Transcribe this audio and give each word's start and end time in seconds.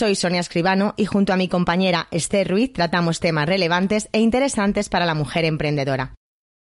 Soy 0.00 0.14
Sonia 0.14 0.40
Escribano 0.40 0.94
y 0.96 1.04
junto 1.04 1.34
a 1.34 1.36
mi 1.36 1.46
compañera 1.46 2.08
Esther 2.10 2.48
Ruiz 2.48 2.72
tratamos 2.72 3.20
temas 3.20 3.46
relevantes 3.46 4.08
e 4.12 4.20
interesantes 4.20 4.88
para 4.88 5.04
la 5.04 5.12
mujer 5.12 5.44
emprendedora. 5.44 6.14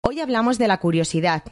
Hoy 0.02 0.20
hablamos 0.20 0.56
de 0.56 0.66
la 0.66 0.78
curiosidad, 0.80 1.42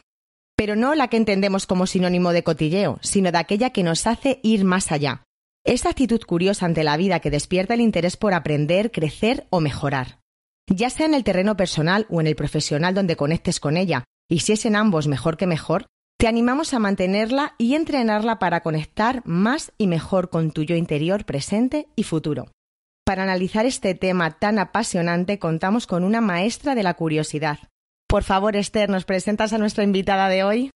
pero 0.56 0.74
no 0.74 0.94
la 0.94 1.08
que 1.08 1.18
entendemos 1.18 1.66
como 1.66 1.86
sinónimo 1.86 2.32
de 2.32 2.42
cotilleo, 2.42 2.98
sino 3.02 3.30
de 3.30 3.36
aquella 3.36 3.74
que 3.74 3.82
nos 3.82 4.06
hace 4.06 4.40
ir 4.42 4.64
más 4.64 4.90
allá. 4.90 5.24
Esa 5.66 5.90
actitud 5.90 6.22
curiosa 6.22 6.64
ante 6.64 6.82
la 6.82 6.96
vida 6.96 7.20
que 7.20 7.30
despierta 7.30 7.74
el 7.74 7.82
interés 7.82 8.16
por 8.16 8.32
aprender, 8.32 8.90
crecer 8.90 9.46
o 9.50 9.60
mejorar. 9.60 10.20
Ya 10.66 10.88
sea 10.88 11.04
en 11.04 11.12
el 11.12 11.24
terreno 11.24 11.58
personal 11.58 12.06
o 12.08 12.22
en 12.22 12.26
el 12.26 12.36
profesional 12.36 12.94
donde 12.94 13.16
conectes 13.16 13.60
con 13.60 13.76
ella, 13.76 14.04
y 14.30 14.38
si 14.38 14.54
es 14.54 14.64
en 14.64 14.76
ambos 14.76 15.08
mejor 15.08 15.36
que 15.36 15.46
mejor, 15.46 15.84
te 16.18 16.28
animamos 16.28 16.72
a 16.72 16.78
mantenerla 16.78 17.54
y 17.58 17.74
entrenarla 17.74 18.38
para 18.38 18.62
conectar 18.62 19.22
más 19.26 19.72
y 19.76 19.86
mejor 19.86 20.30
con 20.30 20.50
tu 20.50 20.62
yo 20.62 20.74
interior 20.74 21.26
presente 21.26 21.88
y 21.94 22.04
futuro. 22.04 22.46
Para 23.04 23.22
analizar 23.22 23.66
este 23.66 23.94
tema 23.94 24.38
tan 24.38 24.58
apasionante 24.58 25.38
contamos 25.38 25.86
con 25.86 26.04
una 26.04 26.20
maestra 26.20 26.74
de 26.74 26.82
la 26.82 26.94
curiosidad. 26.94 27.58
Por 28.08 28.24
favor, 28.24 28.56
Esther, 28.56 28.88
¿nos 28.88 29.04
presentas 29.04 29.52
a 29.52 29.58
nuestra 29.58 29.84
invitada 29.84 30.28
de 30.28 30.42
hoy? 30.42 30.70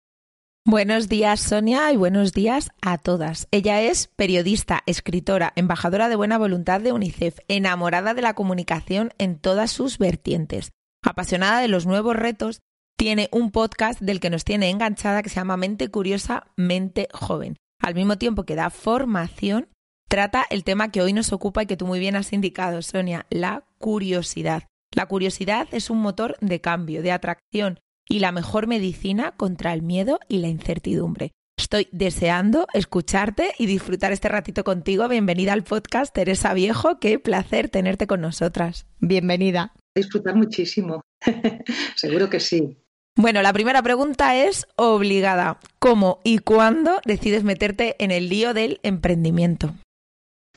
Buenos 0.67 1.09
días, 1.09 1.41
Sonia, 1.41 1.91
y 1.93 1.97
buenos 1.97 2.33
días 2.33 2.71
a 2.83 2.99
todas. 2.99 3.47
Ella 3.51 3.81
es 3.81 4.09
periodista, 4.09 4.83
escritora, 4.87 5.53
embajadora 5.57 6.09
de 6.09 6.17
buena 6.17 6.37
voluntad 6.37 6.81
de 6.81 6.93
UNICEF, 6.93 7.39
enamorada 7.49 8.13
de 8.13 8.23
la 8.23 8.35
comunicación 8.35 9.13
en 9.19 9.39
todas 9.39 9.71
sus 9.71 9.99
vertientes, 9.99 10.73
apasionada 11.03 11.61
de 11.61 11.69
los 11.69 11.87
nuevos 11.87 12.17
retos 12.17 12.61
tiene 12.99 13.29
un 13.31 13.53
podcast 13.53 14.01
del 14.01 14.19
que 14.19 14.29
nos 14.29 14.45
tiene 14.45 14.71
enganchada 14.71 15.23
que 15.23 15.29
se 15.29 15.37
llama 15.37 15.57
Mente 15.57 15.89
Curiosa, 15.89 16.49
Mente 16.57 17.07
Joven. 17.13 17.57
Al 17.81 17.95
mismo 17.95 18.19
tiempo 18.19 18.43
que 18.43 18.57
da 18.57 18.71
formación, 18.71 19.69
trata 20.09 20.45
el 20.51 20.65
tema 20.65 20.91
que 20.91 21.01
hoy 21.01 21.13
nos 21.13 21.33
ocupa 21.33 21.63
y 21.63 21.67
que 21.67 21.77
tú 21.77 21.87
muy 21.87 22.01
bien 22.01 22.17
has 22.17 22.33
indicado, 22.33 22.83
Sonia, 22.83 23.27
la 23.31 23.65
curiosidad. 23.79 24.65
La 24.93 25.07
curiosidad 25.07 25.69
es 25.71 25.91
un 25.91 25.99
motor 25.99 26.37
de 26.41 26.61
cambio, 26.61 27.01
de 27.03 27.13
atracción 27.13 27.79
y 28.09 28.19
la 28.19 28.33
mejor 28.33 28.67
medicina 28.67 29.31
contra 29.37 29.73
el 29.75 29.83
miedo 29.83 30.19
y 30.29 30.39
la 30.39 30.49
incertidumbre. 30.49 31.31
Estoy 31.57 31.87
deseando 31.93 32.67
escucharte 32.75 33.53
y 33.59 33.67
disfrutar 33.67 34.11
este 34.11 34.29
ratito 34.29 34.65
contigo. 34.65 35.07
Bienvenida 35.07 35.53
al 35.53 35.63
podcast, 35.63 36.13
Teresa 36.13 36.53
Viejo. 36.53 36.99
Qué 36.99 37.21
placer 37.21 37.69
tenerte 37.69 38.09
con 38.09 38.21
nosotras. 38.21 38.87
Bienvenida. 38.99 39.73
Disfrutar 39.95 40.35
muchísimo. 40.35 41.01
Seguro 41.95 42.29
que 42.29 42.41
sí. 42.41 42.77
Bueno, 43.17 43.43
la 43.43 43.53
primera 43.53 43.83
pregunta 43.83 44.37
es 44.37 44.67
obligada. 44.77 45.61
¿Cómo 45.79 46.21
y 46.25 46.39
cuándo 46.39 47.01
decides 47.05 47.45
meterte 47.45 48.03
en 48.03 48.11
el 48.11 48.29
lío 48.29 48.55
del 48.55 48.81
emprendimiento? 48.83 49.75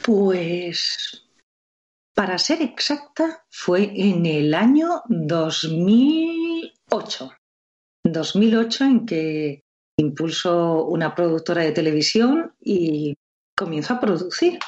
Pues, 0.04 1.28
para 2.14 2.38
ser 2.38 2.62
exacta, 2.62 3.46
fue 3.50 3.92
en 3.96 4.26
el 4.26 4.54
año 4.54 5.04
2008. 5.08 7.32
2008 8.04 8.84
en 8.84 9.06
que 9.06 9.64
impulso 9.98 10.86
una 10.86 11.16
productora 11.16 11.64
de 11.64 11.72
televisión 11.72 12.54
y 12.60 13.16
comienzo 13.56 13.94
a 13.94 14.00
producir 14.00 14.60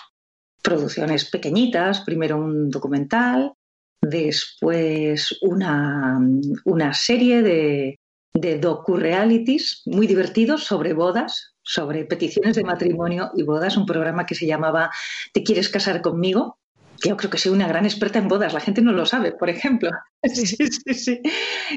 producciones 0.62 1.30
pequeñitas, 1.30 2.02
primero 2.02 2.38
un 2.38 2.70
documental, 2.70 3.54
después 4.03 5.38
una, 5.41 6.19
una 6.66 6.94
serie 6.94 7.41
de, 7.41 8.00
de 8.34 8.59
docu-realities 8.59 9.84
muy 9.86 10.08
divertidos 10.08 10.66
sobre 10.66 10.94
bodas, 10.94 11.56
sobre 11.62 12.03
peticiones 12.06 12.56
de 12.56 12.64
matrimonio 12.64 13.31
y 13.36 13.44
bodas, 13.44 13.78
un 13.78 13.86
programa 13.86 14.25
que 14.25 14.36
se 14.36 14.46
llamaba 14.46 14.91
¿Te 15.31 15.44
quieres 15.44 15.69
casar 15.69 16.02
conmigo? 16.02 16.58
Yo 17.06 17.18
creo 17.18 17.30
que 17.30 17.38
soy 17.38 17.52
una 17.52 17.68
gran 17.68 17.86
experta 17.86 18.19
en 18.19 18.28
bodas, 18.28 18.53
la 18.53 18.59
gente 18.59 18.81
no 18.81 18.91
lo 18.91 19.06
sabe, 19.06 19.31
por 19.31 19.50
ejemplo. 19.50 19.90
Sí, 20.34 20.46
sí, 20.46 20.94
sí. 20.94 21.22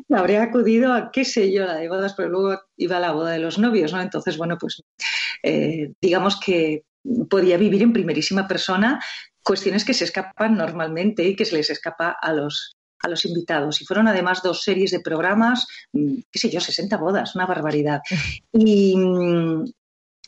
Habría 0.09 0.45
acudido 0.45 0.93
a, 0.93 1.11
qué 1.11 1.25
sé 1.25 1.53
yo, 1.53 1.67
la 1.67 1.75
de 1.75 1.89
bodas, 1.89 2.15
pero 2.15 2.29
luego 2.29 2.61
iba 2.77 2.99
a 2.99 3.01
la 3.01 3.11
boda 3.11 3.33
de 3.33 3.41
los 3.41 3.59
novios, 3.59 3.93
¿no? 3.93 4.01
Entonces, 4.01 4.37
bueno, 4.37 4.57
pues 4.57 4.85
eh, 5.43 5.93
digamos 6.01 6.39
que 6.39 6.85
podía 7.29 7.57
vivir 7.57 7.83
en 7.83 7.93
primerísima 7.93 8.47
persona 8.47 9.01
cuestiones 9.47 9.85
que 9.85 9.95
se 9.95 10.05
escapan 10.05 10.57
normalmente 10.57 11.23
y 11.23 11.37
que 11.37 11.45
se 11.45 11.55
les 11.55 11.71
escapa 11.71 12.17
a 12.21 12.33
los, 12.33 12.77
a 13.01 13.09
los 13.09 13.25
invitados. 13.25 13.81
Y 13.81 13.87
fueron 13.87 14.09
además 14.09 14.43
dos 14.43 14.63
series 14.63 14.91
de 14.91 15.01
programas, 15.01 15.67
mm, 15.93 16.17
qué 16.31 16.39
sé 16.39 16.51
yo, 16.51 16.61
60 16.61 16.97
bodas, 16.97 17.37
una 17.37 17.47
barbaridad. 17.47 18.01
Y, 18.53 18.95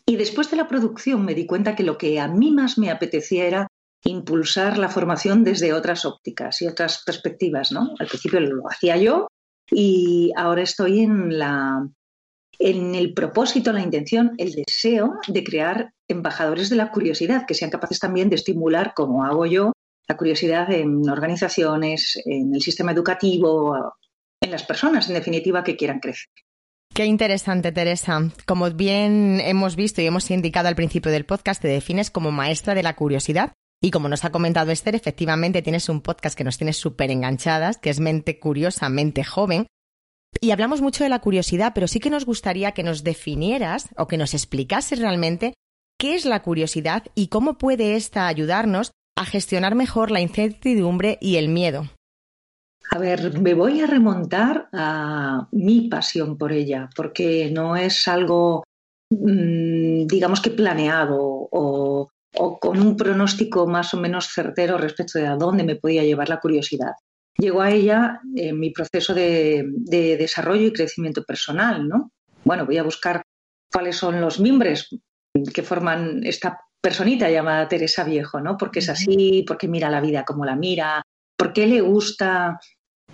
y 0.06 0.16
después 0.16 0.50
de 0.50 0.56
la 0.56 0.68
producción 0.68 1.24
me 1.24 1.34
di 1.34 1.46
cuenta 1.46 1.74
que 1.74 1.82
lo 1.82 1.98
que 1.98 2.20
a 2.20 2.28
mí 2.28 2.50
más 2.52 2.78
me 2.78 2.90
apetecía 2.90 3.46
era 3.46 3.66
impulsar 4.04 4.78
la 4.78 4.88
formación 4.88 5.42
desde 5.42 5.72
otras 5.72 6.04
ópticas 6.04 6.62
y 6.62 6.68
otras 6.68 7.02
perspectivas, 7.04 7.72
¿no? 7.72 7.94
Al 7.98 8.06
principio 8.06 8.40
lo 8.40 8.70
hacía 8.70 8.96
yo 8.96 9.26
y 9.70 10.32
ahora 10.36 10.62
estoy 10.62 11.00
en 11.00 11.38
la 11.38 11.86
en 12.58 12.94
el 12.94 13.14
propósito, 13.14 13.72
la 13.72 13.82
intención, 13.82 14.32
el 14.38 14.52
deseo 14.52 15.19
de 15.28 15.44
crear 15.44 15.92
embajadores 16.08 16.70
de 16.70 16.76
la 16.76 16.91
curiosidad, 16.91 17.46
que 17.46 17.54
sean 17.54 17.70
capaces 17.70 17.98
también 17.98 18.28
de 18.28 18.36
estimular, 18.36 18.94
como 18.94 19.24
hago 19.24 19.46
yo, 19.46 19.72
la 20.08 20.16
curiosidad 20.16 20.70
en 20.72 21.08
organizaciones, 21.08 22.20
en 22.24 22.54
el 22.54 22.62
sistema 22.62 22.92
educativo, 22.92 23.94
en 24.41 24.50
las 24.50 24.64
personas, 24.64 25.08
en 25.08 25.14
definitiva, 25.14 25.62
que 25.62 25.76
quieran 25.76 26.00
crecer. 26.00 26.28
Qué 26.94 27.04
interesante, 27.04 27.70
Teresa. 27.70 28.30
Como 28.47 28.70
bien 28.70 29.41
hemos 29.44 29.76
visto 29.76 30.00
y 30.00 30.06
hemos 30.06 30.30
indicado 30.30 30.68
al 30.68 30.74
principio 30.74 31.12
del 31.12 31.26
podcast, 31.26 31.62
te 31.62 31.68
defines 31.68 32.10
como 32.10 32.32
maestra 32.32 32.74
de 32.74 32.82
la 32.82 32.97
curiosidad. 32.97 33.52
Y 33.80 33.92
como 33.92 34.08
nos 34.08 34.24
ha 34.24 34.32
comentado 34.32 34.72
Esther, 34.72 34.97
efectivamente 34.97 35.62
tienes 35.62 35.88
un 35.88 36.00
podcast 36.00 36.36
que 36.36 36.42
nos 36.42 36.58
tiene 36.58 36.72
súper 36.72 37.12
enganchadas, 37.12 37.78
que 37.78 37.91
es 37.91 38.00
Mente 38.00 38.41
Curiosa, 38.41 38.88
Mente 38.88 39.22
Joven, 39.22 39.66
y 40.41 40.50
hablamos 40.50 40.81
mucho 40.81 41.05
de 41.05 41.11
la 41.11 41.21
curiosidad, 41.21 41.72
pero 41.75 41.89
sí 41.89 42.00
que 42.00 42.11
nos 42.11 42.25
gustaría 42.25 42.72
que 42.72 42.83
nos 42.83 43.05
definieras 43.05 43.89
o 43.97 44.06
que 44.06 44.16
nos 44.16 44.34
explicases 44.34 44.98
realmente 44.98 45.54
qué 45.98 46.15
es 46.15 46.25
la 46.25 46.42
curiosidad 46.42 47.04
y 47.15 47.28
cómo 47.28 47.59
puede 47.59 47.97
ésta 47.97 48.27
ayudarnos 48.27 48.92
a 49.16 49.25
gestionar 49.25 49.75
mejor 49.75 50.10
la 50.10 50.21
incertidumbre 50.21 51.19
y 51.21 51.36
el 51.36 51.48
miedo. 51.48 51.89
A 52.91 52.98
ver, 52.98 53.39
me 53.39 53.54
voy 53.54 53.80
a 53.80 53.86
remontar 53.86 54.69
a 54.72 55.48
mi 55.51 55.89
pasión 55.89 56.39
por 56.39 56.53
ella, 56.53 56.89
porque 56.95 57.51
no 57.51 57.77
es 57.77 58.09
algo, 58.09 58.65
mm, 59.10 60.07
digamos 60.07 60.41
que 60.41 60.51
planeado 60.51 61.19
o, 61.21 62.09
o, 62.34 62.59
con 62.59 62.81
un 62.81 62.97
pronóstico 62.97 63.66
más 63.66 63.92
o 63.92 63.98
menos 63.98 64.28
certero 64.28 64.78
respecto 64.78 65.19
de 65.19 65.27
a 65.27 65.36
dónde 65.36 65.65
me 65.65 65.77
podía 65.77 66.04
llevar 66.04 66.28
la 66.28 66.41
curiosidad 66.41 66.92
llegó 67.38 67.62
a 67.62 67.70
ella 67.70 68.20
en 68.34 68.58
mi 68.58 68.70
proceso 68.70 69.14
de, 69.14 69.64
desarrollo 70.18 70.66
y 70.66 70.72
crecimiento 70.72 71.22
personal, 71.24 71.88
¿no? 71.88 72.12
Bueno, 72.44 72.66
voy 72.66 72.78
a 72.78 72.82
buscar 72.82 73.22
cuáles 73.72 73.96
son 73.96 74.20
los 74.20 74.40
miembros 74.40 74.88
que 75.54 75.62
forman 75.62 76.24
esta 76.24 76.60
personita 76.80 77.30
llamada 77.30 77.68
Teresa 77.68 78.04
Viejo, 78.04 78.40
¿no? 78.40 78.56
Porque 78.56 78.80
es 78.80 78.88
así, 78.88 79.44
porque 79.46 79.68
mira 79.68 79.90
la 79.90 80.00
vida 80.00 80.24
como 80.24 80.44
la 80.44 80.56
mira, 80.56 81.02
porque 81.36 81.66
le 81.66 81.80
gusta 81.80 82.58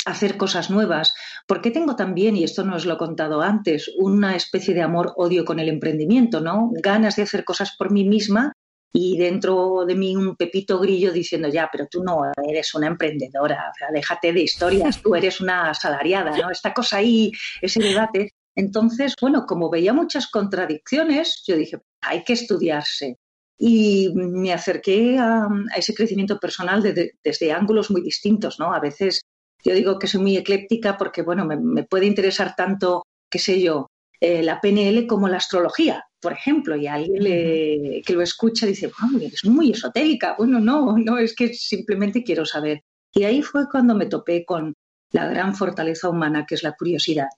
hacer 0.06 0.36
cosas 0.36 0.70
nuevas, 0.70 1.14
porque 1.46 1.70
tengo 1.70 1.96
también, 1.96 2.36
y 2.36 2.44
esto 2.44 2.64
no 2.64 2.76
os 2.76 2.84
lo 2.84 2.94
he 2.94 2.98
contado 2.98 3.42
antes, 3.42 3.90
una 3.98 4.36
especie 4.36 4.74
de 4.74 4.82
amor-odio 4.82 5.44
con 5.44 5.60
el 5.60 5.68
emprendimiento, 5.68 6.40
¿no? 6.40 6.70
Ganas 6.82 7.16
de 7.16 7.22
hacer 7.22 7.44
cosas 7.44 7.76
por 7.76 7.90
mí 7.90 8.04
misma 8.04 8.52
y 8.96 9.18
dentro 9.18 9.84
de 9.84 9.96
mí 9.96 10.14
un 10.14 10.36
pepito 10.36 10.78
grillo 10.78 11.12
diciendo, 11.12 11.48
ya, 11.48 11.68
pero 11.70 11.88
tú 11.90 12.04
no 12.04 12.30
eres 12.48 12.74
una 12.76 12.86
emprendedora, 12.86 13.72
o 13.74 13.76
sea, 13.76 13.88
déjate 13.92 14.32
de 14.32 14.42
historias, 14.42 15.02
tú 15.02 15.16
eres 15.16 15.40
una 15.40 15.70
asalariada, 15.70 16.36
¿no? 16.36 16.48
Esta 16.48 16.72
cosa 16.72 16.98
ahí, 16.98 17.32
ese 17.60 17.82
debate. 17.82 18.30
Entonces, 18.54 19.16
bueno, 19.20 19.46
como 19.46 19.68
veía 19.68 19.92
muchas 19.92 20.28
contradicciones, 20.28 21.42
yo 21.44 21.56
dije, 21.56 21.78
hay 22.02 22.22
que 22.22 22.34
estudiarse. 22.34 23.18
Y 23.58 24.12
me 24.14 24.52
acerqué 24.52 25.18
a, 25.18 25.48
ese 25.76 25.92
crecimiento 25.92 26.38
personal 26.38 26.80
desde 26.80 27.52
ángulos 27.52 27.90
muy 27.90 28.00
distintos, 28.00 28.60
¿no? 28.60 28.72
A 28.72 28.78
veces 28.78 29.22
yo 29.64 29.74
digo 29.74 29.98
que 29.98 30.06
soy 30.06 30.20
muy 30.20 30.36
ecléptica 30.36 30.96
porque, 30.96 31.22
bueno, 31.22 31.44
me, 31.46 31.82
puede 31.82 32.06
interesar 32.06 32.54
tanto, 32.54 33.02
qué 33.28 33.40
sé 33.40 33.60
yo, 33.60 33.88
eh, 34.20 34.44
la 34.44 34.60
PNL 34.60 35.08
como 35.08 35.26
la 35.26 35.38
astrología, 35.38 36.04
por 36.24 36.32
ejemplo, 36.32 36.74
y 36.74 36.86
alguien 36.86 38.02
que 38.02 38.12
lo 38.14 38.22
escucha 38.22 38.64
dice, 38.64 38.86
wow, 38.86 39.20
eres 39.20 39.44
muy 39.44 39.72
esotérica. 39.72 40.34
Bueno, 40.38 40.58
no, 40.58 40.96
no, 40.96 41.18
es 41.18 41.34
que 41.34 41.52
simplemente 41.52 42.24
quiero 42.24 42.46
saber. 42.46 42.80
Y 43.12 43.24
ahí 43.24 43.42
fue 43.42 43.68
cuando 43.70 43.94
me 43.94 44.06
topé 44.06 44.46
con 44.46 44.72
la 45.12 45.26
gran 45.26 45.54
fortaleza 45.54 46.08
humana 46.08 46.46
que 46.48 46.54
es 46.54 46.62
la 46.62 46.72
curiosidad. 46.72 47.28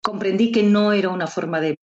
Comprendí 0.00 0.52
que 0.52 0.62
no 0.62 0.92
era 0.92 1.08
una 1.08 1.26
forma 1.26 1.60
de 1.60 1.76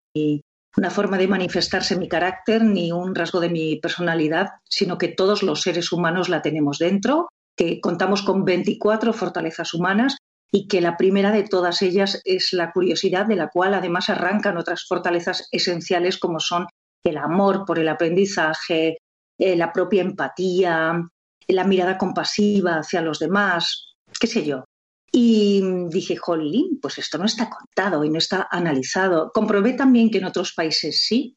una 0.76 0.90
forma 0.90 1.18
de 1.18 1.26
manifestarse 1.26 1.98
mi 1.98 2.08
carácter 2.08 2.62
ni 2.62 2.92
un 2.92 3.12
rasgo 3.12 3.40
de 3.40 3.50
mi 3.50 3.76
personalidad, 3.80 4.50
sino 4.62 4.98
que 4.98 5.08
todos 5.08 5.42
los 5.42 5.62
seres 5.62 5.90
humanos 5.90 6.28
la 6.28 6.42
tenemos 6.42 6.78
dentro, 6.78 7.28
que 7.56 7.80
contamos 7.80 8.22
con 8.22 8.44
24 8.44 9.12
fortalezas 9.12 9.74
humanas 9.74 10.16
y 10.54 10.68
que 10.68 10.82
la 10.82 10.98
primera 10.98 11.32
de 11.32 11.44
todas 11.44 11.80
ellas 11.80 12.20
es 12.26 12.52
la 12.52 12.72
curiosidad, 12.72 13.24
de 13.24 13.36
la 13.36 13.48
cual 13.48 13.72
además 13.72 14.10
arrancan 14.10 14.58
otras 14.58 14.84
fortalezas 14.86 15.48
esenciales 15.50 16.18
como 16.18 16.40
son 16.40 16.66
el 17.02 17.16
amor 17.16 17.64
por 17.64 17.78
el 17.78 17.88
aprendizaje, 17.88 18.98
eh, 19.38 19.56
la 19.56 19.72
propia 19.72 20.02
empatía, 20.02 21.02
la 21.48 21.64
mirada 21.64 21.96
compasiva 21.96 22.76
hacia 22.76 23.00
los 23.00 23.18
demás, 23.18 23.94
qué 24.20 24.26
sé 24.26 24.44
yo. 24.44 24.64
Y 25.10 25.62
dije, 25.88 26.16
jolín, 26.16 26.78
pues 26.80 26.98
esto 26.98 27.16
no 27.16 27.24
está 27.24 27.48
contado 27.48 28.04
y 28.04 28.10
no 28.10 28.18
está 28.18 28.46
analizado. 28.50 29.30
Comprobé 29.32 29.72
también 29.72 30.10
que 30.10 30.18
en 30.18 30.26
otros 30.26 30.52
países 30.52 31.02
sí, 31.06 31.36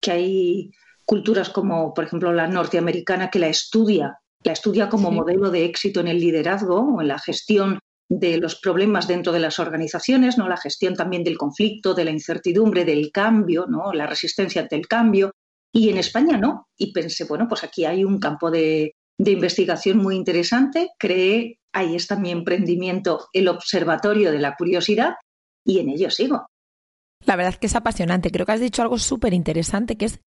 que 0.00 0.10
hay 0.10 0.70
culturas 1.04 1.48
como, 1.48 1.94
por 1.94 2.04
ejemplo, 2.04 2.32
la 2.32 2.48
norteamericana 2.48 3.30
que 3.30 3.38
la 3.38 3.48
estudia, 3.48 4.18
la 4.42 4.52
estudia 4.52 4.88
como 4.88 5.10
modelo 5.10 5.50
de 5.50 5.64
éxito 5.64 6.00
en 6.00 6.08
el 6.08 6.20
liderazgo 6.20 6.80
o 6.80 7.00
en 7.00 7.08
la 7.08 7.18
gestión 7.18 7.78
de 8.10 8.38
los 8.38 8.56
problemas 8.56 9.06
dentro 9.06 9.32
de 9.32 9.40
las 9.40 9.58
organizaciones, 9.58 10.38
¿no? 10.38 10.48
La 10.48 10.56
gestión 10.56 10.94
también 10.94 11.24
del 11.24 11.36
conflicto, 11.36 11.94
de 11.94 12.04
la 12.04 12.10
incertidumbre, 12.10 12.84
del 12.84 13.10
cambio, 13.12 13.66
¿no? 13.66 13.92
La 13.92 14.06
resistencia 14.06 14.62
ante 14.62 14.76
el 14.76 14.88
cambio. 14.88 15.32
Y 15.72 15.90
en 15.90 15.98
España 15.98 16.38
no. 16.38 16.68
Y 16.76 16.92
pensé, 16.92 17.24
bueno, 17.24 17.46
pues 17.48 17.64
aquí 17.64 17.84
hay 17.84 18.04
un 18.04 18.18
campo 18.18 18.50
de, 18.50 18.94
de 19.18 19.30
investigación 19.32 19.98
muy 19.98 20.16
interesante. 20.16 20.90
Creé, 20.98 21.58
ahí 21.72 21.96
está 21.96 22.16
mi 22.16 22.30
emprendimiento, 22.30 23.28
el 23.32 23.48
Observatorio 23.48 24.32
de 24.32 24.38
la 24.38 24.56
Curiosidad, 24.56 25.16
y 25.66 25.80
en 25.80 25.90
ello 25.90 26.10
sigo. 26.10 26.46
La 27.26 27.36
verdad 27.36 27.52
es 27.54 27.58
que 27.58 27.66
es 27.66 27.76
apasionante. 27.76 28.30
Creo 28.30 28.46
que 28.46 28.52
has 28.52 28.60
dicho 28.60 28.80
algo 28.80 28.98
súper 28.98 29.34
interesante, 29.34 29.96
que 29.96 30.06
es 30.06 30.20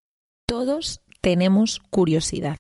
todos 0.46 1.02
tenemos 1.22 1.80
curiosidad. 1.90 2.58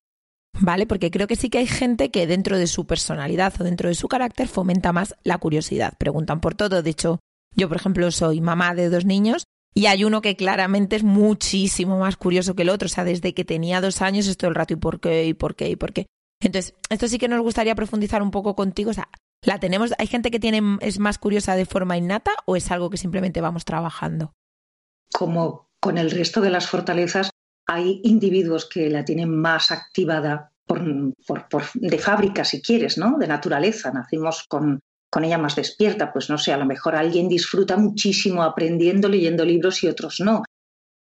¿Vale? 0.62 0.86
Porque 0.86 1.12
creo 1.12 1.28
que 1.28 1.36
sí 1.36 1.50
que 1.50 1.58
hay 1.58 1.68
gente 1.68 2.12
que 2.12 2.28
dentro 2.28 2.58
de 2.58 2.68
su 2.68 2.86
personalidad 2.86 3.54
o 3.60 3.64
dentro 3.64 3.90
de 3.90 3.96
su 3.96 4.08
carácter 4.08 4.48
fomenta 4.48 4.94
más 4.94 5.16
la 5.24 5.38
curiosidad. 5.38 5.94
Preguntan 5.98 6.40
por 6.40 6.56
todo. 6.56 6.82
De 6.82 6.90
hecho, 6.90 7.20
yo, 7.56 7.68
por 7.68 7.78
ejemplo, 7.78 8.10
soy 8.12 8.40
mamá 8.40 8.74
de 8.76 8.90
dos 8.90 9.06
niños 9.06 9.44
y 9.74 9.88
hay 9.88 10.04
uno 10.04 10.22
que 10.22 10.36
claramente 10.36 10.96
es 10.96 11.04
muchísimo 11.04 11.98
más 11.98 12.16
curioso 12.16 12.56
que 12.56 12.62
el 12.62 12.70
otro. 12.70 12.86
O 12.86 12.90
sea, 12.90 13.04
desde 13.04 13.34
que 13.34 13.44
tenía 13.44 13.82
dos 13.82 14.02
años 14.02 14.28
es 14.28 14.38
todo 14.38 14.50
el 14.50 14.56
rato, 14.56 14.74
¿y 14.74 14.78
por 14.78 15.00
qué? 15.00 15.26
¿Y 15.26 15.34
por 15.34 15.56
qué? 15.56 15.70
¿Y 15.70 15.76
por 15.76 15.94
qué? 15.94 16.06
Entonces, 16.42 16.76
esto 16.90 17.08
sí 17.08 17.18
que 17.18 17.28
nos 17.28 17.42
gustaría 17.42 17.76
profundizar 17.76 18.22
un 18.22 18.32
poco 18.32 18.56
contigo. 18.56 18.92
O 18.92 18.94
sea, 18.94 19.10
¿la 19.44 19.60
tenemos? 19.60 19.94
¿Hay 19.98 20.08
gente 20.08 20.32
que 20.32 20.40
tiene, 20.40 20.78
es 20.82 21.00
más 21.00 21.18
curiosa 21.18 21.56
de 21.56 21.66
forma 21.66 21.98
innata 21.98 22.32
o 22.46 22.56
es 22.56 22.72
algo 22.72 22.90
que 22.90 22.98
simplemente 22.98 23.42
vamos 23.42 23.66
trabajando? 23.66 24.34
Como 25.14 25.70
con 25.80 25.98
el 25.98 26.12
resto 26.12 26.42
de 26.42 26.52
las 26.52 26.68
fortalezas, 26.68 27.32
hay 27.68 28.02
individuos 28.04 28.66
que 28.66 28.90
la 28.90 29.06
tienen 29.06 29.30
más 29.30 29.72
activada 29.72 30.51
de 30.76 31.98
fábrica, 31.98 32.46
si 32.46 32.62
quieres, 32.62 32.98
¿no? 32.98 33.18
De 33.18 33.28
naturaleza. 33.28 33.92
Nacimos 33.92 34.46
con, 34.48 34.80
con 35.10 35.24
ella 35.24 35.38
más 35.38 35.56
despierta. 35.56 36.12
Pues 36.12 36.30
no 36.30 36.38
sé, 36.38 36.54
a 36.54 36.58
lo 36.58 36.66
mejor 36.66 36.96
alguien 36.96 37.28
disfruta 37.28 37.78
muchísimo 37.78 38.44
aprendiendo, 38.44 39.10
leyendo 39.10 39.46
libros 39.46 39.84
y 39.84 39.88
otros 39.88 40.20
no. 40.20 40.44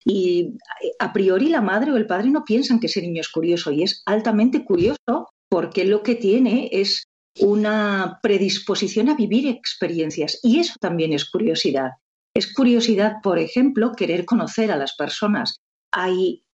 Y 0.04 0.56
a 0.98 1.12
priori 1.12 1.48
la 1.48 1.60
madre 1.60 1.92
o 1.92 1.96
el 1.96 2.06
padre 2.06 2.30
no 2.30 2.44
piensan 2.44 2.80
que 2.80 2.86
ese 2.86 3.02
niño 3.02 3.20
es 3.20 3.28
curioso 3.28 3.70
y 3.70 3.82
es 3.82 4.02
altamente 4.06 4.64
curioso 4.64 5.28
porque 5.48 5.84
lo 5.84 6.02
que 6.02 6.14
tiene 6.14 6.70
es 6.72 7.04
una 7.38 8.18
predisposición 8.22 9.08
a 9.08 9.14
vivir 9.14 9.46
experiencias 9.48 10.38
y 10.42 10.58
eso 10.58 10.74
también 10.80 11.12
es 11.12 11.28
curiosidad. 11.28 11.90
Es 12.34 12.52
curiosidad, 12.52 13.16
por 13.22 13.38
ejemplo, 13.38 13.92
querer 13.92 14.24
conocer 14.24 14.70
a 14.70 14.76
las 14.76 14.94
personas. 14.94 15.58
Hay 15.92 16.44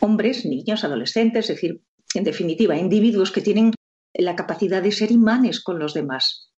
hombres, 0.00 0.44
niños, 0.44 0.84
adolescentes, 0.84 1.48
es 1.48 1.56
decir, 1.56 1.82
en 2.14 2.24
definitiva, 2.24 2.76
individuos 2.76 3.30
que 3.30 3.40
tienen 3.40 3.72
la 4.14 4.36
capacidad 4.36 4.82
de 4.82 4.92
ser 4.92 5.10
imanes 5.10 5.62
con 5.62 5.78
los 5.78 5.94
demás. 5.94 6.50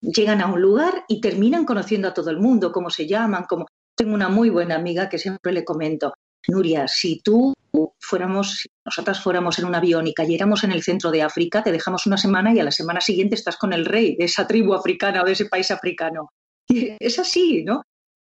Llegan 0.00 0.40
a 0.40 0.46
un 0.46 0.60
lugar 0.60 1.04
y 1.08 1.20
terminan 1.20 1.64
conociendo 1.64 2.08
a 2.08 2.14
todo 2.14 2.30
el 2.30 2.38
mundo, 2.38 2.72
cómo 2.72 2.90
se 2.90 3.06
llaman, 3.06 3.44
cómo... 3.48 3.66
Tengo 3.96 4.14
una 4.14 4.28
muy 4.28 4.48
buena 4.48 4.76
amiga 4.76 5.08
que 5.08 5.18
siempre 5.18 5.52
le 5.52 5.64
comento, 5.64 6.14
Nuria, 6.46 6.86
si 6.86 7.20
tú 7.20 7.52
fuéramos, 8.00 8.58
si 8.58 8.68
nosotras 8.84 9.20
fuéramos 9.20 9.58
en 9.58 9.66
un 9.66 9.74
avión 9.74 10.06
y 10.06 10.14
cayéramos 10.14 10.64
en 10.64 10.72
el 10.72 10.82
centro 10.82 11.10
de 11.10 11.22
África, 11.22 11.62
te 11.62 11.72
dejamos 11.72 12.06
una 12.06 12.16
semana 12.16 12.54
y 12.54 12.60
a 12.60 12.64
la 12.64 12.70
semana 12.70 13.00
siguiente 13.00 13.34
estás 13.34 13.56
con 13.56 13.72
el 13.72 13.84
rey 13.84 14.16
de 14.16 14.24
esa 14.24 14.46
tribu 14.46 14.74
africana 14.74 15.22
o 15.22 15.24
de 15.26 15.32
ese 15.32 15.46
país 15.46 15.70
africano. 15.70 16.30
Y 16.68 16.92
es 16.98 17.18
así, 17.18 17.64
¿no? 17.64 17.82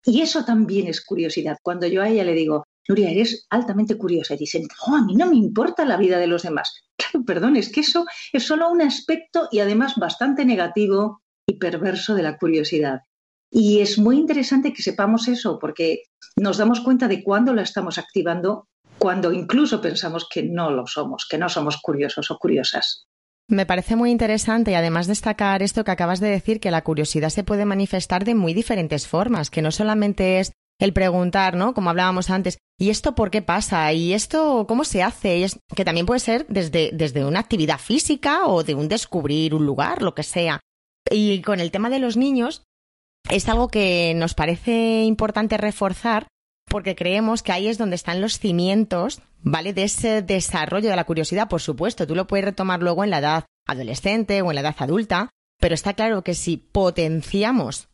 Y 0.04 0.22
eso 0.22 0.44
también 0.44 0.88
es 0.88 1.04
curiosidad. 1.04 1.58
Cuando 1.62 1.86
yo 1.86 2.02
a 2.02 2.08
ella 2.08 2.24
le 2.24 2.34
digo, 2.34 2.64
Nuria, 2.90 3.10
eres 3.10 3.46
altamente 3.50 3.96
curiosa. 3.96 4.34
Y 4.34 4.38
dicen, 4.38 4.66
no, 4.86 4.96
a 4.96 5.04
mí 5.04 5.14
no 5.14 5.26
me 5.26 5.36
importa 5.36 5.84
la 5.84 5.96
vida 5.96 6.18
de 6.18 6.26
los 6.26 6.42
demás. 6.42 6.82
Claro, 6.96 7.24
perdón, 7.26 7.56
es 7.56 7.70
que 7.70 7.80
eso 7.80 8.04
es 8.32 8.42
solo 8.42 8.68
un 8.68 8.82
aspecto 8.82 9.48
y 9.52 9.60
además 9.60 9.94
bastante 9.96 10.44
negativo 10.44 11.22
y 11.46 11.58
perverso 11.58 12.14
de 12.14 12.24
la 12.24 12.36
curiosidad. 12.36 13.02
Y 13.48 13.80
es 13.80 13.98
muy 13.98 14.18
interesante 14.18 14.72
que 14.72 14.82
sepamos 14.82 15.28
eso 15.28 15.58
porque 15.60 16.02
nos 16.36 16.58
damos 16.58 16.80
cuenta 16.80 17.06
de 17.06 17.22
cuándo 17.22 17.54
la 17.54 17.62
estamos 17.62 17.98
activando, 17.98 18.68
cuando 18.98 19.32
incluso 19.32 19.80
pensamos 19.80 20.28
que 20.28 20.42
no 20.42 20.70
lo 20.70 20.86
somos, 20.86 21.26
que 21.28 21.38
no 21.38 21.48
somos 21.48 21.78
curiosos 21.80 22.30
o 22.30 22.38
curiosas. 22.38 23.06
Me 23.48 23.66
parece 23.66 23.96
muy 23.96 24.12
interesante 24.12 24.70
y 24.70 24.74
además 24.74 25.08
destacar 25.08 25.62
esto 25.62 25.82
que 25.82 25.90
acabas 25.90 26.20
de 26.20 26.28
decir, 26.28 26.60
que 26.60 26.70
la 26.70 26.82
curiosidad 26.82 27.30
se 27.30 27.42
puede 27.42 27.64
manifestar 27.64 28.24
de 28.24 28.36
muy 28.36 28.54
diferentes 28.54 29.08
formas, 29.08 29.50
que 29.50 29.62
no 29.62 29.72
solamente 29.72 30.38
es 30.38 30.52
el 30.80 30.92
preguntar, 30.92 31.54
¿no? 31.54 31.74
Como 31.74 31.90
hablábamos 31.90 32.30
antes, 32.30 32.58
¿y 32.78 32.90
esto 32.90 33.14
por 33.14 33.30
qué 33.30 33.42
pasa? 33.42 33.92
¿Y 33.92 34.14
esto 34.14 34.66
cómo 34.66 34.84
se 34.84 35.02
hace? 35.02 35.38
Y 35.38 35.44
es, 35.44 35.60
que 35.76 35.84
también 35.84 36.06
puede 36.06 36.20
ser 36.20 36.46
desde, 36.48 36.90
desde 36.92 37.24
una 37.24 37.38
actividad 37.38 37.78
física 37.78 38.46
o 38.46 38.64
de 38.64 38.74
un 38.74 38.88
descubrir 38.88 39.54
un 39.54 39.66
lugar, 39.66 40.02
lo 40.02 40.14
que 40.14 40.22
sea. 40.22 40.60
Y 41.10 41.42
con 41.42 41.60
el 41.60 41.70
tema 41.70 41.90
de 41.90 41.98
los 41.98 42.16
niños, 42.16 42.64
es 43.28 43.48
algo 43.48 43.68
que 43.68 44.14
nos 44.16 44.34
parece 44.34 45.04
importante 45.04 45.58
reforzar 45.58 46.26
porque 46.66 46.94
creemos 46.94 47.42
que 47.42 47.52
ahí 47.52 47.66
es 47.68 47.78
donde 47.78 47.96
están 47.96 48.20
los 48.20 48.38
cimientos, 48.38 49.20
¿vale? 49.42 49.72
De 49.74 49.82
ese 49.82 50.22
desarrollo 50.22 50.88
de 50.88 50.96
la 50.96 51.04
curiosidad, 51.04 51.48
por 51.48 51.60
supuesto. 51.60 52.06
Tú 52.06 52.14
lo 52.14 52.26
puedes 52.26 52.44
retomar 52.44 52.80
luego 52.80 53.04
en 53.04 53.10
la 53.10 53.18
edad 53.18 53.44
adolescente 53.66 54.40
o 54.40 54.50
en 54.50 54.54
la 54.54 54.60
edad 54.62 54.76
adulta, 54.78 55.28
pero 55.58 55.74
está 55.74 55.92
claro 55.92 56.22
que 56.22 56.34
si 56.34 56.56
potenciamos 56.56 57.89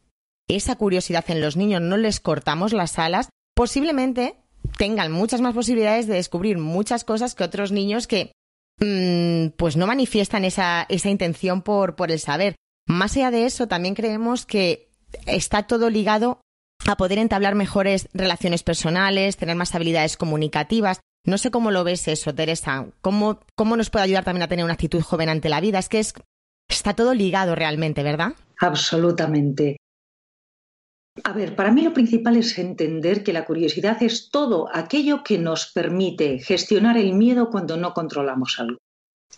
esa 0.48 0.76
curiosidad 0.76 1.24
en 1.28 1.40
los 1.40 1.56
niños, 1.56 1.80
no 1.82 1.96
les 1.96 2.20
cortamos 2.20 2.72
las 2.72 2.98
alas, 2.98 3.28
posiblemente 3.54 4.36
tengan 4.78 5.12
muchas 5.12 5.40
más 5.40 5.54
posibilidades 5.54 6.06
de 6.06 6.14
descubrir 6.14 6.58
muchas 6.58 7.04
cosas 7.04 7.34
que 7.34 7.44
otros 7.44 7.72
niños 7.72 8.06
que 8.06 8.32
mm, 8.80 9.56
pues 9.56 9.76
no 9.76 9.86
manifiestan 9.86 10.44
esa, 10.44 10.86
esa 10.88 11.10
intención 11.10 11.62
por, 11.62 11.96
por 11.96 12.10
el 12.10 12.20
saber. 12.20 12.54
Más 12.86 13.16
allá 13.16 13.30
de 13.30 13.46
eso, 13.46 13.66
también 13.66 13.94
creemos 13.94 14.46
que 14.46 14.88
está 15.26 15.64
todo 15.64 15.90
ligado 15.90 16.40
a 16.86 16.96
poder 16.96 17.18
entablar 17.18 17.54
mejores 17.54 18.08
relaciones 18.12 18.62
personales, 18.62 19.36
tener 19.36 19.56
más 19.56 19.74
habilidades 19.74 20.16
comunicativas. 20.16 21.00
No 21.24 21.38
sé 21.38 21.50
cómo 21.50 21.72
lo 21.72 21.82
ves 21.82 22.06
eso, 22.06 22.34
Teresa. 22.34 22.86
¿Cómo, 23.00 23.40
cómo 23.56 23.76
nos 23.76 23.90
puede 23.90 24.04
ayudar 24.04 24.24
también 24.24 24.44
a 24.44 24.48
tener 24.48 24.64
una 24.64 24.74
actitud 24.74 25.02
joven 25.02 25.28
ante 25.28 25.48
la 25.48 25.60
vida? 25.60 25.80
Es 25.80 25.88
que 25.88 25.98
es, 25.98 26.14
está 26.68 26.94
todo 26.94 27.14
ligado 27.14 27.56
realmente, 27.56 28.04
¿verdad? 28.04 28.34
Absolutamente. 28.60 29.78
A 31.24 31.32
ver, 31.32 31.56
para 31.56 31.72
mí 31.72 31.82
lo 31.82 31.92
principal 31.92 32.36
es 32.36 32.58
entender 32.58 33.24
que 33.24 33.32
la 33.32 33.44
curiosidad 33.44 34.02
es 34.02 34.30
todo 34.30 34.68
aquello 34.72 35.22
que 35.24 35.38
nos 35.38 35.72
permite 35.72 36.38
gestionar 36.38 36.96
el 36.98 37.14
miedo 37.14 37.50
cuando 37.50 37.76
no 37.76 37.94
controlamos 37.94 38.60
algo. 38.60 38.78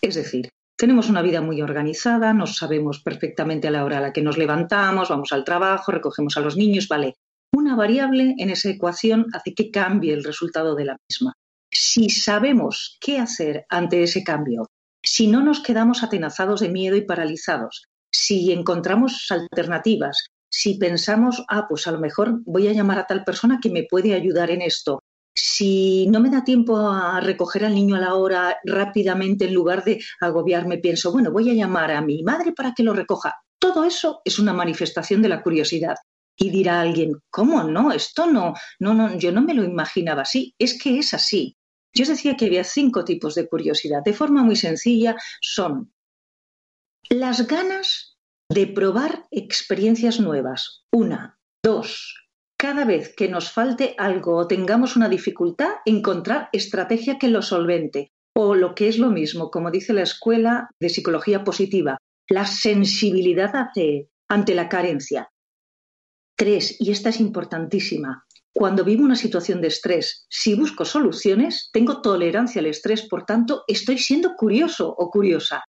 Es 0.02 0.14
decir, 0.14 0.50
Tenemos 0.78 1.10
una 1.10 1.22
vida 1.22 1.40
muy 1.40 1.60
organizada, 1.60 2.32
nos 2.32 2.56
sabemos 2.56 3.00
perfectamente 3.00 3.66
a 3.66 3.72
la 3.72 3.84
hora 3.84 3.98
a 3.98 4.00
la 4.00 4.12
que 4.12 4.22
nos 4.22 4.38
levantamos, 4.38 5.08
vamos 5.08 5.32
al 5.32 5.42
trabajo, 5.42 5.90
recogemos 5.90 6.36
a 6.36 6.40
los 6.40 6.56
niños, 6.56 6.86
vale. 6.86 7.16
Una 7.52 7.74
variable 7.74 8.36
en 8.38 8.50
esa 8.50 8.68
ecuación 8.68 9.26
hace 9.32 9.54
que 9.54 9.72
cambie 9.72 10.14
el 10.14 10.22
resultado 10.22 10.76
de 10.76 10.84
la 10.84 10.96
misma. 11.10 11.32
Si 11.72 12.10
sabemos 12.10 12.96
qué 13.00 13.18
hacer 13.18 13.66
ante 13.68 14.04
ese 14.04 14.22
cambio, 14.22 14.68
si 15.04 15.26
no 15.26 15.42
nos 15.42 15.60
quedamos 15.60 16.04
atenazados 16.04 16.60
de 16.60 16.68
miedo 16.68 16.96
y 16.96 17.00
paralizados, 17.00 17.86
si 18.12 18.52
encontramos 18.52 19.26
alternativas, 19.30 20.28
si 20.48 20.74
pensamos, 20.78 21.44
ah, 21.48 21.66
pues 21.68 21.86
a 21.86 21.92
lo 21.92 21.98
mejor 21.98 22.40
voy 22.44 22.68
a 22.68 22.72
llamar 22.72 22.98
a 22.98 23.06
tal 23.06 23.24
persona 23.24 23.58
que 23.62 23.70
me 23.70 23.84
puede 23.84 24.14
ayudar 24.14 24.50
en 24.50 24.62
esto, 24.62 25.02
si 25.40 26.06
no 26.08 26.18
me 26.20 26.30
da 26.30 26.42
tiempo 26.42 26.76
a 26.76 27.20
recoger 27.20 27.64
al 27.64 27.74
niño 27.74 27.94
a 27.94 28.00
la 28.00 28.14
hora 28.14 28.58
rápidamente, 28.64 29.44
en 29.44 29.54
lugar 29.54 29.84
de 29.84 30.02
agobiarme, 30.20 30.78
pienso, 30.78 31.12
bueno, 31.12 31.30
voy 31.30 31.48
a 31.50 31.54
llamar 31.54 31.92
a 31.92 32.00
mi 32.00 32.24
madre 32.24 32.52
para 32.52 32.74
que 32.74 32.82
lo 32.82 32.92
recoja. 32.92 33.36
Todo 33.58 33.84
eso 33.84 34.20
es 34.24 34.38
una 34.40 34.52
manifestación 34.52 35.22
de 35.22 35.28
la 35.28 35.42
curiosidad. 35.42 35.94
Y 36.36 36.50
dirá 36.50 36.80
alguien, 36.80 37.20
¿cómo 37.30 37.62
no? 37.64 37.92
Esto 37.92 38.26
no, 38.26 38.54
no, 38.80 38.94
no, 38.94 39.16
yo 39.16 39.32
no 39.32 39.42
me 39.42 39.54
lo 39.54 39.64
imaginaba 39.64 40.22
así. 40.22 40.54
Es 40.58 40.80
que 40.80 40.98
es 40.98 41.14
así. 41.14 41.56
Yo 41.92 42.04
decía 42.04 42.36
que 42.36 42.46
había 42.46 42.64
cinco 42.64 43.04
tipos 43.04 43.34
de 43.34 43.48
curiosidad. 43.48 44.02
De 44.04 44.14
forma 44.14 44.42
muy 44.42 44.56
sencilla, 44.56 45.16
son 45.40 45.92
las 47.10 47.46
ganas 47.46 48.07
de 48.50 48.66
probar 48.66 49.26
experiencias 49.30 50.20
nuevas. 50.20 50.84
Una, 50.92 51.38
dos, 51.62 52.14
cada 52.58 52.84
vez 52.84 53.14
que 53.14 53.28
nos 53.28 53.50
falte 53.50 53.94
algo 53.98 54.36
o 54.36 54.46
tengamos 54.46 54.96
una 54.96 55.08
dificultad, 55.08 55.70
encontrar 55.84 56.48
estrategia 56.52 57.18
que 57.18 57.28
lo 57.28 57.42
solvente. 57.42 58.12
O 58.34 58.54
lo 58.54 58.74
que 58.74 58.88
es 58.88 58.98
lo 58.98 59.10
mismo, 59.10 59.50
como 59.50 59.70
dice 59.70 59.92
la 59.92 60.02
Escuela 60.02 60.70
de 60.80 60.88
Psicología 60.88 61.44
Positiva, 61.44 61.98
la 62.28 62.46
sensibilidad 62.46 63.52
ante 64.28 64.54
la 64.54 64.68
carencia. 64.68 65.28
Tres, 66.36 66.76
y 66.78 66.92
esta 66.92 67.08
es 67.08 67.18
importantísima, 67.18 68.24
cuando 68.58 68.84
vivo 68.84 69.04
una 69.04 69.14
situación 69.14 69.60
de 69.60 69.68
estrés, 69.68 70.26
si 70.28 70.54
busco 70.54 70.84
soluciones, 70.84 71.70
tengo 71.72 72.02
tolerancia 72.02 72.60
al 72.60 72.66
estrés, 72.66 73.08
por 73.08 73.24
tanto, 73.24 73.62
estoy 73.68 73.98
siendo 73.98 74.34
curioso 74.34 74.88
o 74.88 75.10
curiosa. 75.10 75.62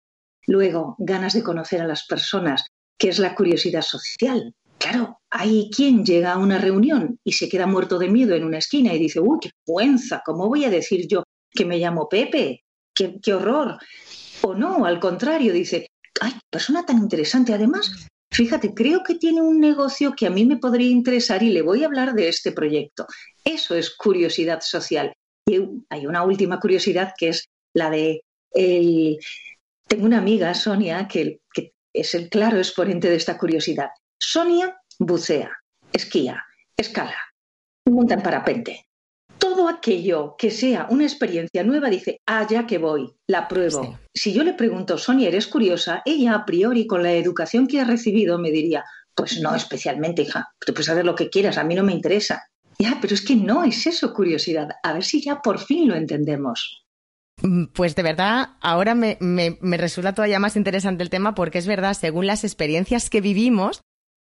Luego, 0.48 0.96
ganas 0.98 1.34
de 1.34 1.44
conocer 1.44 1.82
a 1.82 1.88
las 1.88 2.06
personas, 2.06 2.66
que 2.98 3.10
es 3.10 3.20
la 3.20 3.36
curiosidad 3.36 3.82
social. 3.82 4.54
Claro, 4.78 5.20
hay 5.30 5.70
quien 5.76 6.06
llega 6.06 6.34
a 6.34 6.38
una 6.38 6.58
reunión 6.58 7.20
y 7.24 7.34
se 7.34 7.50
queda 7.50 7.66
muerto 7.66 8.00
de 8.00 8.10
miedo 8.10 8.36
en 8.36 8.44
una 8.44 8.60
esquina 8.60 8.94
y 8.94 9.00
dice, 9.00 9.20
uy, 9.20 9.40
qué 9.42 9.50
vergüenza, 9.66 10.22
¿cómo 10.26 10.48
voy 10.48 10.66
a 10.66 10.70
decir 10.70 11.08
yo 11.08 11.24
que 11.52 11.66
me 11.66 11.78
llamo 11.78 12.08
Pepe? 12.08 12.64
Qué, 12.94 13.34
horror. 13.34 13.78
O 14.42 14.56
no, 14.56 14.86
al 14.86 15.00
contrario, 15.00 15.54
dice, 15.54 15.88
ay, 16.22 16.34
persona 16.50 16.86
tan 16.86 16.98
interesante. 16.98 17.54
Además, 17.54 18.08
fíjate, 18.32 18.74
creo 18.74 19.04
que 19.04 19.16
tiene 19.16 19.42
un 19.42 19.60
negocio 19.60 20.14
que 20.16 20.28
a 20.28 20.32
mí 20.32 20.46
me 20.46 20.58
podría 20.58 20.90
interesar 20.90 21.44
y 21.44 21.50
le 21.50 21.62
voy 21.62 21.84
a 21.84 21.88
hablar 21.88 22.14
de 22.14 22.28
este 22.30 22.52
proyecto. 22.52 23.06
Eso 23.44 23.76
es 23.76 23.96
curiosidad 23.96 24.62
social. 24.62 25.14
Y 25.48 25.60
hay 25.90 26.08
una 26.08 26.24
última 26.24 26.60
curiosidad 26.60 27.14
que 27.18 27.30
es 27.30 27.46
la 27.74 27.90
de 27.90 28.22
el... 28.52 29.20
Tengo 29.88 30.06
una 30.06 30.18
amiga, 30.18 30.54
Sonia, 30.54 31.08
que, 31.08 31.40
que 31.54 31.74
es 31.94 32.14
el 32.14 32.30
claro 32.30 32.58
exponente 32.58 33.10
de 33.10 33.16
esta 33.16 33.38
curiosidad. 33.38 33.90
Sonia 34.20 34.78
bucea, 35.00 35.52
esquía, 35.94 36.44
escala, 36.76 37.18
monta 37.86 38.16
en 38.16 38.22
parapente. 38.22 38.86
Todo 39.38 39.70
aquello 39.70 40.36
que 40.38 40.50
sea 40.50 40.88
una 40.90 41.04
experiencia 41.04 41.64
nueva 41.64 41.90
dice, 41.90 42.20
allá 42.26 42.62
ah, 42.62 42.68
que 42.68 42.80
voy, 42.80 43.14
la 43.28 43.48
pruebo. 43.48 44.00
Si 44.14 44.34
yo 44.34 44.44
le 44.44 44.54
pregunto, 44.54 44.98
Sonia, 44.98 45.28
¿eres 45.28 45.48
curiosa? 45.48 46.02
Ella 46.06 46.34
a 46.34 46.46
priori, 46.46 46.88
con 46.88 47.04
la 47.04 47.14
educación 47.14 47.68
que 47.68 47.80
ha 47.80 47.86
recibido, 47.86 48.40
me 48.40 48.52
diría, 48.52 48.84
pues 49.14 49.40
no 49.40 49.56
especialmente, 49.56 50.24
hija, 50.24 50.50
tú 50.60 50.74
puedes 50.74 50.88
saber 50.88 51.06
lo 51.06 51.16
que 51.16 51.30
quieras, 51.30 51.58
a 51.58 51.64
mí 51.64 51.76
no 51.76 51.84
me 51.84 51.94
interesa. 51.94 52.50
Ya, 52.80 52.98
pero 53.02 53.14
es 53.14 53.24
que 53.24 53.36
no 53.36 53.64
es 53.64 53.88
eso 53.88 54.14
curiosidad. 54.14 54.70
A 54.84 54.94
ver 54.94 55.04
si 55.04 55.22
ya 55.22 55.42
por 55.42 55.60
fin 55.60 55.88
lo 55.88 55.96
entendemos. 55.96 56.86
Mm, 57.42 57.66
pues 57.66 57.96
de 57.96 58.04
verdad, 58.04 58.50
ahora 58.62 58.96
me, 58.96 59.18
resulta 59.62 60.14
todavía 60.14 60.40
más 60.40 60.56
interesante 60.56 61.04
el 61.04 61.10
tema 61.10 61.36
porque 61.36 61.60
es 61.60 61.68
verdad, 61.68 61.94
según 61.94 62.28
las 62.28 62.44
experiencias 62.44 63.10
que 63.10 63.22
vivimos, 63.22 63.82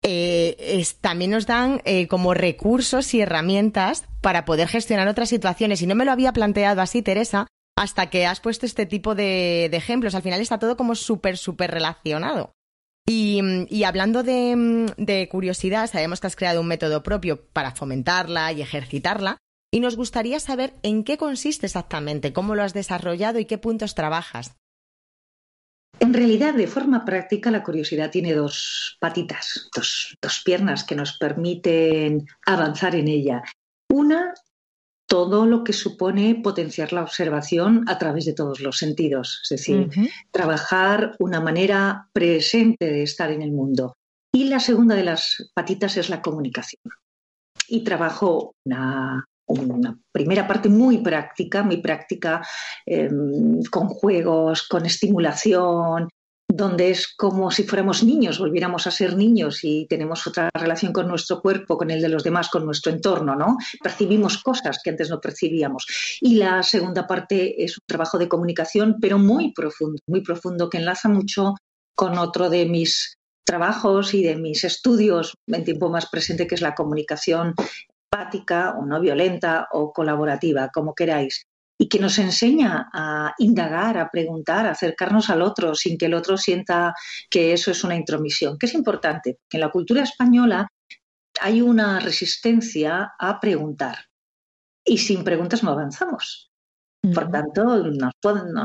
eh, 0.04 0.84
también 1.02 1.32
nos 1.32 1.48
dan 1.48 1.82
eh, 1.86 2.08
como 2.08 2.34
recursos 2.34 3.14
y 3.14 3.22
herramientas 3.22 4.06
para 4.22 4.46
poder 4.46 4.68
gestionar 4.68 5.08
otras 5.08 5.30
situaciones. 5.30 5.82
Y 5.82 5.88
no 5.88 5.96
me 5.96 6.06
lo 6.06 6.12
había 6.12 6.34
planteado 6.34 6.82
así, 6.82 7.02
Teresa, 7.02 7.48
hasta 7.76 8.10
que 8.10 8.26
has 8.26 8.40
puesto 8.40 8.66
este 8.66 8.86
tipo 8.86 9.16
de, 9.16 9.66
ejemplos. 9.66 10.16
Al 10.16 10.24
final 10.24 10.42
está 10.42 10.60
todo 10.60 10.78
como 10.78 10.96
súper, 10.96 11.38
súper 11.38 11.72
relacionado. 11.72 12.52
Y, 13.10 13.84
hablando 13.86 14.22
de, 14.22 14.92
de, 14.98 15.30
curiosidad, 15.30 15.90
sabemos 15.90 16.20
que 16.20 16.28
has 16.28 16.36
creado 16.36 16.60
un 16.60 16.68
método 16.68 17.04
propio 17.04 17.46
para 17.54 17.72
fomentarla 17.72 18.52
y 18.52 18.62
ejercitarla. 18.62 19.38
Y 19.72 19.80
nos 19.82 19.96
gustaría 19.96 20.40
saber 20.40 20.74
en 20.82 21.04
qué 21.04 21.18
consiste 21.18 21.66
exactamente, 21.66 22.34
cómo 22.34 22.56
lo 22.56 22.64
has 22.64 22.74
desarrollado 22.74 23.40
y 23.40 23.46
qué 23.46 23.58
puntos 23.58 23.96
trabajas. 23.96 24.56
En 26.00 26.14
realidad, 26.14 26.54
de 26.54 26.68
forma 26.68 27.06
práctica, 27.06 27.50
la 27.50 27.64
curiosidad 27.64 28.12
tiene 28.12 28.34
dos 28.34 28.98
patitas, 29.00 29.70
dos, 29.76 30.42
piernas 30.46 30.84
que 30.84 30.96
nos 30.96 31.18
permiten 31.18 32.28
avanzar 32.46 32.96
en 32.96 33.08
ella. 33.08 33.42
Una, 33.90 34.34
todo 35.08 35.46
lo 35.48 35.64
que 35.64 35.74
supone 35.74 36.40
potenciar 36.44 36.94
la 36.94 37.02
observación 37.02 37.84
a 37.88 37.98
través 37.98 38.26
de 38.26 38.34
todos 38.34 38.60
los 38.60 38.78
sentidos, 38.78 39.42
es 39.44 39.50
decir, 39.50 39.90
trabajar 40.32 41.16
una 41.20 41.42
manera 41.42 42.10
presente 42.14 42.86
de 42.86 43.04
estar 43.04 43.32
en 43.32 43.42
el 43.42 43.52
mundo. 43.52 43.96
Y 44.32 44.50
la 44.50 44.60
segunda 44.60 44.94
de 44.94 45.04
las 45.04 45.50
patitas 45.56 45.98
es 45.98 46.10
la 46.10 46.22
comunicación. 46.22 46.84
Y 47.68 47.84
trabajo 47.84 48.54
una 48.66 49.26
una 49.48 49.98
primera 50.12 50.48
parte 50.48 50.70
muy 50.70 51.00
práctica, 51.00 51.64
muy 51.64 51.78
práctica, 51.78 52.46
em, 52.86 53.62
con 53.72 53.88
juegos, 53.88 54.68
con 54.68 54.86
estimulación, 54.86 56.10
donde 56.50 56.92
es 56.92 57.14
como 57.16 57.52
si 57.52 57.64
fuéramos 57.64 58.04
niños, 58.04 58.40
volviéramos 58.40 58.88
a 58.88 58.92
ser 58.92 59.16
niños 59.18 59.64
y 59.64 59.86
tenemos 59.88 60.26
otra 60.28 60.50
relación 60.54 60.94
con 60.94 61.08
nuestro 61.08 61.42
cuerpo, 61.42 61.78
con 61.78 61.92
el 61.92 62.02
de 62.02 62.10
los 62.10 62.24
demás, 62.24 62.50
con 62.50 62.66
nuestro 62.66 62.92
entorno, 62.92 63.36
¿no? 63.36 63.58
Percibimos 63.84 64.42
cosas 64.42 64.80
que 64.84 64.92
antes 64.92 65.10
no 65.10 65.20
percibíamos. 65.20 65.86
Y 66.22 66.36
la 66.36 66.64
segunda 66.64 67.06
parte 67.06 67.64
es 67.64 67.78
un 67.78 67.84
trabajo 67.86 68.18
de 68.18 68.30
comunicación, 68.30 68.98
pero 69.02 69.20
muy 69.20 69.52
profundo, 69.52 70.00
muy 70.08 70.22
profundo, 70.22 70.70
que 70.70 70.78
enlaza 70.78 71.10
mucho 71.10 71.56
con 71.96 72.18
otro 72.18 72.50
de 72.50 72.66
mis 72.66 73.16
trabajos 73.46 74.14
y 74.14 74.24
de 74.24 74.36
mis 74.36 74.64
estudios 74.64 75.34
en 75.48 75.64
tiempo 75.64 75.90
más 75.90 76.08
presente, 76.08 76.48
que 76.48 76.56
es 76.56 76.62
la 76.62 76.76
comunicación 76.76 77.56
empática 78.08 78.76
o 78.78 78.86
no 78.86 79.00
violenta 79.00 79.68
o 79.72 79.92
colaborativa, 79.92 80.70
como 80.70 80.96
queráis, 80.96 81.46
y 81.80 81.90
que 81.90 82.00
nos 82.00 82.18
enseña 82.18 82.90
a 82.94 83.34
indagar, 83.38 83.98
a 83.98 84.10
preguntar, 84.10 84.66
a 84.66 84.72
acercarnos 84.72 85.30
al 85.30 85.42
otro 85.42 85.76
sin 85.76 85.98
que 85.98 86.08
el 86.08 86.16
otro 86.16 86.38
sienta 86.38 86.96
que 87.30 87.54
eso 87.54 87.70
es 87.70 87.84
una 87.84 87.96
intromisión, 87.96 88.58
que 88.58 88.66
es 88.66 88.74
importante, 88.74 89.38
que 89.50 89.58
en 89.58 89.62
la 89.62 89.70
cultura 89.70 90.02
española 90.02 90.68
hay 91.40 91.62
una 91.62 92.00
resistencia 92.00 93.14
a 93.20 93.40
preguntar 93.40 93.98
y 94.84 94.98
sin 94.98 95.24
preguntas 95.24 95.64
no 95.64 95.72
avanzamos. 95.72 96.52
Por 97.14 97.30
tanto, 97.30 97.64
no, 97.86 98.12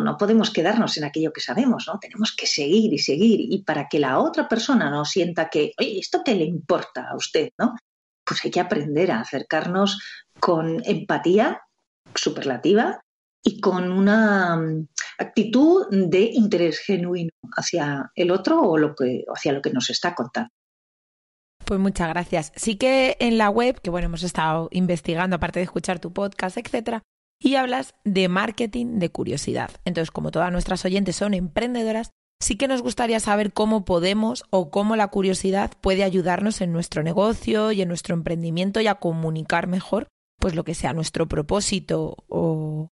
no, 0.00 0.16
podemos 0.16 0.50
quedarnos 0.50 0.96
en 0.96 1.04
aquello 1.04 1.32
que 1.32 1.40
sabemos, 1.40 1.84
¿no? 1.86 1.98
Tenemos 2.00 2.34
que 2.34 2.46
seguir 2.46 2.92
y 2.92 2.98
seguir. 2.98 3.40
Y 3.40 3.62
para 3.62 3.88
que 3.88 4.00
la 4.00 4.18
otra 4.18 4.48
persona 4.48 4.90
no 4.90 5.04
sienta 5.04 5.48
que, 5.48 5.72
oye, 5.78 5.98
¿esto 6.00 6.22
qué 6.24 6.34
le 6.34 6.44
importa 6.44 7.08
a 7.10 7.14
usted? 7.14 7.50
¿no? 7.58 7.76
Pues 8.24 8.44
hay 8.44 8.50
que 8.50 8.60
aprender 8.60 9.10
a 9.10 9.20
acercarnos 9.20 9.98
con 10.38 10.82
empatía 10.84 11.62
superlativa 12.14 13.00
y 13.44 13.60
con 13.60 13.90
una 13.90 14.56
mm, 14.56 14.88
actitud 15.18 15.86
de 15.90 16.30
interés 16.32 16.78
genuino 16.80 17.32
hacia 17.56 18.10
el 18.14 18.30
otro 18.30 18.60
o 18.60 18.76
hacia 19.34 19.52
lo 19.52 19.62
que 19.62 19.70
nos 19.70 19.90
está 19.90 20.14
contando. 20.14 20.50
Pues 21.64 21.80
muchas 21.80 22.08
gracias. 22.08 22.52
Sí 22.56 22.76
que 22.76 23.16
en 23.20 23.38
la 23.38 23.48
web, 23.48 23.80
que 23.80 23.90
bueno, 23.90 24.06
hemos 24.06 24.22
estado 24.22 24.68
investigando, 24.72 25.36
aparte 25.36 25.60
de 25.60 25.64
escuchar 25.64 26.00
tu 26.00 26.12
podcast, 26.12 26.56
etcétera, 26.58 27.02
y 27.40 27.56
hablas 27.56 27.94
de 28.04 28.28
marketing 28.28 28.98
de 28.98 29.10
curiosidad. 29.10 29.70
Entonces, 29.84 30.10
como 30.10 30.30
todas 30.30 30.52
nuestras 30.52 30.84
oyentes 30.84 31.16
son 31.16 31.34
emprendedoras, 31.34 32.10
sí 32.42 32.56
que 32.56 32.68
nos 32.68 32.82
gustaría 32.82 33.20
saber 33.20 33.52
cómo 33.52 33.84
podemos 33.84 34.44
o 34.50 34.70
cómo 34.70 34.96
la 34.96 35.08
curiosidad 35.08 35.70
puede 35.80 36.02
ayudarnos 36.02 36.60
en 36.60 36.72
nuestro 36.72 37.02
negocio 37.02 37.72
y 37.72 37.82
en 37.82 37.88
nuestro 37.88 38.14
emprendimiento 38.14 38.80
y 38.80 38.88
a 38.88 38.96
comunicar 38.96 39.68
mejor 39.68 40.08
pues 40.38 40.56
lo 40.56 40.64
que 40.64 40.74
sea 40.74 40.92
nuestro 40.92 41.28
propósito 41.28 42.16
o 42.28 42.88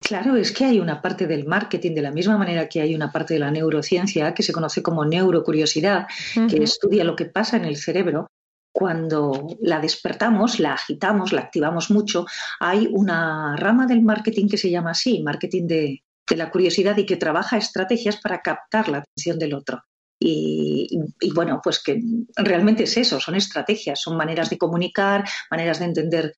Claro, 0.00 0.36
es 0.36 0.52
que 0.52 0.64
hay 0.64 0.78
una 0.78 1.02
parte 1.02 1.26
del 1.26 1.44
marketing, 1.44 1.92
de 1.92 2.02
la 2.02 2.12
misma 2.12 2.38
manera 2.38 2.68
que 2.68 2.80
hay 2.80 2.94
una 2.94 3.10
parte 3.10 3.34
de 3.34 3.40
la 3.40 3.50
neurociencia 3.50 4.32
que 4.32 4.44
se 4.44 4.52
conoce 4.52 4.80
como 4.80 5.04
neurocuriosidad, 5.04 6.06
que 6.48 6.62
estudia 6.62 7.02
lo 7.02 7.16
que 7.16 7.24
pasa 7.24 7.56
en 7.56 7.64
el 7.64 7.76
cerebro. 7.76 8.28
Cuando 8.72 9.48
la 9.60 9.80
despertamos, 9.80 10.60
la 10.60 10.74
agitamos, 10.74 11.32
la 11.32 11.40
activamos 11.40 11.90
mucho, 11.90 12.26
hay 12.60 12.88
una 12.92 13.56
rama 13.56 13.88
del 13.88 14.02
marketing 14.02 14.48
que 14.48 14.56
se 14.56 14.70
llama 14.70 14.92
así, 14.92 15.20
marketing 15.20 15.66
de, 15.66 16.02
de 16.28 16.36
la 16.36 16.50
curiosidad 16.50 16.96
y 16.96 17.06
que 17.06 17.16
trabaja 17.16 17.56
estrategias 17.56 18.16
para 18.18 18.40
captar 18.42 18.88
la 18.88 18.98
atención 18.98 19.38
del 19.38 19.54
otro. 19.54 19.82
Y, 20.20 20.98
bueno, 21.32 21.60
pues 21.62 21.80
que 21.80 22.00
realmente 22.36 22.84
es 22.84 22.96
eso, 22.96 23.20
son 23.20 23.36
estrategias, 23.36 24.00
son 24.00 24.16
maneras 24.16 24.50
de 24.50 24.58
comunicar, 24.58 25.24
maneras 25.50 25.78
de 25.78 25.84
entender 25.84 26.34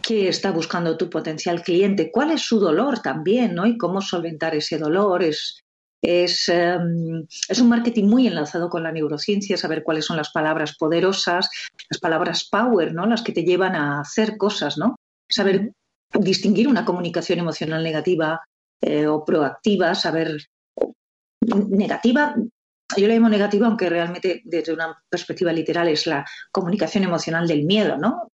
qué 0.00 0.28
está 0.28 0.50
buscando 0.50 0.96
tu 0.96 1.10
potencial 1.10 1.62
cliente, 1.62 2.10
cuál 2.10 2.30
es 2.30 2.40
su 2.40 2.58
dolor 2.58 3.00
también, 3.00 3.54
¿no? 3.54 3.66
Y 3.66 3.76
cómo 3.76 4.00
solventar 4.00 4.54
ese 4.54 4.78
dolor. 4.78 5.22
Es, 5.22 5.60
es, 6.00 6.48
em, 6.48 7.26
es 7.48 7.60
un 7.60 7.68
marketing 7.68 8.04
muy 8.04 8.26
enlazado 8.26 8.70
con 8.70 8.82
la 8.82 8.92
neurociencia, 8.92 9.58
saber 9.58 9.82
cuáles 9.84 10.06
son 10.06 10.16
las 10.16 10.32
palabras 10.32 10.76
poderosas, 10.78 11.50
las 11.90 12.00
palabras 12.00 12.48
power, 12.50 12.94
¿no? 12.94 13.06
Las 13.06 13.22
que 13.22 13.32
te 13.32 13.44
llevan 13.44 13.76
a 13.76 14.00
hacer 14.00 14.38
cosas, 14.38 14.78
¿no? 14.78 14.96
Saber 15.28 15.72
distinguir 16.14 16.66
una 16.66 16.84
comunicación 16.84 17.38
emocional 17.38 17.82
negativa 17.82 18.40
eh, 18.82 19.06
o 19.06 19.24
proactiva, 19.24 19.94
saber 19.94 20.38
negativa 21.40 22.34
yo 22.96 23.08
le 23.08 23.14
llamo 23.14 23.28
negativa, 23.28 23.66
aunque 23.66 23.88
realmente 23.88 24.42
desde 24.44 24.72
una 24.72 25.02
perspectiva 25.08 25.52
literal 25.52 25.88
es 25.88 26.06
la 26.06 26.24
comunicación 26.50 27.04
emocional 27.04 27.46
del 27.46 27.64
miedo, 27.64 27.96
¿no? 27.96 28.28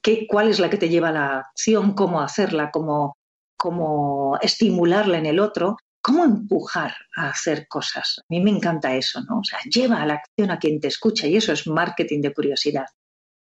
¿Qué, 0.00 0.26
¿Cuál 0.28 0.48
es 0.48 0.60
la 0.60 0.70
que 0.70 0.76
te 0.76 0.88
lleva 0.88 1.08
a 1.08 1.12
la 1.12 1.38
acción? 1.38 1.94
¿Cómo 1.94 2.20
hacerla? 2.20 2.70
¿Cómo, 2.70 3.16
¿Cómo 3.56 4.38
estimularla 4.40 5.18
en 5.18 5.26
el 5.26 5.40
otro? 5.40 5.76
¿Cómo 6.00 6.24
empujar 6.24 6.94
a 7.16 7.30
hacer 7.30 7.66
cosas? 7.68 8.18
A 8.20 8.24
mí 8.28 8.40
me 8.40 8.50
encanta 8.50 8.94
eso, 8.94 9.20
¿no? 9.22 9.38
O 9.38 9.44
sea, 9.44 9.58
lleva 9.64 10.02
a 10.02 10.06
la 10.06 10.14
acción 10.14 10.50
a 10.50 10.58
quien 10.58 10.80
te 10.80 10.88
escucha 10.88 11.26
y 11.26 11.36
eso 11.36 11.52
es 11.52 11.66
marketing 11.66 12.20
de 12.20 12.34
curiosidad. 12.34 12.86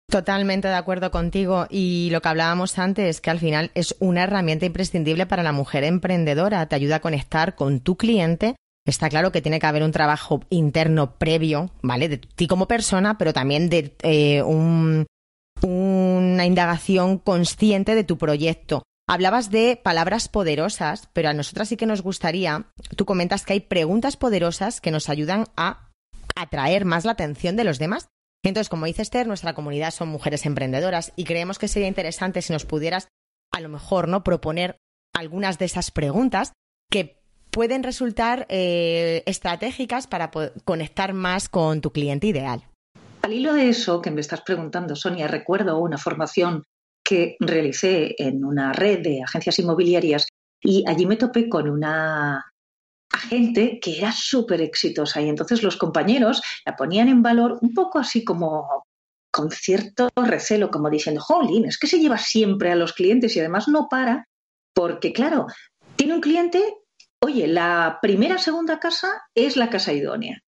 Totalmente 0.09 0.67
de 0.67 0.75
acuerdo 0.75 1.11
contigo 1.11 1.65
y 1.69 2.09
lo 2.11 2.21
que 2.21 2.29
hablábamos 2.29 2.77
antes 2.77 3.07
es 3.07 3.21
que 3.21 3.31
al 3.31 3.39
final 3.39 3.71
es 3.73 3.95
una 3.99 4.23
herramienta 4.23 4.65
imprescindible 4.65 5.25
para 5.25 5.43
la 5.43 5.51
mujer 5.51 5.83
emprendedora, 5.83 6.65
te 6.67 6.75
ayuda 6.75 6.97
a 6.97 7.01
conectar 7.01 7.55
con 7.55 7.79
tu 7.79 7.97
cliente 7.97 8.55
Está 8.85 9.09
claro 9.09 9.31
que 9.31 9.41
tiene 9.41 9.59
que 9.59 9.65
haber 9.65 9.83
un 9.83 9.93
trabajo 9.93 10.41
interno 10.49 11.17
previo, 11.17 11.71
¿vale? 11.81 12.09
De 12.09 12.17
ti 12.17 12.47
como 12.47 12.67
persona, 12.67 13.17
pero 13.17 13.31
también 13.31 13.69
de 13.69 13.95
eh, 14.03 14.43
una 14.43 16.45
indagación 16.45 17.17
consciente 17.17 17.95
de 17.95 18.03
tu 18.03 18.17
proyecto. 18.17 18.83
Hablabas 19.07 19.51
de 19.51 19.79
palabras 19.81 20.27
poderosas, 20.27 21.07
pero 21.13 21.29
a 21.29 21.33
nosotras 21.33 21.69
sí 21.69 21.77
que 21.77 21.85
nos 21.85 22.01
gustaría, 22.01 22.65
tú 22.97 23.05
comentas 23.05 23.45
que 23.45 23.53
hay 23.53 23.59
preguntas 23.61 24.17
poderosas 24.17 24.81
que 24.81 24.91
nos 24.91 25.07
ayudan 25.07 25.45
a 25.55 25.89
atraer 26.35 26.83
más 26.83 27.05
la 27.05 27.13
atención 27.13 27.55
de 27.55 27.63
los 27.63 27.79
demás. 27.79 28.09
Entonces, 28.43 28.69
como 28.69 28.85
dice 28.85 29.01
Esther, 29.01 29.25
nuestra 29.25 29.53
comunidad 29.53 29.91
son 29.91 30.09
mujeres 30.09 30.45
emprendedoras 30.45 31.13
y 31.15 31.23
creemos 31.23 31.59
que 31.59 31.67
sería 31.67 31.87
interesante 31.87 32.41
si 32.41 32.51
nos 32.51 32.65
pudieras, 32.65 33.07
a 33.51 33.61
lo 33.61 33.69
mejor, 33.69 34.07
¿no? 34.07 34.23
proponer 34.23 34.77
algunas 35.13 35.57
de 35.59 35.65
esas 35.65 35.91
preguntas 35.91 36.51
que 36.91 37.21
pueden 37.51 37.83
resultar 37.83 38.45
eh, 38.49 39.23
estratégicas 39.25 40.07
para 40.07 40.31
conectar 40.65 41.13
más 41.13 41.47
con 41.47 41.81
tu 41.81 41.91
cliente 41.91 42.27
ideal. 42.27 42.63
Al 43.21 43.31
hilo 43.31 43.53
de 43.53 43.69
eso 43.69 44.01
que 44.01 44.11
me 44.11 44.19
estás 44.19 44.41
preguntando, 44.41 44.95
Sonia, 44.95 45.27
recuerdo 45.27 45.79
una 45.79 45.97
formación 45.97 46.63
que 47.05 47.37
realicé 47.39 48.15
en 48.17 48.43
una 48.43 48.73
red 48.73 49.01
de 49.01 49.21
agencias 49.23 49.59
inmobiliarias 49.59 50.27
y 50.61 50.83
allí 50.87 51.05
me 51.05 51.15
topé 51.15 51.47
con 51.47 51.69
una 51.69 52.43
agente 53.13 53.79
que 53.81 53.97
era 53.97 54.11
súper 54.11 54.61
exitosa 54.61 55.21
y 55.21 55.29
entonces 55.29 55.63
los 55.63 55.77
compañeros 55.77 56.41
la 56.65 56.75
ponían 56.75 57.07
en 57.07 57.23
valor 57.23 57.59
un 57.61 57.73
poco 57.73 57.99
así 57.99 58.25
como 58.25 58.85
con 59.31 59.49
cierto 59.49 60.09
recelo, 60.15 60.69
como 60.69 60.89
diciendo, 60.89 61.21
jolín, 61.21 61.65
es 61.65 61.79
que 61.79 61.87
se 61.87 61.99
lleva 61.99 62.17
siempre 62.17 62.71
a 62.71 62.75
los 62.75 62.93
clientes 62.93 63.35
y 63.35 63.39
además 63.39 63.67
no 63.67 63.87
para, 63.89 64.27
porque 64.75 65.11
claro, 65.11 65.47
tiene 65.95 66.13
un 66.13 66.21
cliente 66.21 66.61
oye, 67.23 67.47
la 67.47 67.99
primera 68.01 68.37
segunda 68.37 68.79
casa 68.79 69.23
es 69.33 69.55
la 69.55 69.69
casa 69.69 69.93
idónea. 69.93 70.39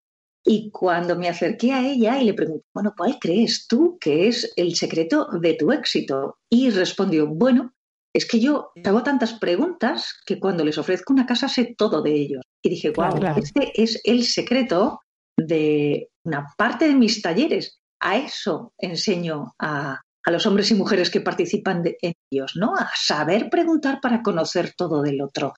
Y 0.44 0.70
cuando 0.72 1.16
me 1.16 1.30
acerqué 1.30 1.72
a 1.72 1.88
ella 1.88 2.20
y 2.20 2.26
le 2.26 2.34
pregunté, 2.34 2.66
bueno, 2.74 2.94
¿cuál 2.96 3.18
crees 3.20 3.66
tú 3.68 3.98
que 4.00 4.28
es 4.28 4.52
el 4.58 4.76
secreto 4.76 5.28
de 5.42 5.56
tu 5.56 5.72
éxito? 5.72 6.38
Y 6.50 6.70
respondió, 6.70 7.28
bueno, 7.28 7.74
es 8.14 8.28
que 8.28 8.40
yo 8.40 8.72
hago 8.84 9.04
tantas 9.04 9.34
preguntas 9.34 10.14
que 10.26 10.40
cuando 10.40 10.64
les 10.64 10.78
ofrezco 10.78 11.14
una 11.14 11.26
casa 11.26 11.48
sé 11.48 11.74
todo 11.78 12.02
de 12.02 12.14
ellos. 12.14 12.44
Y 12.66 12.70
dije, 12.70 12.90
wow, 12.90 13.14
este 13.38 13.80
es 13.80 14.02
el 14.04 14.24
secreto 14.24 15.02
de 15.38 16.10
una 16.24 16.48
parte 16.58 16.88
de 16.88 16.96
mis 16.96 17.22
talleres. 17.22 17.80
A 18.00 18.18
eso 18.18 18.74
enseño 18.80 19.54
a, 19.60 20.02
los 20.26 20.48
hombres 20.48 20.72
y 20.72 20.74
mujeres 20.74 21.12
que 21.12 21.22
participan 21.22 21.84
en 22.02 22.14
ellos, 22.32 22.54
¿no? 22.56 22.74
A 22.76 22.90
saber 22.96 23.52
preguntar 23.52 24.00
para 24.02 24.24
conocer 24.24 24.74
todo 24.76 25.04
del 25.04 25.22
otro. 25.22 25.54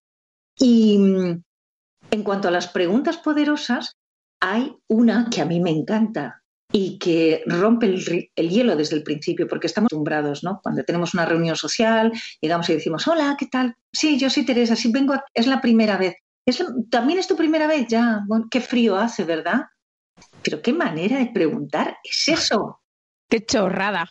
Y 0.59 0.97
mm, 0.97 1.43
en 2.11 2.23
cuanto 2.23 2.49
a 2.49 2.51
las 2.51 2.67
preguntas 2.67 3.15
poderosas, 3.15 3.93
hay 4.41 4.75
una 4.89 5.29
que 5.31 5.39
a 5.39 5.45
mí 5.45 5.61
me 5.61 5.71
encanta 5.71 6.43
y 6.73 6.99
que 6.99 7.41
rompe 7.45 7.85
el, 7.85 8.49
hielo 8.49 8.75
desde 8.75 8.97
el 8.97 9.03
principio, 9.03 9.47
porque 9.47 9.67
estamos 9.67 9.87
acostumbrados, 9.87 10.43
¿no? 10.43 10.59
Cuando 10.61 10.83
tenemos 10.83 11.13
una 11.13 11.25
reunión 11.25 11.55
social, 11.55 12.11
llegamos 12.41 12.69
y 12.69 12.73
decimos, 12.73 13.07
hola, 13.07 13.37
¿qué 13.39 13.45
tal? 13.45 13.75
Sí, 13.93 14.19
yo 14.19 14.29
soy 14.29 14.43
Teresa, 14.43 14.75
sí 14.75 14.91
vengo, 14.91 15.15
es 15.33 15.47
la 15.47 15.61
primera 15.61 15.95
vez. 15.95 16.15
¿También 16.89 17.19
es 17.19 17.27
tu 17.27 17.35
primera 17.35 17.67
vez? 17.67 17.87
Ya, 17.87 18.21
bueno, 18.27 18.47
qué 18.49 18.61
frío 18.61 18.95
hace, 18.95 19.23
¿verdad? 19.23 19.63
Pero 20.43 20.61
qué 20.61 20.73
manera 20.73 21.17
de 21.17 21.27
preguntar 21.27 21.97
es 22.03 22.27
eso. 22.27 22.81
Qué 23.29 23.45
chorrada. 23.45 24.09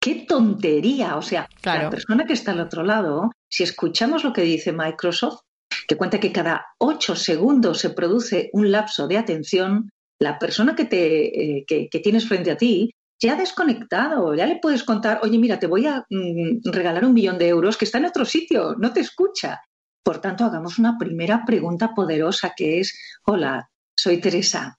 Qué 0.00 0.24
tontería. 0.26 1.16
O 1.16 1.22
sea, 1.22 1.46
la 1.62 1.90
persona 1.90 2.24
que 2.24 2.32
está 2.32 2.52
al 2.52 2.60
otro 2.60 2.82
lado, 2.82 3.30
si 3.48 3.62
escuchamos 3.62 4.24
lo 4.24 4.32
que 4.32 4.42
dice 4.42 4.72
Microsoft, 4.72 5.40
que 5.86 5.96
cuenta 5.96 6.18
que 6.18 6.32
cada 6.32 6.66
ocho 6.78 7.14
segundos 7.14 7.78
se 7.78 7.90
produce 7.90 8.48
un 8.52 8.72
lapso 8.72 9.06
de 9.06 9.18
atención, 9.18 9.90
la 10.18 10.38
persona 10.38 10.74
que, 10.74 10.84
te, 10.84 11.58
eh, 11.58 11.64
que, 11.66 12.00
tienes 12.00 12.26
frente 12.26 12.50
a 12.50 12.56
ti 12.56 12.90
ya 13.22 13.34
ha 13.34 13.36
desconectado, 13.36 14.34
ya 14.34 14.46
le 14.46 14.58
puedes 14.60 14.82
contar, 14.82 15.20
oye, 15.22 15.36
mira, 15.36 15.58
te 15.58 15.66
voy 15.66 15.86
a 15.86 16.06
mm, 16.08 16.70
regalar 16.72 17.04
un 17.04 17.12
millón 17.12 17.36
de 17.38 17.48
euros 17.48 17.76
que 17.76 17.84
está 17.84 17.98
en 17.98 18.06
otro 18.06 18.24
sitio, 18.24 18.74
no 18.78 18.92
te 18.94 19.00
escucha. 19.00 19.60
Por 20.02 20.20
tanto, 20.20 20.44
hagamos 20.44 20.78
una 20.78 20.96
primera 20.98 21.44
pregunta 21.44 21.94
poderosa 21.94 22.54
que 22.56 22.80
es, 22.80 22.98
hola, 23.24 23.70
soy 23.96 24.20
Teresa. 24.20 24.78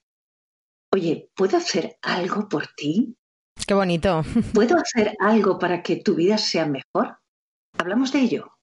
Oye, 0.94 1.30
¿puedo 1.36 1.58
hacer 1.58 1.98
algo 2.02 2.50
por 2.50 2.68
ti? 2.76 3.16
Qué 3.68 3.74
bonito. 3.74 4.24
¿Puedo 4.54 4.78
hacer 4.82 5.16
algo 5.20 5.60
para 5.60 5.84
que 5.84 5.98
tu 5.98 6.16
vida 6.16 6.38
sea 6.38 6.66
mejor? 6.66 7.18
Hablamos 7.78 8.12
de 8.12 8.20
ello. 8.20 8.58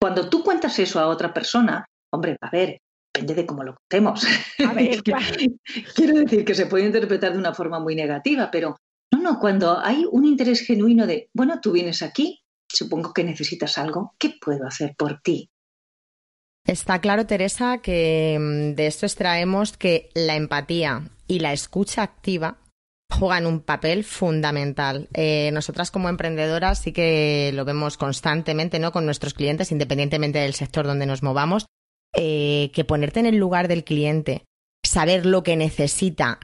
Cuando 0.00 0.30
tú 0.30 0.42
cuentas 0.42 0.78
eso 0.78 0.98
a 0.98 1.08
otra 1.08 1.34
persona, 1.34 1.84
hombre, 2.10 2.36
a 2.40 2.50
ver, 2.50 2.80
depende 3.12 3.34
de 3.34 3.46
cómo 3.46 3.64
lo 3.64 3.74
contemos. 3.76 4.24
A 4.66 4.72
ver, 4.72 5.02
Quiero 5.94 6.14
decir 6.14 6.44
que 6.44 6.54
se 6.54 6.66
puede 6.66 6.86
interpretar 6.86 7.32
de 7.32 7.38
una 7.38 7.52
forma 7.52 7.78
muy 7.78 7.94
negativa, 7.94 8.50
pero 8.50 8.76
no, 9.12 9.20
no, 9.20 9.38
cuando 9.38 9.78
hay 9.78 10.06
un 10.10 10.24
interés 10.24 10.62
genuino 10.62 11.06
de, 11.06 11.28
bueno, 11.34 11.60
tú 11.60 11.72
vienes 11.72 12.00
aquí, 12.00 12.40
supongo 12.72 13.12
que 13.12 13.24
necesitas 13.24 13.78
algo, 13.78 14.14
¿qué 14.18 14.34
puedo 14.40 14.66
hacer 14.66 14.94
por 14.96 15.20
ti? 15.20 15.50
Está 16.66 17.00
claro, 17.00 17.26
Teresa, 17.26 17.78
que 17.78 18.38
mm, 18.38 18.74
de 18.74 18.86
esto 18.86 19.06
extraemos 19.06 19.76
que 19.76 20.10
la 20.14 20.36
empatía 20.36 21.10
y 21.26 21.40
la 21.40 21.52
escucha 21.52 22.02
activa 22.02 22.58
juegan 23.10 23.46
un 23.46 23.60
papel 23.60 24.04
fundamental. 24.04 25.08
Eh, 25.14 25.50
nosotras 25.52 25.90
como 25.90 26.08
emprendedoras 26.08 26.80
sí 26.80 26.92
que 26.92 27.50
lo 27.54 27.64
vemos 27.64 27.96
constantemente 27.96 28.78
¿no? 28.78 28.92
con 28.92 29.04
nuestros 29.04 29.34
clientes, 29.34 29.72
independientemente 29.72 30.38
del 30.38 30.54
sector 30.54 30.86
donde 30.86 31.06
nos 31.06 31.22
movamos, 31.22 31.66
eh, 32.14 32.70
que 32.72 32.84
ponerte 32.84 33.20
en 33.20 33.26
el 33.26 33.36
lugar 33.36 33.68
del 33.68 33.84
cliente, 33.84 34.44
saber 34.84 35.26
lo 35.26 35.42
que 35.42 35.56
necesita, 35.56 36.40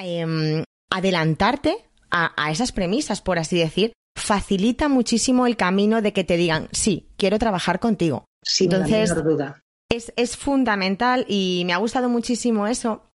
em, 0.00 0.64
adelantarte 0.90 1.84
a, 2.10 2.50
esas 2.50 2.72
premisas, 2.72 3.20
por 3.20 3.38
así 3.38 3.58
decir, 3.58 3.92
facilita 4.28 4.88
muchísimo 4.88 5.46
el 5.46 5.56
camino 5.56 6.02
de 6.02 6.12
que 6.12 6.22
te 6.22 6.36
digan, 6.36 6.68
sí, 6.70 7.08
quiero 7.16 7.38
trabajar 7.38 7.80
contigo. 7.80 8.26
Sin 8.42 8.72
Entonces, 8.72 9.14
duda. 9.24 9.60
Es, 9.90 10.12
es 10.16 10.36
fundamental 10.36 11.24
y 11.28 11.62
me 11.64 11.72
ha 11.72 11.78
gustado 11.78 12.10
muchísimo 12.10 12.66
eso 12.66 13.10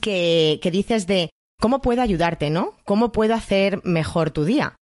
que, 0.00 0.58
que 0.62 0.70
dices 0.70 1.06
de 1.06 1.28
¿Cómo 1.60 1.82
puedo 1.82 2.02
ayudarte, 2.02 2.50
no? 2.50 2.74
¿Cómo 2.84 3.10
puedo 3.10 3.34
hacer 3.34 3.84
mejor 3.84 4.30
tu 4.30 4.44
día? 4.44 4.76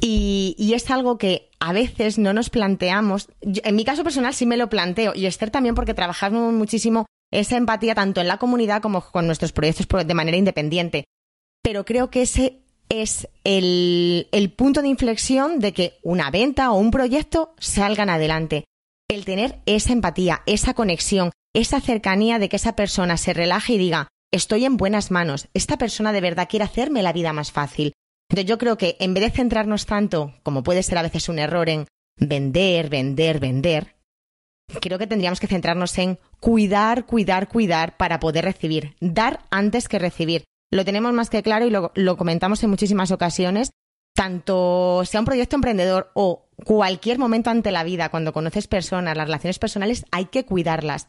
Y, 0.00 0.72
es 0.74 0.90
algo 0.90 1.18
que 1.18 1.50
a 1.60 1.72
veces 1.72 2.18
no 2.18 2.32
nos 2.32 2.50
planteamos. 2.50 3.28
en 3.42 3.76
mi 3.76 3.84
caso 3.84 4.02
personal 4.04 4.34
sí 4.34 4.46
me 4.46 4.56
lo 4.56 4.68
planteo, 4.68 5.12
y 5.14 5.26
Esther 5.26 5.50
también 5.50 5.74
porque 5.74 5.94
trabajamos 5.94 6.52
muchísimo 6.52 7.06
esa 7.30 7.56
empatía 7.56 7.94
tanto 7.94 8.20
en 8.20 8.28
la 8.28 8.38
comunidad 8.38 8.80
como 8.80 9.02
con 9.02 9.26
nuestros 9.26 9.52
proyectos 9.52 9.86
de 10.06 10.14
manera 10.14 10.36
independiente. 10.36 11.04
Pero 11.62 11.84
creo 11.84 12.10
que 12.10 12.22
ese 12.22 12.63
es 13.02 13.28
el, 13.44 14.52
punto 14.56 14.82
de 14.82 14.88
inflexión 14.88 15.58
de 15.58 15.72
que 15.72 15.98
una 16.02 16.30
venta 16.30 16.70
o 16.70 16.78
un 16.78 16.90
proyecto 16.90 17.54
salgan 17.58 18.10
adelante. 18.10 18.64
El 19.08 19.24
tener 19.24 19.60
esa 19.66 19.92
empatía, 19.92 20.42
esa 20.46 20.74
conexión, 20.74 21.30
esa 21.54 21.80
cercanía 21.80 22.38
de 22.38 22.48
que 22.48 22.56
esa 22.56 22.76
persona 22.76 23.16
se 23.16 23.34
relaje 23.34 23.74
y 23.74 23.78
diga, 23.78 24.08
estoy 24.32 24.64
en 24.64 24.76
buenas 24.76 25.10
manos, 25.10 25.48
esta 25.54 25.78
persona 25.78 26.12
de 26.12 26.20
verdad 26.20 26.48
quiere 26.48 26.64
hacerme 26.64 27.02
la 27.02 27.12
vida 27.12 27.32
más 27.32 27.52
fácil. 27.52 27.92
Entonces 28.28 28.48
yo 28.48 28.58
creo 28.58 28.78
que 28.78 28.96
en 29.00 29.14
vez 29.14 29.24
de 29.24 29.30
centrarnos 29.30 29.86
tanto, 29.86 30.34
como 30.42 30.62
puede 30.62 30.82
ser 30.82 30.98
a 30.98 31.02
veces 31.02 31.28
un 31.28 31.38
error, 31.38 31.68
en 31.68 31.86
vender, 32.16 32.88
vender, 32.88 33.38
vender, 33.38 33.94
creo 34.80 34.98
que 34.98 35.06
tendríamos 35.06 35.40
que 35.40 35.46
centrarnos 35.46 35.96
en 35.98 36.18
cuidar, 36.40 37.06
cuidar, 37.06 37.48
cuidar 37.48 37.96
para 37.96 38.20
poder 38.20 38.44
recibir, 38.44 38.96
dar 39.00 39.40
antes 39.50 39.88
que 39.88 39.98
recibir. 39.98 40.44
Lo 40.74 40.84
tenemos 40.84 41.12
más 41.12 41.30
que 41.30 41.44
claro 41.44 41.66
y 41.66 41.70
lo, 41.70 42.16
comentamos 42.16 42.60
en 42.64 42.70
muchísimas 42.70 43.12
ocasiones, 43.12 43.70
tanto 44.12 45.04
sea 45.04 45.20
un 45.20 45.24
proyecto 45.24 45.54
emprendedor 45.54 46.10
o 46.14 46.48
cualquier 46.64 47.20
momento 47.20 47.48
ante 47.48 47.70
la 47.70 47.84
vida, 47.84 48.08
cuando 48.08 48.32
conoces 48.32 48.66
personas, 48.66 49.16
las 49.16 49.28
relaciones 49.28 49.60
personales, 49.60 50.04
hay 50.10 50.24
que 50.24 50.44
cuidarlas. 50.44 51.06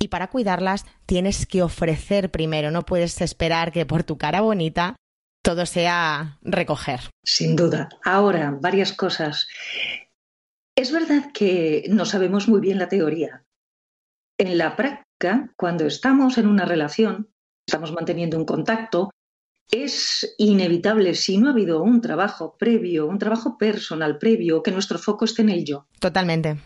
Y 0.00 0.08
para 0.08 0.30
cuidarlas 0.30 0.86
tienes 1.04 1.44
que 1.44 1.62
ofrecer 1.62 2.30
primero, 2.30 2.70
no 2.70 2.86
puedes 2.86 3.20
esperar 3.20 3.70
que 3.70 3.84
por 3.84 4.02
tu 4.02 4.16
cara 4.16 4.40
bonita 4.40 4.96
todo 5.42 5.66
sea 5.66 6.38
recoger. 6.40 7.00
Sin 7.22 7.54
duda. 7.54 7.90
Ahora, 8.02 8.56
varias 8.62 8.94
cosas. 8.94 9.46
Es 10.74 10.90
verdad 10.90 11.32
que 11.34 11.84
no 11.90 12.06
sabemos 12.06 12.48
muy 12.48 12.62
bien 12.62 12.78
la 12.78 12.88
teoría. 12.88 13.44
En 14.38 14.56
la 14.56 14.74
práctica, 14.74 15.52
cuando 15.56 15.84
estamos 15.84 16.38
en 16.38 16.46
una 16.46 16.64
relación, 16.64 17.31
estamos 17.66 17.92
manteniendo 17.92 18.36
un 18.36 18.44
contacto, 18.44 19.10
es 19.70 20.34
inevitable, 20.38 21.14
si 21.14 21.38
no 21.38 21.48
ha 21.48 21.52
habido 21.52 21.82
un 21.82 22.00
trabajo 22.00 22.56
previo, 22.58 23.06
un 23.06 23.18
trabajo 23.18 23.56
personal 23.56 24.18
previo, 24.18 24.62
que 24.62 24.70
nuestro 24.70 24.98
foco 24.98 25.24
esté 25.24 25.42
en 25.42 25.48
el 25.48 25.64
yo. 25.64 25.86
Totalmente. 25.98 26.58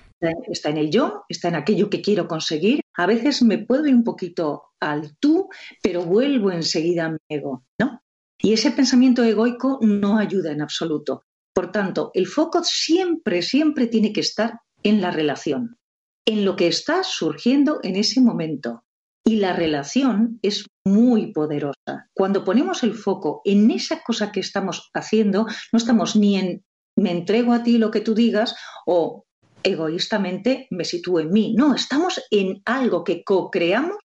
Está 0.49 0.71
en 0.71 0.79
el 0.79 0.91
yo, 0.91 1.25
está 1.29 1.49
en 1.49 1.57
aquello 1.57 1.89
que 1.89 2.03
quiero 2.03 2.27
conseguir. 2.27 2.81
A 2.95 3.07
veces 3.07 3.43
me 3.43 3.59
puedo 3.59 3.87
ir 3.87 3.95
un 3.95 4.03
poquito 4.03 4.71
al 4.81 5.17
tú, 5.19 5.49
pero 5.83 6.03
vuelvo 6.03 6.51
enseguida 6.51 7.07
a 7.07 7.11
mi 7.11 7.19
ego, 7.29 7.65
¿no? 7.79 8.01
Y 8.39 8.53
ese 8.53 8.71
pensamiento 8.71 9.23
egoico 9.23 9.79
no 9.83 10.19
ayuda 10.19 10.51
en 10.53 10.63
absoluto. 10.63 11.23
Por 11.55 11.71
tanto, 11.71 12.11
el 12.15 12.27
foco 12.27 12.63
siempre, 12.65 13.43
siempre 13.43 13.87
tiene 13.87 14.13
que 14.13 14.21
estar 14.21 14.61
en 14.83 15.01
la 15.01 15.11
relación, 15.11 15.79
en 16.27 16.45
lo 16.45 16.57
que 16.57 16.67
está 16.67 17.03
surgiendo 17.03 17.81
en 17.83 17.97
ese 17.97 18.21
momento. 18.21 18.85
Y 19.27 19.37
la 19.37 19.53
relación 19.53 20.39
es 20.41 20.67
muy 20.85 21.33
poderosa. 21.33 22.09
Cuando 22.15 22.45
ponemos 22.45 22.85
el 22.85 22.95
foco 22.95 23.43
en 23.45 23.73
esa 23.73 24.01
cosa 24.03 24.31
que 24.31 24.39
estamos 24.39 24.89
haciendo, 24.95 25.47
no 25.73 25.77
estamos 25.77 26.15
ni 26.15 26.37
en 26.39 26.65
me 26.99 27.11
entrego 27.11 27.53
a 27.53 27.63
ti 27.63 27.77
lo 27.77 27.91
que 27.91 28.01
tú 28.01 28.15
digas 28.15 28.57
o 28.87 29.25
egoístamente 29.63 30.67
me 30.71 30.85
sitúo 30.85 31.21
en 31.21 31.33
mí. 31.33 31.55
No, 31.55 31.75
estamos 31.75 32.23
en 32.31 32.63
algo 32.65 33.05
que 33.05 33.23
co-creamos 33.25 33.99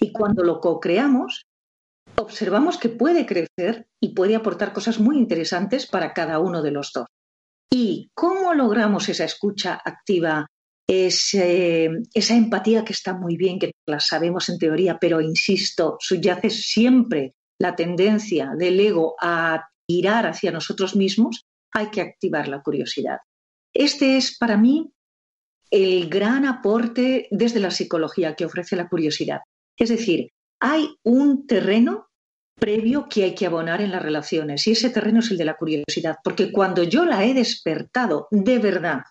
y 0.00 0.12
cuando 0.12 0.42
lo 0.42 0.60
co-creamos, 0.60 1.44
observamos 2.16 2.78
que 2.78 2.88
puede 2.88 3.26
crecer 3.26 3.86
y 4.00 4.14
puede 4.14 4.34
aportar 4.34 4.72
cosas 4.72 4.98
muy 4.98 5.18
interesantes 5.18 5.86
para 5.86 6.12
cada 6.12 6.38
uno 6.38 6.62
de 6.62 6.70
los 6.70 6.90
dos. 6.92 7.06
¿Y 7.70 8.10
cómo 8.14 8.54
logramos 8.54 9.08
esa 9.08 9.24
escucha 9.24 9.80
activa 9.84 10.46
esa 10.86 12.34
empatía 12.34 12.84
que 12.84 12.92
está 12.92 13.14
muy 13.14 13.36
bien, 13.36 13.58
que 13.58 13.72
la 13.86 14.00
sabemos 14.00 14.48
en 14.48 14.58
teoría, 14.58 14.98
pero 14.98 15.20
insisto, 15.20 15.96
subyace 16.00 16.50
siempre 16.50 17.34
la 17.58 17.74
tendencia 17.74 18.50
del 18.56 18.78
ego 18.80 19.14
a 19.20 19.68
tirar 19.86 20.26
hacia 20.26 20.52
nosotros 20.52 20.96
mismos, 20.96 21.44
hay 21.72 21.90
que 21.90 22.00
activar 22.00 22.48
la 22.48 22.62
curiosidad. 22.62 23.18
Este 23.74 24.16
es 24.16 24.36
para 24.36 24.56
mí 24.56 24.92
el 25.70 26.08
gran 26.08 26.44
aporte 26.44 27.28
desde 27.30 27.60
la 27.60 27.70
psicología 27.70 28.34
que 28.34 28.44
ofrece 28.44 28.76
la 28.76 28.88
curiosidad. 28.88 29.40
Es 29.76 29.88
decir, 29.88 30.30
hay 30.60 30.96
un 31.02 31.46
terreno 31.46 32.08
previo 32.54 33.08
que 33.08 33.24
hay 33.24 33.34
que 33.34 33.46
abonar 33.46 33.80
en 33.80 33.90
las 33.90 34.02
relaciones 34.02 34.66
y 34.66 34.72
ese 34.72 34.90
terreno 34.90 35.18
es 35.18 35.30
el 35.30 35.38
de 35.38 35.44
la 35.44 35.56
curiosidad, 35.56 36.16
porque 36.22 36.52
cuando 36.52 36.84
yo 36.84 37.04
la 37.04 37.24
he 37.24 37.34
despertado 37.34 38.28
de 38.30 38.58
verdad 38.58 39.02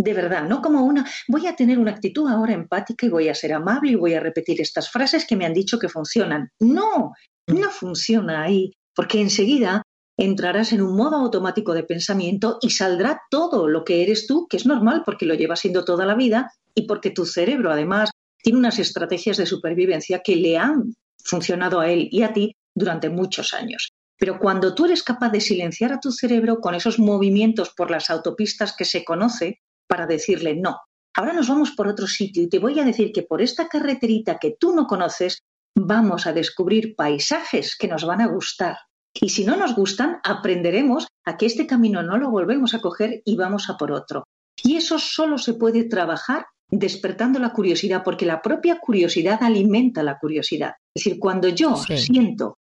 de 0.00 0.14
verdad, 0.14 0.48
no 0.48 0.62
como 0.62 0.82
una, 0.82 1.04
voy 1.26 1.48
a 1.48 1.56
tener 1.56 1.78
una 1.78 1.90
actitud 1.90 2.28
ahora 2.30 2.52
empática 2.52 3.04
y 3.04 3.10
voy 3.10 3.28
a 3.28 3.34
ser 3.34 3.52
amable 3.52 3.92
y 3.92 3.96
voy 3.96 4.14
a 4.14 4.20
repetir 4.20 4.60
estas 4.60 4.90
frases 4.90 5.26
que 5.26 5.34
me 5.34 5.44
han 5.44 5.52
dicho 5.52 5.78
que 5.78 5.88
funcionan. 5.88 6.50
No, 6.60 7.12
no 7.48 7.70
funciona 7.70 8.42
ahí, 8.42 8.72
porque 8.94 9.20
enseguida 9.20 9.82
entrarás 10.16 10.72
en 10.72 10.82
un 10.82 10.96
modo 10.96 11.16
automático 11.16 11.74
de 11.74 11.82
pensamiento 11.82 12.58
y 12.60 12.70
saldrá 12.70 13.22
todo 13.28 13.68
lo 13.68 13.84
que 13.84 14.02
eres 14.02 14.26
tú, 14.26 14.46
que 14.48 14.56
es 14.56 14.66
normal 14.66 15.02
porque 15.04 15.26
lo 15.26 15.34
llevas 15.34 15.60
siendo 15.60 15.84
toda 15.84 16.06
la 16.06 16.14
vida 16.14 16.52
y 16.74 16.82
porque 16.82 17.10
tu 17.10 17.26
cerebro 17.26 17.72
además 17.72 18.10
tiene 18.42 18.58
unas 18.58 18.78
estrategias 18.78 19.36
de 19.36 19.46
supervivencia 19.46 20.20
que 20.20 20.36
le 20.36 20.58
han 20.58 20.94
funcionado 21.24 21.80
a 21.80 21.90
él 21.90 22.08
y 22.10 22.22
a 22.22 22.32
ti 22.32 22.54
durante 22.72 23.10
muchos 23.10 23.52
años. 23.52 23.90
Pero 24.16 24.38
cuando 24.38 24.74
tú 24.74 24.86
eres 24.86 25.02
capaz 25.02 25.30
de 25.30 25.40
silenciar 25.40 25.92
a 25.92 26.00
tu 26.00 26.12
cerebro 26.12 26.60
con 26.60 26.74
esos 26.74 26.98
movimientos 26.98 27.70
por 27.76 27.90
las 27.90 28.10
autopistas 28.10 28.74
que 28.76 28.84
se 28.84 29.04
conoce, 29.04 29.60
para 29.88 30.06
decirle 30.06 30.54
no. 30.54 30.78
Ahora 31.16 31.32
nos 31.32 31.48
vamos 31.48 31.72
por 31.72 31.88
otro 31.88 32.06
sitio 32.06 32.42
y 32.42 32.48
te 32.48 32.60
voy 32.60 32.78
a 32.78 32.84
decir 32.84 33.10
que 33.12 33.22
por 33.22 33.42
esta 33.42 33.68
carreterita 33.68 34.38
que 34.38 34.56
tú 34.58 34.74
no 34.74 34.86
conoces 34.86 35.42
vamos 35.74 36.26
a 36.26 36.32
descubrir 36.32 36.94
paisajes 36.94 37.76
que 37.76 37.88
nos 37.88 38.04
van 38.04 38.20
a 38.20 38.28
gustar. 38.28 38.76
Y 39.14 39.30
si 39.30 39.44
no 39.44 39.56
nos 39.56 39.74
gustan, 39.74 40.20
aprenderemos 40.22 41.08
a 41.24 41.36
que 41.36 41.46
este 41.46 41.66
camino 41.66 42.02
no 42.02 42.18
lo 42.18 42.30
volvemos 42.30 42.74
a 42.74 42.80
coger 42.80 43.22
y 43.24 43.36
vamos 43.36 43.68
a 43.68 43.76
por 43.76 43.90
otro. 43.90 44.24
Y 44.62 44.76
eso 44.76 44.98
solo 44.98 45.38
se 45.38 45.54
puede 45.54 45.84
trabajar 45.84 46.46
despertando 46.70 47.38
la 47.38 47.52
curiosidad, 47.52 48.02
porque 48.04 48.26
la 48.26 48.42
propia 48.42 48.78
curiosidad 48.78 49.42
alimenta 49.42 50.02
la 50.02 50.18
curiosidad. 50.18 50.74
Es 50.94 51.04
decir, 51.04 51.18
cuando 51.18 51.48
yo 51.48 51.76
siento 51.76 52.58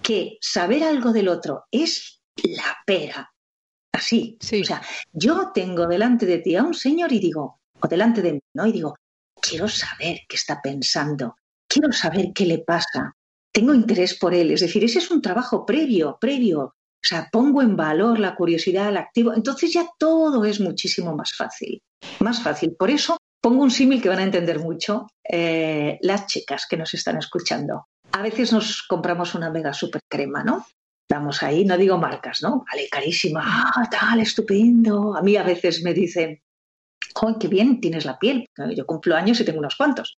que 0.00 0.38
saber 0.40 0.84
algo 0.84 1.12
del 1.12 1.28
otro 1.28 1.64
es 1.70 2.22
la 2.36 2.76
pera, 2.86 3.32
Así. 3.98 4.38
O 4.40 4.64
sea, 4.64 4.80
yo 5.12 5.50
tengo 5.52 5.86
delante 5.86 6.24
de 6.24 6.38
ti 6.38 6.54
a 6.54 6.62
un 6.62 6.74
señor 6.74 7.12
y 7.12 7.18
digo, 7.18 7.58
o 7.80 7.88
delante 7.88 8.22
de 8.22 8.34
mí, 8.34 8.40
¿no? 8.54 8.64
Y 8.64 8.72
digo, 8.72 8.94
quiero 9.40 9.66
saber 9.68 10.20
qué 10.28 10.36
está 10.36 10.60
pensando, 10.62 11.34
quiero 11.66 11.90
saber 11.90 12.32
qué 12.32 12.46
le 12.46 12.58
pasa, 12.58 13.16
tengo 13.52 13.74
interés 13.74 14.14
por 14.16 14.34
él. 14.34 14.52
Es 14.52 14.60
decir, 14.60 14.84
ese 14.84 15.00
es 15.00 15.10
un 15.10 15.20
trabajo 15.20 15.66
previo, 15.66 16.16
previo. 16.20 16.60
O 16.60 17.06
sea, 17.08 17.28
pongo 17.30 17.60
en 17.60 17.76
valor 17.76 18.20
la 18.20 18.36
curiosidad, 18.36 18.88
el 18.88 18.98
activo. 18.98 19.34
Entonces 19.34 19.72
ya 19.72 19.88
todo 19.98 20.44
es 20.44 20.60
muchísimo 20.60 21.16
más 21.16 21.34
fácil. 21.34 21.82
Más 22.20 22.40
fácil. 22.40 22.76
Por 22.78 22.90
eso 22.90 23.16
pongo 23.40 23.64
un 23.64 23.72
símil 23.72 24.00
que 24.00 24.08
van 24.08 24.20
a 24.20 24.24
entender 24.24 24.60
mucho 24.60 25.08
eh, 25.28 25.98
las 26.02 26.26
chicas 26.26 26.66
que 26.70 26.76
nos 26.76 26.94
están 26.94 27.18
escuchando. 27.18 27.86
A 28.12 28.22
veces 28.22 28.52
nos 28.52 28.82
compramos 28.82 29.34
una 29.34 29.50
mega 29.50 29.72
super 29.72 30.02
crema, 30.08 30.44
¿no? 30.44 30.64
Estamos 31.10 31.42
ahí, 31.42 31.64
no 31.64 31.78
digo 31.78 31.96
marcas, 31.96 32.42
¿no? 32.42 32.66
Vale, 32.70 32.86
carísima, 32.90 33.40
ah, 33.42 33.88
tal, 33.90 34.20
estupendo. 34.20 35.16
A 35.16 35.22
mí 35.22 35.36
a 35.36 35.42
veces 35.42 35.82
me 35.82 35.94
dicen, 35.94 36.42
¡ay, 37.22 37.34
qué 37.40 37.48
bien 37.48 37.80
tienes 37.80 38.04
la 38.04 38.18
piel! 38.18 38.44
Yo 38.76 38.84
cumplo 38.84 39.16
años 39.16 39.40
y 39.40 39.44
tengo 39.46 39.60
unos 39.60 39.74
cuantos. 39.74 40.18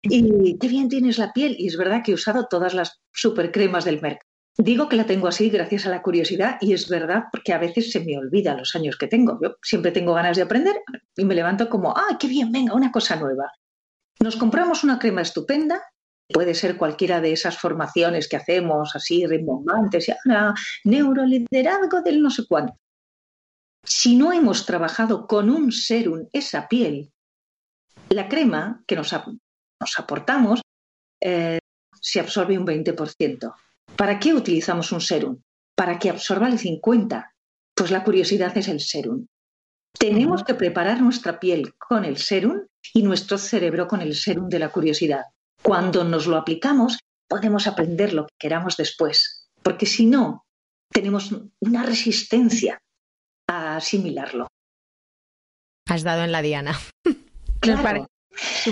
Y 0.00 0.56
qué 0.58 0.68
bien 0.68 0.88
tienes 0.88 1.18
la 1.18 1.32
piel. 1.32 1.56
Y 1.58 1.66
es 1.66 1.76
verdad 1.76 2.02
que 2.04 2.12
he 2.12 2.14
usado 2.14 2.46
todas 2.48 2.72
las 2.72 3.00
super 3.12 3.50
cremas 3.50 3.84
del 3.84 4.00
mercado. 4.00 4.28
Digo 4.56 4.88
que 4.88 4.94
la 4.94 5.06
tengo 5.06 5.26
así 5.26 5.50
gracias 5.50 5.86
a 5.86 5.90
la 5.90 6.02
curiosidad 6.02 6.58
y 6.60 6.72
es 6.72 6.88
verdad 6.88 7.24
porque 7.32 7.52
a 7.52 7.58
veces 7.58 7.90
se 7.90 7.98
me 7.98 8.16
olvida 8.16 8.56
los 8.56 8.76
años 8.76 8.96
que 8.96 9.08
tengo. 9.08 9.40
Yo 9.42 9.56
siempre 9.60 9.90
tengo 9.90 10.14
ganas 10.14 10.36
de 10.36 10.44
aprender 10.44 10.76
y 11.16 11.24
me 11.24 11.34
levanto 11.34 11.68
como, 11.68 11.96
¡ah, 11.96 12.16
qué 12.18 12.28
bien, 12.28 12.52
venga, 12.52 12.74
una 12.74 12.92
cosa 12.92 13.16
nueva! 13.16 13.50
Nos 14.20 14.36
compramos 14.36 14.84
una 14.84 15.00
crema 15.00 15.22
estupenda 15.22 15.82
Puede 16.28 16.54
ser 16.54 16.76
cualquiera 16.76 17.20
de 17.20 17.32
esas 17.32 17.58
formaciones 17.58 18.28
que 18.28 18.36
hacemos 18.36 18.94
así 18.94 19.26
rimbombantes 19.26 20.08
y 20.08 20.12
ahora 20.12 20.54
neuroliderazgo 20.84 22.02
del 22.02 22.22
no 22.22 22.30
sé 22.30 22.44
cuánto. 22.46 22.76
Si 23.82 24.16
no 24.16 24.32
hemos 24.32 24.66
trabajado 24.66 25.26
con 25.26 25.48
un 25.48 25.72
serum 25.72 26.26
esa 26.32 26.68
piel, 26.68 27.10
la 28.10 28.28
crema 28.28 28.82
que 28.86 28.96
nos, 28.96 29.12
aportamos 29.12 30.60
eh, 31.22 31.58
se 32.00 32.20
absorbe 32.20 32.58
un 32.58 32.66
20%. 32.66 33.54
¿Para 33.96 34.18
qué 34.18 34.34
utilizamos 34.34 34.92
un 34.92 35.00
serum? 35.00 35.40
Para 35.74 35.98
que 35.98 36.10
absorba 36.10 36.48
el 36.48 36.58
50%. 36.58 37.30
Pues 37.74 37.90
la 37.92 38.02
curiosidad 38.02 38.56
es 38.58 38.66
el 38.66 38.80
serum. 38.80 39.26
Tenemos 39.96 40.42
que 40.42 40.54
preparar 40.54 41.00
nuestra 41.00 41.38
piel 41.38 41.74
con 41.74 42.04
el 42.04 42.18
serum 42.18 42.66
y 42.92 43.02
nuestro 43.02 43.38
cerebro 43.38 43.86
con 43.86 44.00
el 44.00 44.14
serum 44.14 44.48
de 44.48 44.58
la 44.58 44.70
curiosidad. 44.70 45.24
Cuando 45.68 46.02
nos 46.02 46.26
lo 46.26 46.38
aplicamos, 46.38 46.98
podemos 47.28 47.66
aprender 47.66 48.14
lo 48.14 48.26
que 48.26 48.34
queramos 48.38 48.78
después, 48.78 49.50
porque 49.62 49.84
si 49.84 50.06
no, 50.06 50.46
tenemos 50.90 51.30
una 51.60 51.82
resistencia 51.82 52.78
a 53.46 53.76
asimilarlo. 53.76 54.46
Has 55.86 56.04
dado 56.04 56.24
en 56.24 56.32
la 56.32 56.40
diana. 56.40 56.78
Claro. 57.60 58.06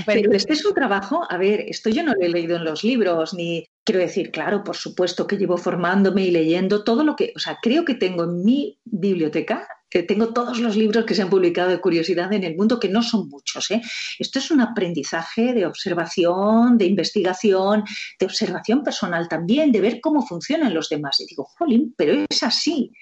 Pero 0.06 0.32
este 0.32 0.52
es 0.52 0.64
un 0.64 0.72
trabajo, 0.72 1.26
a 1.28 1.36
ver, 1.36 1.60
esto 1.68 1.90
yo 1.90 2.04
no 2.04 2.14
lo 2.14 2.20
he 2.22 2.28
leído 2.28 2.56
en 2.56 2.64
los 2.64 2.84
libros, 2.84 3.34
ni 3.34 3.66
quiero 3.84 4.00
decir, 4.00 4.30
claro, 4.30 4.62
por 4.62 4.76
supuesto 4.76 5.26
que 5.26 5.36
llevo 5.36 5.58
formándome 5.58 6.22
y 6.22 6.30
leyendo 6.30 6.84
todo 6.84 7.02
lo 7.02 7.16
que, 7.16 7.32
o 7.34 7.40
sea, 7.40 7.58
creo 7.60 7.84
que 7.84 7.96
tengo 7.96 8.24
en 8.24 8.44
mi 8.44 8.78
biblioteca 8.84 9.68
tengo 9.88 10.32
todos 10.32 10.58
los 10.58 10.76
libros 10.76 11.04
que 11.04 11.14
se 11.14 11.22
han 11.22 11.30
publicado 11.30 11.70
de 11.70 11.80
curiosidad 11.80 12.32
en 12.32 12.44
el 12.44 12.56
mundo, 12.56 12.80
que 12.80 12.88
no 12.88 13.02
son 13.02 13.28
muchos. 13.28 13.70
¿eh? 13.70 13.82
Esto 14.18 14.38
es 14.38 14.50
un 14.50 14.60
aprendizaje 14.60 15.54
de 15.54 15.66
observación, 15.66 16.76
de 16.78 16.86
investigación, 16.86 17.84
de 18.18 18.26
observación 18.26 18.82
personal 18.82 19.28
también, 19.28 19.72
de 19.72 19.80
ver 19.80 20.00
cómo 20.00 20.26
funcionan 20.26 20.74
los 20.74 20.88
demás. 20.88 21.20
Y 21.20 21.26
digo, 21.26 21.44
jolín, 21.44 21.94
pero 21.96 22.26
es 22.28 22.42
así. 22.42 22.92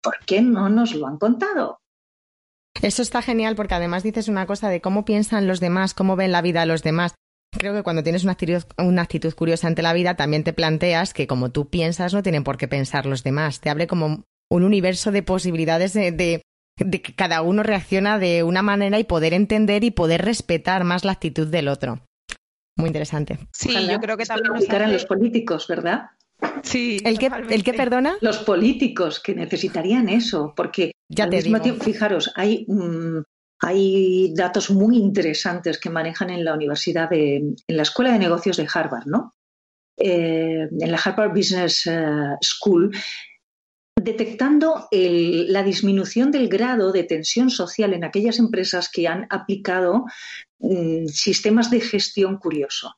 ¿Por 0.00 0.18
qué 0.26 0.42
no 0.42 0.68
nos 0.68 0.94
lo 0.94 1.06
han 1.06 1.18
contado? 1.18 1.80
Eso 2.80 3.02
está 3.02 3.22
genial 3.22 3.54
porque 3.54 3.74
además 3.74 4.02
dices 4.02 4.28
una 4.28 4.46
cosa 4.46 4.68
de 4.68 4.80
cómo 4.80 5.04
piensan 5.04 5.46
los 5.46 5.60
demás, 5.60 5.94
cómo 5.94 6.16
ven 6.16 6.32
la 6.32 6.42
vida 6.42 6.66
los 6.66 6.82
demás. 6.82 7.14
Creo 7.56 7.74
que 7.74 7.82
cuando 7.82 8.02
tienes 8.02 8.24
una 8.24 8.32
actitud, 8.32 8.62
una 8.78 9.02
actitud 9.02 9.32
curiosa 9.34 9.68
ante 9.68 9.82
la 9.82 9.92
vida, 9.92 10.16
también 10.16 10.42
te 10.42 10.54
planteas 10.54 11.12
que 11.12 11.26
como 11.26 11.50
tú 11.50 11.68
piensas, 11.68 12.14
no 12.14 12.22
tienen 12.22 12.44
por 12.44 12.56
qué 12.56 12.66
pensar 12.66 13.06
los 13.06 13.22
demás. 13.22 13.60
Te 13.60 13.68
abre 13.68 13.86
como 13.86 14.24
un 14.54 14.64
universo 14.64 15.10
de 15.12 15.22
posibilidades 15.22 15.92
de, 15.94 16.12
de, 16.12 16.42
que 17.00 17.14
cada 17.14 17.42
uno 17.42 17.62
reacciona 17.62 18.18
de 18.18 18.42
una 18.42 18.62
manera 18.62 18.98
y 18.98 19.04
poder 19.04 19.34
entender 19.34 19.84
y 19.84 19.90
poder 19.90 20.24
respetar 20.24 20.84
más 20.84 21.04
la 21.04 21.12
actitud 21.12 21.46
del 21.46 21.68
otro. 21.68 22.00
Muy 22.76 22.88
interesante. 22.88 23.38
Sí, 23.52 23.74
yo 23.90 24.00
creo 24.00 24.16
que 24.16 24.24
también 24.24 24.52
nos 24.52 24.68
hace... 24.68 24.88
los 24.88 25.06
políticos, 25.06 25.66
¿verdad? 25.68 26.10
Sí. 26.62 27.00
¿El 27.04 27.18
que, 27.18 27.30
¿El 27.50 27.62
que 27.62 27.74
perdona? 27.74 28.16
Los 28.20 28.38
políticos 28.38 29.20
que 29.20 29.34
necesitarían 29.34 30.08
eso, 30.08 30.52
porque 30.56 30.92
ya 31.08 31.28
te 31.28 31.42
digo. 31.42 31.58
fijaros, 31.80 32.32
hay 32.34 32.64
mm, 32.66 33.22
hay 33.62 34.34
datos 34.34 34.70
muy 34.70 34.96
interesantes 34.96 35.78
que 35.78 35.88
manejan 35.88 36.30
en 36.30 36.44
la 36.44 36.54
universidad 36.54 37.08
de, 37.08 37.36
en 37.36 37.76
la 37.76 37.82
escuela 37.82 38.12
de 38.12 38.18
negocios 38.18 38.56
de 38.56 38.68
Harvard, 38.72 39.06
¿no? 39.06 39.34
Eh, 39.96 40.68
en 40.80 40.90
la 40.90 40.98
Harvard 40.98 41.30
Business 41.30 41.86
eh, 41.86 42.34
School, 42.42 42.90
detectando 44.02 44.88
la 44.90 45.62
disminución 45.62 46.30
del 46.30 46.48
grado 46.48 46.92
de 46.92 47.04
tensión 47.04 47.50
social 47.50 47.92
en 47.92 48.04
aquellas 48.04 48.38
empresas 48.38 48.90
que 48.90 49.06
han 49.08 49.26
aplicado 49.30 50.04
mm, 50.58 51.06
sistemas 51.06 51.70
de 51.70 51.80
gestión 51.80 52.38
curioso. 52.38 52.94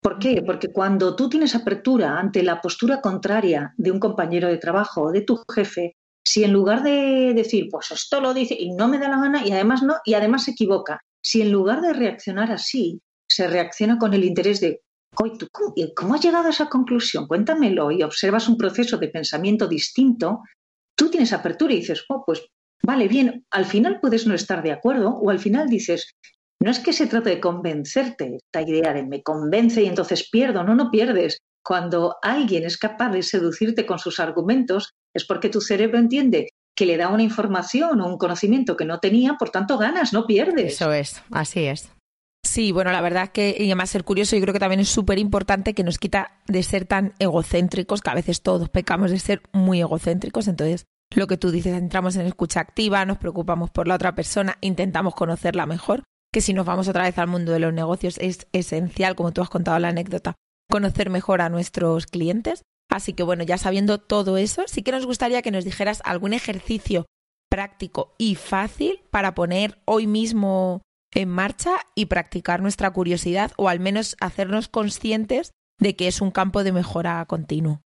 ¿Por 0.00 0.18
qué? 0.18 0.42
Porque 0.44 0.68
cuando 0.68 1.14
tú 1.14 1.28
tienes 1.28 1.54
apertura 1.54 2.18
ante 2.18 2.42
la 2.42 2.60
postura 2.60 3.00
contraria 3.00 3.72
de 3.76 3.92
un 3.92 4.00
compañero 4.00 4.48
de 4.48 4.58
trabajo 4.58 5.02
o 5.02 5.12
de 5.12 5.20
tu 5.20 5.40
jefe, 5.54 5.96
si 6.24 6.42
en 6.44 6.52
lugar 6.52 6.82
de 6.82 7.32
decir, 7.34 7.68
pues 7.70 7.90
esto 7.92 8.20
lo 8.20 8.34
dice 8.34 8.56
y 8.58 8.72
no 8.72 8.88
me 8.88 8.98
da 8.98 9.08
la 9.08 9.20
gana 9.20 9.46
y 9.46 9.52
además 9.52 9.82
no, 9.82 9.94
y 10.04 10.14
además 10.14 10.44
se 10.44 10.52
equivoca, 10.52 11.00
si 11.22 11.42
en 11.42 11.52
lugar 11.52 11.80
de 11.82 11.92
reaccionar 11.92 12.50
así, 12.50 13.00
se 13.28 13.46
reacciona 13.46 13.98
con 13.98 14.12
el 14.14 14.24
interés 14.24 14.60
de, 14.60 14.82
¿tú 15.38 15.48
cómo, 15.94 16.14
has 16.14 16.20
llegado 16.22 16.46
a 16.46 16.50
esa 16.50 16.68
conclusión? 16.68 17.26
Cuéntamelo 17.26 17.90
y 17.90 18.02
observas 18.02 18.48
un 18.48 18.56
proceso 18.56 18.96
de 18.98 19.08
pensamiento 19.08 19.68
distinto, 19.68 20.42
tú 20.96 21.10
tienes 21.10 21.32
apertura 21.32 21.72
y 21.72 21.78
dices, 21.78 22.04
oh, 22.08 22.24
pues 22.24 22.46
vale, 22.82 23.08
bien, 23.08 23.44
al 23.50 23.64
final 23.64 24.00
puedes 24.00 24.26
no 24.26 24.34
estar 24.34 24.62
de 24.62 24.72
acuerdo 24.72 25.10
o 25.10 25.30
al 25.30 25.38
final 25.38 25.68
dices, 25.68 26.12
no 26.60 26.70
es 26.70 26.78
que 26.78 26.92
se 26.92 27.06
trate 27.06 27.30
de 27.30 27.40
convencerte, 27.40 28.36
esta 28.36 28.62
idea 28.62 28.92
de 28.92 29.04
me 29.04 29.22
convence 29.22 29.82
y 29.82 29.86
entonces 29.86 30.28
pierdo, 30.30 30.64
no, 30.64 30.74
no 30.74 30.90
pierdes. 30.90 31.38
Cuando 31.64 32.16
alguien 32.22 32.64
es 32.64 32.76
capaz 32.76 33.10
de 33.10 33.22
seducirte 33.22 33.86
con 33.86 33.98
sus 33.98 34.18
argumentos, 34.18 34.90
es 35.14 35.24
porque 35.24 35.48
tu 35.48 35.60
cerebro 35.60 35.98
entiende 35.98 36.48
que 36.76 36.86
le 36.86 36.96
da 36.96 37.08
una 37.08 37.22
información 37.22 38.00
o 38.00 38.08
un 38.08 38.18
conocimiento 38.18 38.76
que 38.76 38.84
no 38.84 38.98
tenía, 38.98 39.34
por 39.34 39.50
tanto 39.50 39.78
ganas, 39.78 40.12
no 40.12 40.26
pierdes. 40.26 40.74
Eso 40.74 40.92
es, 40.92 41.22
así 41.30 41.64
es. 41.64 41.90
Sí, 42.44 42.72
bueno, 42.72 42.90
la 42.90 43.00
verdad 43.00 43.24
es 43.24 43.30
que, 43.30 43.56
y 43.58 43.66
además 43.66 43.90
ser 43.90 44.04
curioso, 44.04 44.36
yo 44.36 44.42
creo 44.42 44.52
que 44.52 44.60
también 44.60 44.80
es 44.80 44.88
súper 44.88 45.18
importante 45.18 45.74
que 45.74 45.84
nos 45.84 45.98
quita 45.98 46.38
de 46.46 46.62
ser 46.62 46.84
tan 46.84 47.14
egocéntricos, 47.18 48.02
que 48.02 48.10
a 48.10 48.14
veces 48.14 48.42
todos 48.42 48.68
pecamos 48.68 49.10
de 49.10 49.20
ser 49.20 49.42
muy 49.52 49.80
egocéntricos. 49.80 50.48
Entonces, 50.48 50.84
lo 51.14 51.26
que 51.28 51.36
tú 51.36 51.50
dices, 51.50 51.74
entramos 51.74 52.16
en 52.16 52.26
escucha 52.26 52.60
activa, 52.60 53.04
nos 53.04 53.18
preocupamos 53.18 53.70
por 53.70 53.86
la 53.86 53.94
otra 53.94 54.14
persona, 54.14 54.58
intentamos 54.60 55.14
conocerla 55.14 55.66
mejor, 55.66 56.02
que 56.32 56.40
si 56.40 56.52
nos 56.52 56.66
vamos 56.66 56.88
otra 56.88 57.04
vez 57.04 57.16
al 57.18 57.28
mundo 57.28 57.52
de 57.52 57.60
los 57.60 57.72
negocios 57.72 58.18
es 58.18 58.46
esencial, 58.52 59.14
como 59.14 59.32
tú 59.32 59.40
has 59.40 59.50
contado 59.50 59.78
la 59.78 59.88
anécdota, 59.88 60.34
conocer 60.68 61.10
mejor 61.10 61.42
a 61.42 61.48
nuestros 61.48 62.06
clientes. 62.06 62.62
Así 62.90 63.12
que 63.12 63.22
bueno, 63.22 63.44
ya 63.44 63.56
sabiendo 63.56 63.98
todo 63.98 64.36
eso, 64.36 64.64
sí 64.66 64.82
que 64.82 64.92
nos 64.92 65.06
gustaría 65.06 65.42
que 65.42 65.50
nos 65.50 65.64
dijeras 65.64 66.02
algún 66.04 66.32
ejercicio 66.32 67.06
práctico 67.48 68.14
y 68.18 68.34
fácil 68.34 69.00
para 69.10 69.34
poner 69.34 69.78
hoy 69.84 70.06
mismo 70.06 70.82
en 71.14 71.28
marcha 71.28 71.72
y 71.94 72.06
practicar 72.06 72.62
nuestra 72.62 72.90
curiosidad 72.90 73.52
o 73.56 73.68
al 73.68 73.80
menos 73.80 74.16
hacernos 74.20 74.68
conscientes 74.68 75.52
de 75.78 75.96
que 75.96 76.08
es 76.08 76.20
un 76.20 76.30
campo 76.30 76.64
de 76.64 76.72
mejora 76.72 77.24
continuo. 77.26 77.82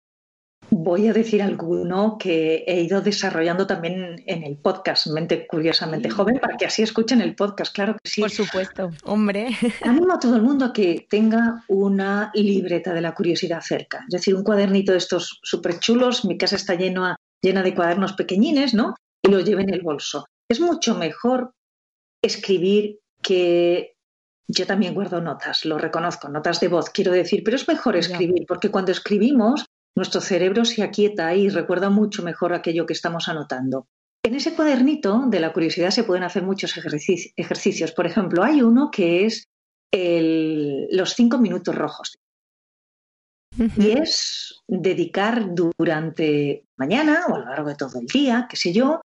Voy 0.71 1.09
a 1.09 1.13
decir 1.13 1.43
alguno 1.43 2.17
que 2.19 2.65
he 2.67 2.81
ido 2.81 3.01
desarrollando 3.01 3.67
también 3.67 4.23
en 4.27 4.45
el 4.45 4.57
podcast, 4.57 5.07
Mente 5.09 5.47
Curiosamente 5.47 6.09
Joven, 6.09 6.39
para 6.39 6.57
que 6.57 6.65
así 6.65 6.83
escuchen 6.83 7.21
el 7.21 7.35
podcast, 7.35 7.75
claro 7.75 7.95
que 8.03 8.11
sí. 8.11 8.21
Por 8.21 8.31
supuesto, 8.31 8.91
hombre. 9.05 9.49
Animo 9.83 10.13
a 10.15 10.19
todo 10.19 10.37
el 10.37 10.43
mundo 10.43 10.65
a 10.67 10.73
que 10.73 11.07
tenga 11.09 11.65
una 11.69 12.31
libreta 12.35 12.93
de 12.95 13.03
la 13.03 13.15
curiosidad 13.15 13.61
cerca, 13.61 14.05
es 14.09 14.13
decir, 14.13 14.35
un 14.35 14.43
cuadernito 14.43 14.93
de 14.93 14.99
estos 14.99 15.39
súper 15.43 15.79
chulos, 15.79 16.25
mi 16.25 16.39
casa 16.39 16.57
está 16.57 16.75
llena, 16.75 17.17
llena 17.43 17.63
de 17.63 17.75
cuadernos 17.75 18.15
pequeñines, 18.15 18.75
¿no? 18.75 18.95
Y 19.23 19.31
lo 19.31 19.41
lleve 19.41 19.63
en 19.63 19.75
el 19.75 19.83
bolso. 19.83 20.27
Es 20.49 20.61
mucho 20.61 20.95
mejor 20.95 21.53
escribir 22.23 23.01
que 23.25 23.97
yo 24.47 24.67
también 24.67 24.95
guardo 24.95 25.21
notas, 25.21 25.65
lo 25.65 25.79
reconozco, 25.79 26.29
notas 26.29 26.61
de 26.61 26.69
voz, 26.69 26.91
quiero 26.91 27.13
decir, 27.13 27.43
pero 27.43 27.57
es 27.57 27.67
mejor 27.67 27.97
escribir, 27.97 28.45
porque 28.47 28.71
cuando 28.71 28.93
escribimos 28.93 29.65
nuestro 29.97 30.21
cerebro 30.21 30.65
se 30.65 30.83
aquieta 30.83 31.35
y 31.35 31.49
recuerda 31.49 31.89
mucho 31.89 32.23
mejor 32.23 32.53
aquello 32.53 32.85
que 32.85 32.93
estamos 32.93 33.29
anotando. 33.29 33.87
En 34.25 34.35
ese 34.35 34.55
cuadernito 34.55 35.25
de 35.29 35.41
la 35.41 35.53
curiosidad 35.53 35.91
se 35.91 36.05
pueden 36.05 36.25
hacer 36.25 36.43
muchos 36.43 36.77
ejercicios. 36.77 37.93
Por 37.93 38.07
ejemplo, 38.07 38.43
hay 38.43 38.61
uno 38.63 38.91
que 38.91 39.25
es 39.27 39.49
los 39.93 41.15
cinco 41.15 41.39
minutos 41.39 41.75
rojos. 41.75 42.19
Y 43.77 43.93
es 43.93 44.63
dedicar 44.67 45.47
durante 45.55 46.65
mañana 46.77 47.27
o 47.29 47.37
a 47.37 47.39
lo 47.39 47.45
largo 47.45 47.69
de 47.69 47.77
todo 47.77 48.01
el 48.01 48.07
día, 48.07 48.47
qué 48.51 48.57
sé 48.57 48.73
yo, 48.73 49.01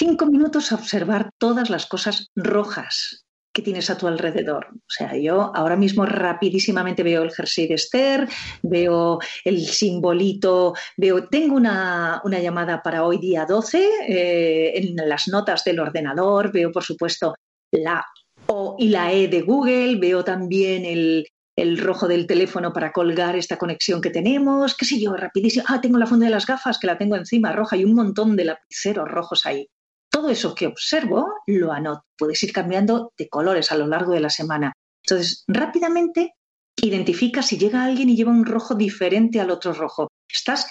cinco 0.00 0.24
minutos 0.24 0.72
a 0.72 0.76
observar 0.76 1.30
todas 1.36 1.68
las 1.68 1.84
cosas 1.84 2.30
rojas 2.34 3.26
que 3.52 3.60
tienes 3.60 3.90
a 3.90 3.98
tu 3.98 4.06
alrededor. 4.06 4.68
O 4.72 4.88
sea, 4.88 5.14
yo 5.14 5.52
ahora 5.54 5.76
mismo 5.76 6.06
rapidísimamente 6.06 7.02
veo 7.02 7.22
el 7.22 7.32
jersey 7.32 7.66
de 7.68 7.74
Esther, 7.74 8.26
veo 8.62 9.18
el 9.44 9.60
simbolito, 9.66 10.72
veo, 10.96 11.28
tengo 11.28 11.54
una, 11.56 12.22
llamada 12.24 12.82
para 12.82 13.04
hoy 13.04 13.18
día 13.18 13.44
12 13.44 13.88
eh, 14.08 14.72
en 14.78 14.96
las 15.06 15.28
notas 15.28 15.64
del 15.64 15.80
ordenador, 15.80 16.50
veo 16.50 16.72
por 16.72 16.82
supuesto 16.82 17.34
la 17.70 18.02
O 18.46 18.76
y 18.78 18.88
la 18.88 19.12
E 19.12 19.28
de 19.28 19.42
Google, 19.42 19.96
veo 19.96 20.24
también 20.24 20.86
el, 20.86 21.26
el 21.56 21.76
rojo 21.76 22.08
del 22.08 22.26
teléfono 22.26 22.72
para 22.72 22.92
colgar 22.92 23.36
esta 23.36 23.58
conexión 23.58 24.00
que 24.00 24.08
tenemos, 24.08 24.74
qué 24.74 24.86
sé 24.86 24.98
yo, 24.98 25.14
rapidísimo. 25.14 25.66
Ah, 25.68 25.78
tengo 25.82 25.98
la 25.98 26.06
funda 26.06 26.24
de 26.24 26.32
las 26.32 26.46
gafas 26.46 26.78
que 26.78 26.86
la 26.86 26.96
tengo 26.96 27.16
encima 27.16 27.52
roja 27.52 27.76
y 27.76 27.84
un 27.84 27.94
montón 27.94 28.34
de 28.34 28.46
lapiceros 28.46 29.06
rojos 29.06 29.44
ahí 29.44 29.68
todo 30.10 30.28
eso 30.28 30.54
que 30.54 30.66
observo 30.66 31.26
lo 31.46 31.72
anoto. 31.72 32.04
Puedes 32.18 32.42
ir 32.42 32.52
cambiando 32.52 33.12
de 33.16 33.28
colores 33.28 33.72
a 33.72 33.76
lo 33.76 33.86
largo 33.86 34.12
de 34.12 34.20
la 34.20 34.30
semana. 34.30 34.72
Entonces, 35.04 35.44
rápidamente 35.46 36.34
identifica 36.82 37.42
si 37.42 37.58
llega 37.58 37.84
alguien 37.84 38.08
y 38.08 38.16
lleva 38.16 38.32
un 38.32 38.44
rojo 38.44 38.74
diferente 38.74 39.40
al 39.40 39.50
otro 39.50 39.72
rojo. 39.72 40.08
Estás 40.28 40.70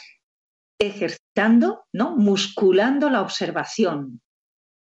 ejercitando, 0.79 1.85
¿no? 1.93 2.15
Musculando 2.15 3.09
la 3.09 3.21
observación. 3.21 4.21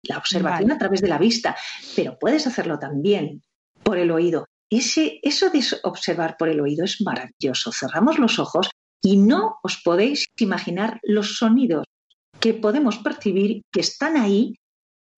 La 0.02 0.18
observación 0.18 0.72
a 0.72 0.78
través 0.78 1.02
de 1.02 1.08
la 1.08 1.18
vista, 1.18 1.56
pero 1.94 2.18
puedes 2.18 2.46
hacerlo 2.46 2.78
también 2.78 3.42
por 3.82 3.98
el 3.98 4.10
oído. 4.10 4.46
Ese, 4.70 5.20
eso 5.22 5.50
de 5.50 5.62
observar 5.82 6.36
por 6.38 6.48
el 6.48 6.60
oído 6.60 6.84
es 6.84 7.02
maravilloso. 7.02 7.72
Cerramos 7.72 8.18
los 8.18 8.38
ojos 8.38 8.70
y 9.02 9.16
no 9.16 9.58
os 9.62 9.82
podéis 9.82 10.26
imaginar 10.38 11.00
los 11.02 11.36
sonidos 11.36 11.84
que 12.40 12.54
podemos 12.54 12.98
percibir 12.98 13.62
que 13.70 13.80
están 13.80 14.16
ahí, 14.16 14.54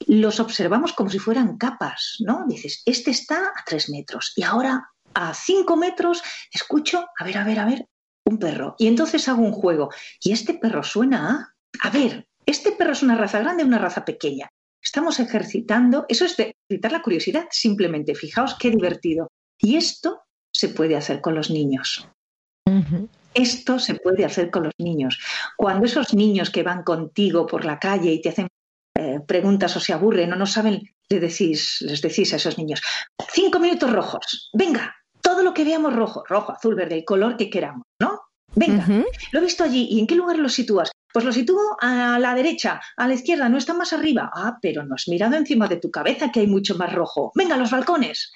los 0.07 0.41
observamos 0.41 0.93
como 0.93 1.11
si 1.11 1.19
fueran 1.19 1.57
capas, 1.57 2.17
¿no? 2.21 2.45
Dices, 2.49 2.83
este 2.85 3.13
está 3.13 3.37
a 3.37 3.65
tres 3.65 3.89
metros 3.89 4.33
y 4.37 4.43
ahora 4.43 4.91
a 5.15 5.35
cinco 5.35 5.77
metros 5.77 6.23
escucho, 6.51 7.07
a 7.19 7.25
ver, 7.25 7.39
a 7.39 7.45
ver, 7.45 7.61
a 7.61 7.65
ver, 7.67 7.87
un 8.25 8.39
perro. 8.39 8.75
Y 8.79 8.87
entonces 8.89 9.29
hago 9.29 9.43
un 9.43 9.53
juego. 9.53 9.91
Y 10.21 10.33
este 10.33 10.55
perro 10.55 10.83
suena 10.83 11.55
a, 11.81 11.89
a 11.89 11.91
ver, 11.91 12.27
este 12.47 12.73
perro 12.73 12.93
es 12.93 13.03
una 13.03 13.17
raza 13.17 13.39
grande 13.39 13.63
o 13.63 13.67
una 13.67 13.79
raza 13.79 14.05
pequeña. 14.05 14.49
Estamos 14.83 15.21
ejercitando, 15.21 16.07
eso 16.09 16.25
es 16.25 16.37
de 16.37 16.55
ejercitar 16.69 16.93
la 16.93 17.03
curiosidad, 17.03 17.47
simplemente. 17.51 18.15
Fijaos 18.15 18.57
qué 18.59 18.71
divertido. 18.71 19.29
Y 19.59 19.77
esto 19.77 20.23
se 20.53 20.69
puede 20.69 20.97
hacer 20.97 21.21
con 21.21 21.35
los 21.35 21.51
niños. 21.51 22.09
Esto 23.35 23.79
se 23.79 23.95
puede 23.95 24.25
hacer 24.25 24.51
con 24.51 24.65
los 24.65 24.75
niños. 24.79 25.19
Cuando 25.57 25.87
esos 25.87 26.15
niños 26.15 26.51
que 26.51 26.63
van 26.63 26.83
contigo 26.83 27.47
por 27.47 27.65
la 27.65 27.79
calle 27.79 28.13
y 28.13 28.21
te 28.21 28.31
hacen 28.31 28.49
eh, 28.95 29.21
preguntas 29.27 29.77
o 29.77 29.81
se 29.81 29.93
aburren 29.93 30.33
o 30.33 30.37
no 30.37 30.47
saben, 30.47 30.83
les 31.09 31.21
decís, 31.21 31.81
les 31.83 32.03
decís 32.03 32.33
a 32.33 32.37
esos 32.37 32.59
niños, 32.59 32.83
cinco 33.31 33.59
minutos 33.59 33.91
rojos, 33.91 34.51
venga, 34.53 34.95
todo 35.21 35.43
lo 35.43 35.55
que 35.55 35.65
veamos 35.65 35.95
rojo, 35.95 36.25
rojo, 36.29 36.53
azul, 36.53 36.75
verde, 36.75 36.97
el 36.97 37.05
color 37.05 37.37
que 37.37 37.49
queramos, 37.49 37.87
¿no? 38.01 38.21
Venga, 38.55 38.87
lo 39.33 39.39
he 39.39 39.43
visto 39.43 39.65
allí. 39.65 39.89
¿Y 39.91 40.01
en 40.01 40.07
qué 40.07 40.15
lugar 40.15 40.39
lo 40.39 40.49
sitúas? 40.49 40.91
Pues 41.13 41.25
lo 41.25 41.33
sitúo 41.33 41.77
a 41.81 42.19
la 42.19 42.35
derecha, 42.35 42.81
a 42.97 43.09
la 43.09 43.15
izquierda, 43.15 43.49
no 43.49 43.57
está 43.57 43.75
más 43.75 43.93
arriba. 43.93 44.31
Ah, 44.35 44.59
pero 44.61 44.85
no 44.85 44.95
has 44.95 45.09
mirado 45.09 45.37
encima 45.37 45.69
de 45.69 45.77
tu 45.77 45.91
cabeza 45.91 46.31
que 46.31 46.41
hay 46.41 46.47
mucho 46.47 46.77
más 46.77 46.93
rojo. 46.93 47.33
Venga, 47.35 47.57
los 47.57 47.71
balcones. 47.71 48.33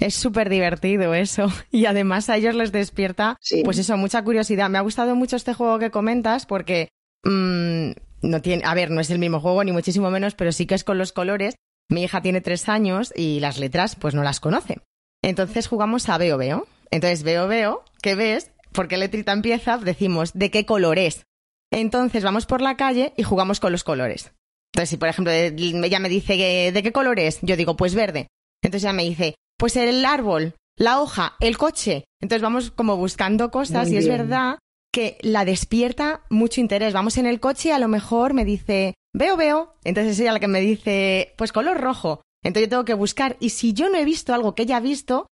Es 0.00 0.14
súper 0.14 0.48
divertido 0.48 1.14
eso. 1.14 1.52
Y 1.70 1.86
además 1.86 2.28
a 2.28 2.36
ellos 2.36 2.54
les 2.54 2.72
despierta, 2.72 3.38
pues 3.64 3.78
eso, 3.78 3.96
mucha 3.96 4.22
curiosidad. 4.22 4.70
Me 4.70 4.78
ha 4.78 4.82
gustado 4.82 5.14
mucho 5.14 5.36
este 5.36 5.54
juego 5.54 5.78
que 5.78 5.90
comentas 5.90 6.46
porque 6.46 6.88
mm, 7.24 7.90
no 8.22 8.42
tiene, 8.42 8.62
a 8.64 8.74
ver, 8.74 8.90
no 8.90 9.00
es 9.00 9.10
el 9.10 9.18
mismo 9.18 9.40
juego 9.40 9.62
ni 9.64 9.72
muchísimo 9.72 10.10
menos, 10.10 10.34
pero 10.34 10.52
sí 10.52 10.66
que 10.66 10.74
es 10.74 10.84
con 10.84 10.98
los 10.98 11.12
colores. 11.12 11.56
Mi 11.88 12.02
hija 12.02 12.22
tiene 12.22 12.40
tres 12.40 12.68
años 12.68 13.12
y 13.14 13.40
las 13.40 13.58
letras 13.58 13.96
pues 13.96 14.14
no 14.14 14.22
las 14.22 14.40
conoce. 14.40 14.78
Entonces 15.22 15.68
jugamos 15.68 16.08
a 16.08 16.18
veo 16.18 16.38
veo. 16.38 16.66
Entonces 16.90 17.22
veo 17.22 17.48
veo, 17.48 17.84
¿qué 18.02 18.14
ves? 18.14 18.50
Porque 18.72 18.96
letrita 18.96 19.32
empieza, 19.32 19.78
decimos 19.78 20.32
de 20.32 20.50
qué 20.50 20.66
color 20.66 20.98
es. 20.98 21.26
Entonces 21.70 22.22
vamos 22.24 22.46
por 22.46 22.60
la 22.60 22.76
calle 22.76 23.12
y 23.16 23.22
jugamos 23.22 23.60
con 23.60 23.72
los 23.72 23.84
colores. 23.84 24.32
Entonces 24.72 24.90
si 24.90 24.96
por 24.96 25.08
ejemplo 25.08 25.32
ella 25.32 25.98
me 26.00 26.08
dice 26.08 26.72
de 26.72 26.82
qué 26.82 26.92
color 26.92 27.20
es, 27.20 27.38
yo 27.42 27.56
digo 27.56 27.76
pues 27.76 27.94
verde. 27.94 28.28
Entonces 28.62 28.84
ella 28.84 28.92
me 28.92 29.04
dice 29.04 29.34
pues 29.58 29.76
el 29.76 30.04
árbol, 30.04 30.54
la 30.76 31.00
hoja, 31.00 31.36
el 31.40 31.56
coche. 31.58 32.04
Entonces 32.20 32.42
vamos 32.42 32.70
como 32.70 32.96
buscando 32.96 33.50
cosas 33.50 33.90
y 33.90 33.96
es 33.96 34.08
verdad 34.08 34.58
que 34.92 35.18
la 35.22 35.44
despierta 35.44 36.22
mucho 36.30 36.60
interés. 36.60 36.92
Vamos 36.92 37.18
en 37.18 37.26
el 37.26 37.40
coche 37.40 37.70
y 37.70 37.72
a 37.72 37.78
lo 37.78 37.88
mejor 37.88 38.32
me 38.32 38.44
dice, 38.44 38.94
veo, 39.12 39.36
veo. 39.36 39.74
Entonces 39.84 40.12
es 40.12 40.20
ella 40.20 40.32
la 40.32 40.40
que 40.40 40.48
me 40.48 40.60
dice, 40.60 41.34
pues 41.36 41.52
color 41.52 41.80
rojo. 41.80 42.22
Entonces 42.44 42.68
yo 42.68 42.70
tengo 42.70 42.84
que 42.84 42.94
buscar. 42.94 43.36
Y 43.40 43.50
si 43.50 43.72
yo 43.72 43.88
no 43.88 43.98
he 43.98 44.04
visto 44.04 44.34
algo 44.34 44.54
que 44.54 44.62
ella 44.62 44.76
ha 44.76 44.80
visto, 44.80 45.26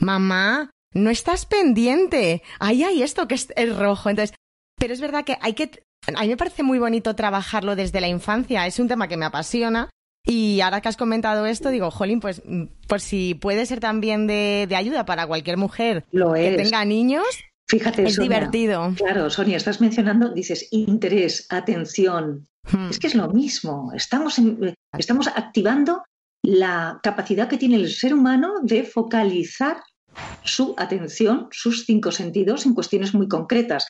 mamá, 0.00 0.70
no 0.92 1.10
estás 1.10 1.46
pendiente. 1.46 2.42
Ahí 2.58 2.82
hay 2.82 3.02
esto 3.02 3.28
que 3.28 3.34
es 3.34 3.52
el 3.56 3.76
rojo. 3.76 4.10
Entonces, 4.10 4.34
pero 4.76 4.92
es 4.92 5.00
verdad 5.00 5.24
que 5.24 5.38
hay 5.40 5.54
que. 5.54 5.82
A 6.14 6.22
mí 6.22 6.28
me 6.28 6.36
parece 6.36 6.62
muy 6.62 6.78
bonito 6.78 7.14
trabajarlo 7.14 7.76
desde 7.76 8.00
la 8.00 8.08
infancia. 8.08 8.66
Es 8.66 8.78
un 8.78 8.88
tema 8.88 9.08
que 9.08 9.16
me 9.16 9.26
apasiona. 9.26 9.90
Y 10.26 10.60
ahora 10.62 10.80
que 10.80 10.88
has 10.88 10.96
comentado 10.96 11.44
esto, 11.46 11.68
digo, 11.68 11.90
Jolín, 11.90 12.20
pues 12.20 12.42
por 12.88 13.00
si 13.00 13.34
puede 13.34 13.66
ser 13.66 13.80
también 13.80 14.26
de, 14.26 14.66
ayuda 14.74 15.04
para 15.04 15.26
cualquier 15.26 15.58
mujer 15.58 16.04
que 16.10 16.54
tenga 16.56 16.84
niños, 16.84 17.26
Fíjate, 17.66 18.04
es 18.04 18.18
divertido. 18.18 18.92
Claro, 18.96 19.30
Sonia, 19.30 19.56
estás 19.56 19.80
mencionando, 19.80 20.28
dices 20.28 20.68
interés, 20.70 21.46
atención. 21.48 22.46
Hmm. 22.70 22.90
Es 22.90 22.98
que 22.98 23.06
es 23.06 23.14
lo 23.14 23.28
mismo. 23.28 23.90
Estamos, 23.94 24.38
estamos 24.98 25.28
activando 25.28 26.02
la 26.42 27.00
capacidad 27.02 27.48
que 27.48 27.56
tiene 27.56 27.76
el 27.76 27.90
ser 27.90 28.12
humano 28.12 28.60
de 28.62 28.84
focalizar 28.84 29.78
su 30.42 30.74
atención, 30.76 31.48
sus 31.50 31.86
cinco 31.86 32.12
sentidos 32.12 32.66
en 32.66 32.74
cuestiones 32.74 33.14
muy 33.14 33.28
concretas. 33.28 33.88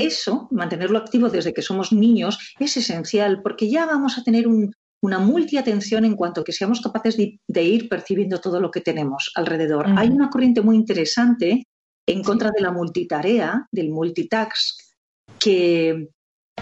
Eso, 0.00 0.48
mantenerlo 0.50 0.98
activo 0.98 1.30
desde 1.30 1.54
que 1.54 1.62
somos 1.62 1.92
niños, 1.92 2.54
es 2.58 2.76
esencial 2.76 3.40
porque 3.42 3.70
ya 3.70 3.86
vamos 3.86 4.18
a 4.18 4.22
tener 4.22 4.46
una 5.02 5.18
multiatención 5.18 6.04
en 6.04 6.16
cuanto 6.16 6.44
que 6.44 6.52
seamos 6.52 6.80
capaces 6.80 7.16
de, 7.16 7.62
ir 7.62 7.88
percibiendo 7.88 8.40
todo 8.40 8.60
lo 8.60 8.70
que 8.70 8.80
tenemos 8.80 9.32
alrededor. 9.34 9.86
Hay 9.96 10.08
una 10.08 10.30
corriente 10.30 10.60
muy 10.60 10.76
interesante 10.76 11.66
en 12.06 12.22
contra 12.22 12.50
de 12.50 12.60
la 12.60 12.70
multitarea, 12.70 13.66
del 13.70 13.90
multitask, 13.90 14.80
que, 15.38 16.08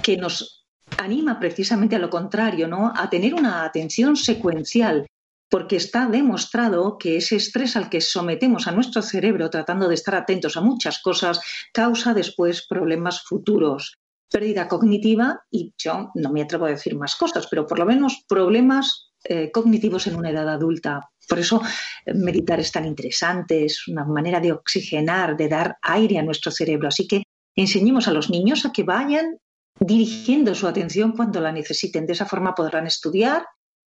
que 0.03 0.17
nos 0.17 0.67
anima 0.97 1.39
precisamente 1.39 1.97
a 1.97 1.99
lo 1.99 2.09
contrario, 2.09 2.67
¿no? 2.67 2.93
a 2.97 3.11
tener 3.11 3.35
una 3.35 3.65
atención 3.65 4.17
secuencial, 4.17 5.07
porque 5.51 5.77
está 5.77 6.07
demostrado 6.07 6.97
que 6.97 7.17
ese 7.17 7.37
estrés 7.37 7.77
al 7.77 7.91
que 7.91 8.01
sometemos 8.01 8.67
a 8.67 8.73
nuestro 8.73 9.03
cerebro 9.03 9.51
tratando 9.51 9.89
de 9.89 9.95
estar 9.95 10.15
atentos 10.15 10.57
a 10.57 10.61
muchas 10.61 11.03
cosas 11.03 11.41
causa 11.73 12.15
después 12.15 12.67
problemas 12.67 13.23
futuros, 13.23 14.00
pérdida 14.31 14.69
cognitiva 14.69 15.43
y 15.51 15.75
yo 15.77 16.11
no 16.15 16.33
me 16.33 16.43
atrevo 16.43 16.67
a 16.67 16.71
decir 16.71 16.97
más 16.97 17.17
cosas, 17.17 17.47
pero 17.49 17.67
por 17.67 17.79
lo 17.79 17.87
menos 17.87 18.25
problemas 18.29 19.11
eh, 19.25 19.51
cognitivos 19.51 20.07
en 20.07 20.17
una 20.17 20.31
edad 20.31 20.49
adulta. 20.49 21.11
Por 21.29 21.39
eso 21.39 21.61
eh, 22.07 22.15
meditar 22.15 22.59
es 22.59 22.73
tan 22.73 22.87
interesante, 22.87 23.67
es 23.67 23.87
una 23.87 24.05
manera 24.05 24.41
de 24.41 24.53
oxigenar, 24.53 25.37
de 25.37 25.49
dar 25.49 25.77
aire 25.83 26.19
a 26.19 26.23
nuestro 26.23 26.51
cerebro. 26.51 26.89
Así 26.89 27.07
que 27.07 27.25
enseñemos 27.55 28.09
a 28.09 28.13
los 28.13 28.31
niños 28.31 28.65
a 28.65 28.73
que 28.73 28.83
vayan 28.83 29.37
dirigiendo 29.79 30.55
su 30.55 30.67
atención 30.67 31.13
cuando 31.13 31.41
la 31.41 31.53
necesiten. 31.53 32.07
De 32.07 32.15
esa 32.15 32.25
forma 32.25 32.55
podrán 32.55 32.87
estudiar 32.87 33.45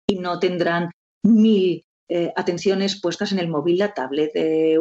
y 0.06 0.18
no 0.18 0.40
tendrán 0.40 0.92
mil 1.24 1.86
eh, 2.10 2.34
atenciones 2.36 3.00
puestas 3.00 3.32
en 3.32 3.40
el 3.40 3.48
móvil, 3.48 3.78
la 3.78 3.94
tablet, 3.94 4.32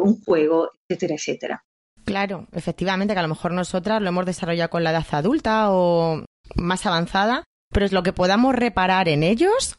un 0.01 0.21
juego, 0.21 0.71
etcétera, 0.89 1.15
etcétera. 1.15 1.63
Claro, 2.05 2.47
efectivamente, 2.51 3.13
que 3.13 3.19
a 3.19 3.23
lo 3.23 3.29
mejor 3.29 3.53
nosotras 3.53 4.01
lo 4.01 4.09
hemos 4.09 4.25
desarrollado 4.25 4.69
con 4.69 4.83
la 4.83 4.91
edad 4.91 5.05
adulta 5.11 5.71
o 5.71 6.25
más 6.55 6.85
avanzada, 6.85 7.43
pero 7.71 7.85
es 7.85 7.91
lo 7.91 8.03
que 8.03 8.13
podamos 8.13 8.55
reparar 8.55 9.07
en 9.07 9.23
ellos 9.23 9.77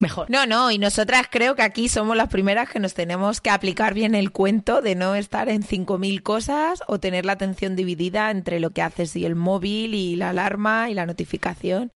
mejor. 0.00 0.30
No, 0.30 0.46
no, 0.46 0.70
y 0.70 0.78
nosotras 0.78 1.26
creo 1.30 1.54
que 1.54 1.62
aquí 1.62 1.88
somos 1.88 2.16
las 2.16 2.28
primeras 2.28 2.68
que 2.68 2.80
nos 2.80 2.94
tenemos 2.94 3.40
que 3.40 3.50
aplicar 3.50 3.94
bien 3.94 4.14
el 4.14 4.30
cuento 4.30 4.82
de 4.82 4.94
no 4.94 5.14
estar 5.14 5.48
en 5.48 5.62
5.000 5.62 6.22
cosas 6.22 6.82
o 6.86 7.00
tener 7.00 7.24
la 7.24 7.32
atención 7.32 7.76
dividida 7.76 8.30
entre 8.30 8.60
lo 8.60 8.70
que 8.70 8.82
haces 8.82 9.16
y 9.16 9.24
el 9.24 9.36
móvil 9.36 9.94
y 9.94 10.16
la 10.16 10.30
alarma 10.30 10.90
y 10.90 10.94
la 10.94 11.06
notificación 11.06 11.92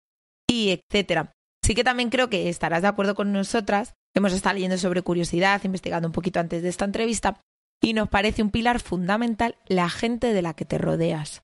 y 0.47 0.69
etcétera. 0.69 1.33
Sí 1.63 1.75
que 1.75 1.83
también 1.83 2.09
creo 2.09 2.29
que 2.29 2.49
estarás 2.49 2.81
de 2.81 2.87
acuerdo 2.87 3.15
con 3.15 3.31
nosotras. 3.31 3.93
Hemos 4.15 4.33
estado 4.33 4.55
leyendo 4.55 4.77
sobre 4.77 5.01
curiosidad, 5.01 5.61
investigando 5.63 6.07
un 6.07 6.13
poquito 6.13 6.39
antes 6.39 6.63
de 6.63 6.69
esta 6.69 6.85
entrevista 6.85 7.41
y 7.81 7.93
nos 7.93 8.09
parece 8.09 8.41
un 8.41 8.51
pilar 8.51 8.79
fundamental 8.79 9.55
la 9.67 9.89
gente 9.89 10.33
de 10.33 10.41
la 10.41 10.53
que 10.53 10.65
te 10.65 10.77
rodeas. 10.77 11.43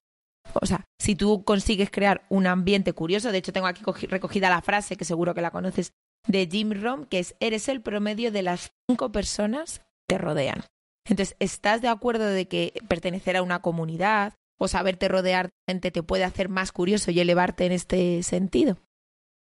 O 0.54 0.66
sea, 0.66 0.84
si 1.00 1.16
tú 1.16 1.44
consigues 1.44 1.90
crear 1.90 2.24
un 2.28 2.46
ambiente 2.46 2.92
curioso, 2.92 3.32
de 3.32 3.38
hecho 3.38 3.52
tengo 3.52 3.66
aquí 3.66 3.82
recogida 4.06 4.50
la 4.50 4.62
frase 4.62 4.96
que 4.96 5.04
seguro 5.04 5.34
que 5.34 5.40
la 5.40 5.50
conoces 5.50 5.92
de 6.28 6.48
Jim 6.50 6.72
Rom, 6.80 7.06
que 7.06 7.18
es 7.18 7.34
eres 7.40 7.68
el 7.68 7.80
promedio 7.80 8.32
de 8.32 8.42
las 8.42 8.72
cinco 8.88 9.12
personas 9.12 9.80
que 10.08 10.16
te 10.16 10.18
rodean. 10.18 10.64
Entonces, 11.08 11.36
¿estás 11.38 11.82
de 11.82 11.88
acuerdo 11.88 12.26
de 12.26 12.48
que 12.48 12.72
pertenecer 12.88 13.36
a 13.36 13.42
una 13.42 13.60
comunidad 13.60 14.34
o 14.58 14.68
saberte 14.68 15.08
rodear 15.08 15.46
de 15.46 15.72
gente 15.72 15.90
te 15.90 16.02
puede 16.02 16.24
hacer 16.24 16.48
más 16.48 16.72
curioso 16.72 17.10
y 17.10 17.20
elevarte 17.20 17.66
en 17.66 17.72
este 17.72 18.22
sentido? 18.22 18.78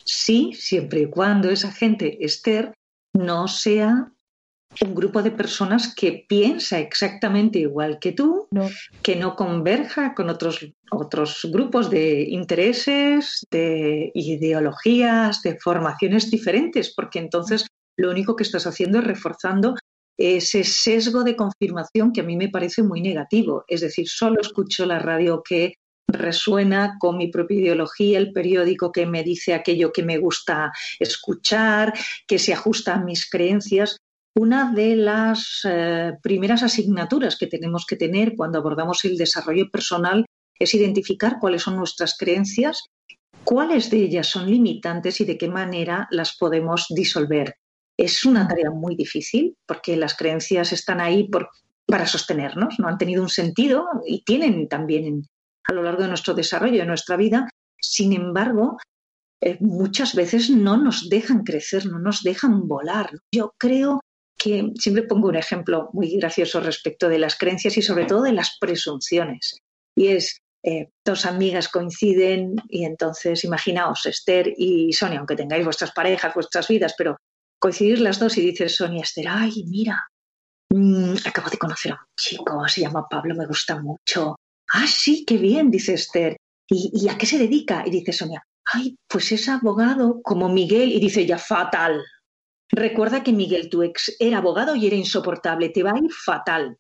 Sí, 0.05 0.53
siempre 0.55 1.01
y 1.01 1.07
cuando 1.07 1.51
esa 1.51 1.71
gente, 1.71 2.25
Esther, 2.25 2.75
no 3.15 3.47
sea 3.49 4.13
un 4.83 4.95
grupo 4.95 5.23
de 5.23 5.31
personas 5.31 5.95
que 5.95 6.25
piensa 6.29 6.79
exactamente 6.79 7.59
igual 7.59 7.99
que 8.01 8.13
tú, 8.13 8.49
que 9.03 9.17
no 9.17 9.37
converja 9.37 10.15
con 10.15 10.29
otros, 10.31 10.67
otros 10.91 11.49
grupos 11.51 11.91
de 11.91 12.23
intereses, 12.23 13.47
de 13.51 14.11
ideologías, 14.15 15.43
de 15.43 15.59
formaciones 15.59 16.31
diferentes, 16.31 16.93
porque 16.95 17.19
entonces 17.19 17.67
lo 17.97 18.11
único 18.11 18.35
que 18.37 18.43
estás 18.43 18.67
haciendo 18.67 18.99
es 18.99 19.05
reforzando 19.05 19.75
ese 20.17 20.65
sesgo 20.65 21.25
de 21.25 21.37
confirmación 21.37 22.13
que 22.13 22.21
a 22.21 22.25
mí 22.25 22.37
me 22.37 22.49
parece 22.49 22.83
muy 22.83 23.01
negativo. 23.01 23.65
Es 23.69 23.81
decir, 23.81 24.09
solo 24.09 24.41
escucho 24.41 24.87
la 24.87 24.99
radio 24.99 25.43
que 25.43 25.75
resuena 26.07 26.97
con 27.01 27.17
mi 27.17 27.29
propia 27.29 27.61
ideología, 27.61 28.19
el 28.19 28.33
periódico 28.33 28.93
que 28.93 29.07
me 29.07 29.23
dice 29.23 29.55
aquello 29.55 29.93
que 29.93 30.03
me 30.03 30.19
gusta 30.19 30.71
escuchar, 31.01 31.93
que 32.27 32.39
se 32.39 32.53
ajusta 32.53 32.95
a 32.95 33.01
mis 33.03 33.29
creencias 33.29 33.99
una 34.35 34.73
de 34.73 34.97
las 34.97 35.61
eh, 35.65 36.13
primeras 36.23 36.63
asignaturas 36.63 37.37
que 37.37 37.47
tenemos 37.47 37.87
que 37.87 37.97
tener 37.97 38.35
cuando 38.37 38.59
abordamos 38.59 39.05
el 39.05 39.17
desarrollo 39.17 39.71
personal 39.71 40.27
es 40.59 40.75
identificar 40.75 41.39
cuáles 41.41 41.63
son 41.63 41.77
nuestras 41.77 42.17
creencias, 42.19 42.83
cuáles 43.45 43.91
de 43.91 43.99
ellas 43.99 44.27
son 44.27 44.51
limitantes 44.51 45.21
y 45.21 45.25
de 45.25 45.39
qué 45.39 45.49
manera 45.49 46.09
las 46.11 46.37
podemos 46.37 46.87
disolver. 46.91 47.55
Es 47.97 48.25
una 48.25 48.49
tarea 48.49 48.71
muy 48.71 48.97
difícil 48.97 49.57
porque 49.67 49.97
las 49.97 50.17
creencias 50.17 50.73
están 50.73 51.01
ahí 51.01 51.29
para 51.87 52.07
sostenernos, 52.07 52.79
no 52.81 52.89
han 52.89 52.99
tenido 52.99 53.23
un 53.23 53.29
sentido 53.29 53.87
y 54.05 54.25
tienen 54.25 54.69
también 54.69 55.29
a 55.69 55.73
lo 55.73 55.83
largo 55.83 56.03
de 56.03 56.09
nuestro 56.09 56.35
desarrollo, 56.35 56.79
de 56.79 56.87
nuestra 56.87 57.17
vida. 57.17 57.49
Sin 57.81 58.13
embargo, 58.13 58.79
eh, 59.41 59.59
muchas 59.61 60.15
veces 60.15 60.51
no 60.51 60.77
nos 60.77 61.09
dejan 61.09 61.45
crecer, 61.45 61.87
no 61.87 62.01
nos 62.01 62.23
dejan 62.23 62.67
volar. 62.67 63.11
Yo 63.33 63.55
creo 63.59 64.01
siempre 64.79 65.05
pongo 65.05 65.29
un 65.29 65.37
ejemplo 65.37 65.91
muy 65.93 66.17
gracioso 66.17 66.61
respecto 66.61 67.09
de 67.09 67.19
las 67.19 67.37
creencias 67.37 67.77
y 67.77 67.83
sobre 67.83 68.05
todo 68.05 68.23
de 68.23 68.33
las 68.33 68.57
presunciones. 68.61 69.59
Y 69.97 70.09
es, 70.09 70.39
eh, 70.63 70.89
dos 71.05 71.27
amigas 71.27 71.69
coinciden 71.69 72.57
y 72.69 72.85
entonces 72.85 73.45
imaginaos 73.45 74.07
Esther 74.07 74.53
y 74.57 74.93
Sonia, 74.93 75.19
aunque 75.19 75.37
tengáis 75.37 75.65
vuestras 75.65 75.93
parejas, 75.93 76.35
vuestras 76.35 76.69
vidas, 76.69 76.95
pero 76.97 77.19
coincidir 77.59 78.01
las 78.01 78.19
dos 78.19 78.37
y 78.39 78.41
dices 78.41 78.77
Sonia, 78.77 79.03
Esther, 79.03 79.27
ay, 79.29 79.65
mira, 79.67 80.09
mm, 80.71 81.15
acabo 81.25 81.51
de 81.51 81.59
conocer 81.59 81.93
a 81.93 81.97
un 81.97 82.07
chico, 82.19 82.69
se 82.69 82.81
llama 82.81 83.07
Pablo, 83.09 83.35
me 83.35 83.47
gusta 83.47 83.81
mucho. 83.81 84.37
Ah, 84.73 84.87
sí, 84.87 85.25
qué 85.27 85.37
bien, 85.37 85.71
dice 85.71 85.95
Esther. 85.95 86.37
¿Y, 86.69 86.91
¿Y 86.95 87.09
a 87.09 87.19
qué 87.19 87.27
se 87.27 87.39
dedica? 87.39 87.85
Y 87.87 87.91
dice 87.91 88.13
Sonia, 88.13 88.43
ay, 88.65 88.97
pues 89.07 89.33
es 89.33 89.49
abogado 89.49 90.21
como 90.23 90.49
Miguel. 90.49 90.93
Y 90.93 91.01
dice 91.01 91.27
ya, 91.27 91.39
fatal, 91.39 92.03
Recuerda 92.75 93.23
que 93.23 93.33
Miguel, 93.33 93.71
tu 93.71 93.83
ex, 93.83 94.17
era 94.19 94.39
abogado 94.39 94.75
y 94.75 94.87
era 94.87 94.97
insoportable, 94.97 95.69
te 95.69 95.83
va 95.83 95.93
a 95.93 95.99
ir 95.99 96.11
fatal. 96.11 96.77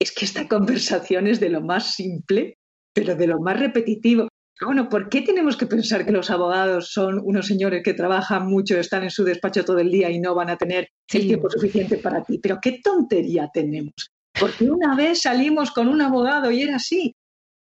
Es 0.00 0.12
que 0.12 0.24
esta 0.24 0.48
conversación 0.48 1.26
es 1.26 1.40
de 1.40 1.50
lo 1.50 1.60
más 1.60 1.94
simple, 1.94 2.56
pero 2.94 3.14
de 3.14 3.26
lo 3.26 3.38
más 3.38 3.58
repetitivo. 3.60 4.28
Bueno, 4.64 4.88
¿por 4.88 5.08
qué 5.08 5.20
tenemos 5.20 5.56
que 5.56 5.66
pensar 5.66 6.06
que 6.06 6.12
los 6.12 6.30
abogados 6.30 6.90
son 6.90 7.20
unos 7.22 7.46
señores 7.46 7.82
que 7.82 7.92
trabajan 7.92 8.46
mucho, 8.46 8.78
están 8.78 9.02
en 9.02 9.10
su 9.10 9.24
despacho 9.24 9.64
todo 9.64 9.78
el 9.78 9.90
día 9.90 10.10
y 10.10 10.20
no 10.20 10.34
van 10.34 10.48
a 10.48 10.56
tener 10.56 10.88
el 11.12 11.26
tiempo 11.26 11.50
suficiente 11.50 11.98
para 11.98 12.22
ti? 12.22 12.38
Pero 12.38 12.58
qué 12.62 12.80
tontería 12.82 13.50
tenemos. 13.52 13.92
Porque 14.38 14.70
una 14.70 14.96
vez 14.96 15.22
salimos 15.22 15.70
con 15.70 15.88
un 15.88 16.00
abogado 16.00 16.50
y 16.50 16.62
era 16.62 16.76
así. 16.76 17.14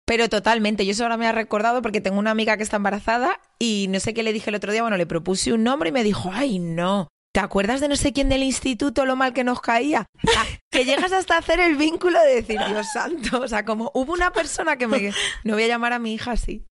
Pero 0.07 0.29
totalmente, 0.29 0.87
yo 0.87 0.93
eso 0.93 1.03
ahora 1.03 1.17
me 1.17 1.27
ha 1.27 1.33
recordado 1.33 1.83
porque 1.83 2.01
tengo 2.01 2.19
una 2.19 2.31
amiga 2.31 2.57
que 2.57 2.63
está 2.63 2.77
embarazada 2.77 3.41
y 3.59 3.87
no 3.91 3.99
sé 3.99 4.15
qué 4.15 4.23
le 4.23 4.33
dije 4.33 4.51
el 4.51 4.57
otro 4.57 4.71
día, 4.73 4.83
bueno, 4.83 4.97
le 4.97 5.07
propuse 5.07 5.53
un 5.53 5.65
nombre 5.65 5.89
y 5.89 5.93
me 5.93 6.05
dijo, 6.05 6.31
ay, 6.33 6.61
no, 6.61 7.09
¿te 7.37 7.41
acuerdas 7.41 7.83
de 7.83 7.89
no 7.89 7.97
sé 7.97 8.15
quién 8.15 8.31
del 8.31 8.43
instituto 8.43 9.05
lo 9.05 9.15
mal 9.15 9.35
que 9.35 9.45
nos 9.45 9.61
caía? 9.61 10.07
Ah, 10.39 10.47
que 10.71 10.87
llegas 10.87 11.13
hasta 11.13 11.37
hacer 11.37 11.61
el 11.61 11.77
vínculo 11.77 12.19
de 12.23 12.37
decir, 12.37 12.59
Dios 12.67 12.87
santo, 12.95 13.43
o 13.43 13.47
sea, 13.47 13.63
como 13.67 13.91
hubo 13.93 14.15
una 14.15 14.33
persona 14.33 14.79
que 14.79 14.87
me... 14.87 15.13
No 15.45 15.53
voy 15.53 15.65
a 15.65 15.69
llamar 15.69 15.93
a 15.93 15.99
mi 15.99 16.15
hija 16.15 16.33
así. 16.33 16.65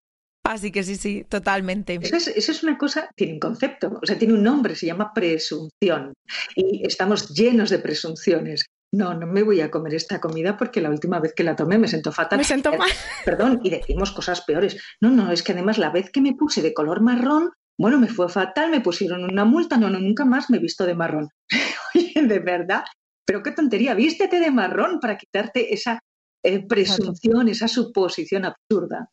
Así 0.43 0.71
que 0.71 0.81
sí, 0.81 0.95
sí, 0.95 1.23
totalmente. 1.29 1.99
Eso 2.01 2.15
es, 2.15 2.29
eso 2.29 2.51
es, 2.51 2.63
una 2.63 2.79
cosa, 2.79 3.11
tiene 3.15 3.33
un 3.33 3.39
concepto, 3.39 3.99
o 4.01 4.05
sea, 4.07 4.17
tiene 4.17 4.33
un 4.33 4.41
nombre, 4.41 4.75
se 4.75 4.87
llama 4.87 5.13
presunción. 5.13 6.13
Y 6.55 6.83
estamos 6.83 7.29
llenos 7.29 7.69
de 7.69 7.77
presunciones 7.77 8.65
no, 8.95 9.13
no 9.13 9.27
me 9.27 9.43
voy 9.43 9.61
a 9.61 9.69
comer 9.69 9.93
esta 9.93 10.21
comida 10.21 10.57
porque 10.57 10.81
la 10.81 10.89
última 10.89 11.19
vez 11.19 11.33
que 11.33 11.43
la 11.43 11.55
tomé 11.55 11.77
me 11.77 11.87
sentó 11.87 12.11
fatal. 12.11 12.37
Me 12.37 12.43
sentó 12.43 12.71
mal. 12.73 12.89
Perdón, 13.25 13.59
y 13.63 13.69
decimos 13.69 14.11
cosas 14.11 14.41
peores. 14.41 14.81
No, 15.01 15.09
no, 15.11 15.31
es 15.31 15.43
que 15.43 15.51
además 15.51 15.77
la 15.77 15.89
vez 15.89 16.09
que 16.11 16.21
me 16.21 16.33
puse 16.33 16.61
de 16.61 16.73
color 16.73 17.01
marrón, 17.01 17.51
bueno, 17.77 17.99
me 17.99 18.07
fue 18.07 18.29
fatal, 18.29 18.71
me 18.71 18.81
pusieron 18.81 19.23
una 19.23 19.45
multa, 19.45 19.77
no, 19.77 19.89
no, 19.89 19.99
nunca 19.99 20.25
más 20.25 20.49
me 20.49 20.57
he 20.57 20.61
visto 20.61 20.85
de 20.85 20.95
marrón. 20.95 21.29
Oye, 21.95 22.13
de 22.21 22.39
verdad, 22.39 22.83
pero 23.25 23.43
qué 23.43 23.51
tontería, 23.51 23.93
vístete 23.93 24.39
de 24.39 24.51
marrón 24.51 24.99
para 24.99 25.17
quitarte 25.17 25.73
esa 25.73 25.99
eh, 26.43 26.65
presunción, 26.65 27.47
esa 27.47 27.67
suposición 27.67 28.45
absurda. 28.45 29.09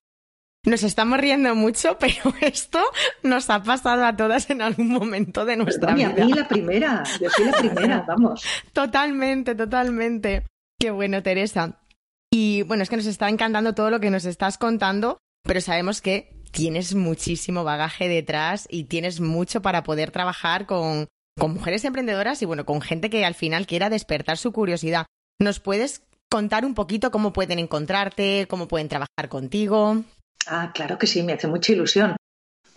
Nos 0.64 0.84
estamos 0.84 1.18
riendo 1.18 1.54
mucho, 1.56 1.98
pero 2.00 2.34
esto 2.40 2.78
nos 3.22 3.50
ha 3.50 3.62
pasado 3.62 4.04
a 4.04 4.16
todas 4.16 4.48
en 4.50 4.62
algún 4.62 4.88
momento 4.88 5.44
de 5.44 5.56
nuestra 5.56 5.94
vida. 5.94 6.14
A 6.16 6.24
mí 6.24 6.32
la 6.32 6.46
primera, 6.46 7.02
yo 7.20 7.30
soy 7.30 7.46
la 7.46 7.52
primera, 7.52 8.04
vamos. 8.06 8.44
Totalmente, 8.72 9.54
totalmente. 9.54 10.46
Qué 10.78 10.90
bueno, 10.90 11.22
Teresa. 11.22 11.80
Y 12.30 12.62
bueno, 12.62 12.82
es 12.82 12.90
que 12.90 12.96
nos 12.96 13.06
está 13.06 13.28
encantando 13.28 13.74
todo 13.74 13.90
lo 13.90 14.00
que 14.00 14.10
nos 14.10 14.24
estás 14.24 14.56
contando, 14.56 15.18
pero 15.42 15.60
sabemos 15.60 16.00
que 16.00 16.41
tienes 16.53 16.94
muchísimo 16.94 17.64
bagaje 17.64 18.09
detrás 18.09 18.68
y 18.70 18.84
tienes 18.84 19.20
mucho 19.20 19.62
para 19.62 19.82
poder 19.82 20.11
trabajar 20.11 20.66
con, 20.66 21.09
mujeres 21.36 21.84
emprendedoras 21.84 22.40
y 22.42 22.44
bueno, 22.44 22.64
con 22.64 22.80
gente 22.80 23.11
que 23.11 23.24
al 23.24 23.34
final 23.34 23.66
quiera 23.66 23.90
despertar 23.90 24.36
su 24.36 24.53
curiosidad. 24.53 25.07
¿Nos 25.40 25.59
puedes 25.59 26.05
contar 26.30 26.64
un 26.64 26.74
poquito 26.74 27.11
cómo 27.11 27.32
pueden 27.32 27.59
encontrarte, 27.59 28.46
cómo 28.48 28.68
pueden 28.68 28.88
trabajar 28.88 29.28
contigo? 29.28 30.05
Ah, 30.46 30.70
claro 30.74 30.98
que 30.98 31.07
sí, 31.07 31.22
me 31.22 31.32
hace 31.32 31.48
mucha 31.48 31.72
ilusión. 31.72 32.16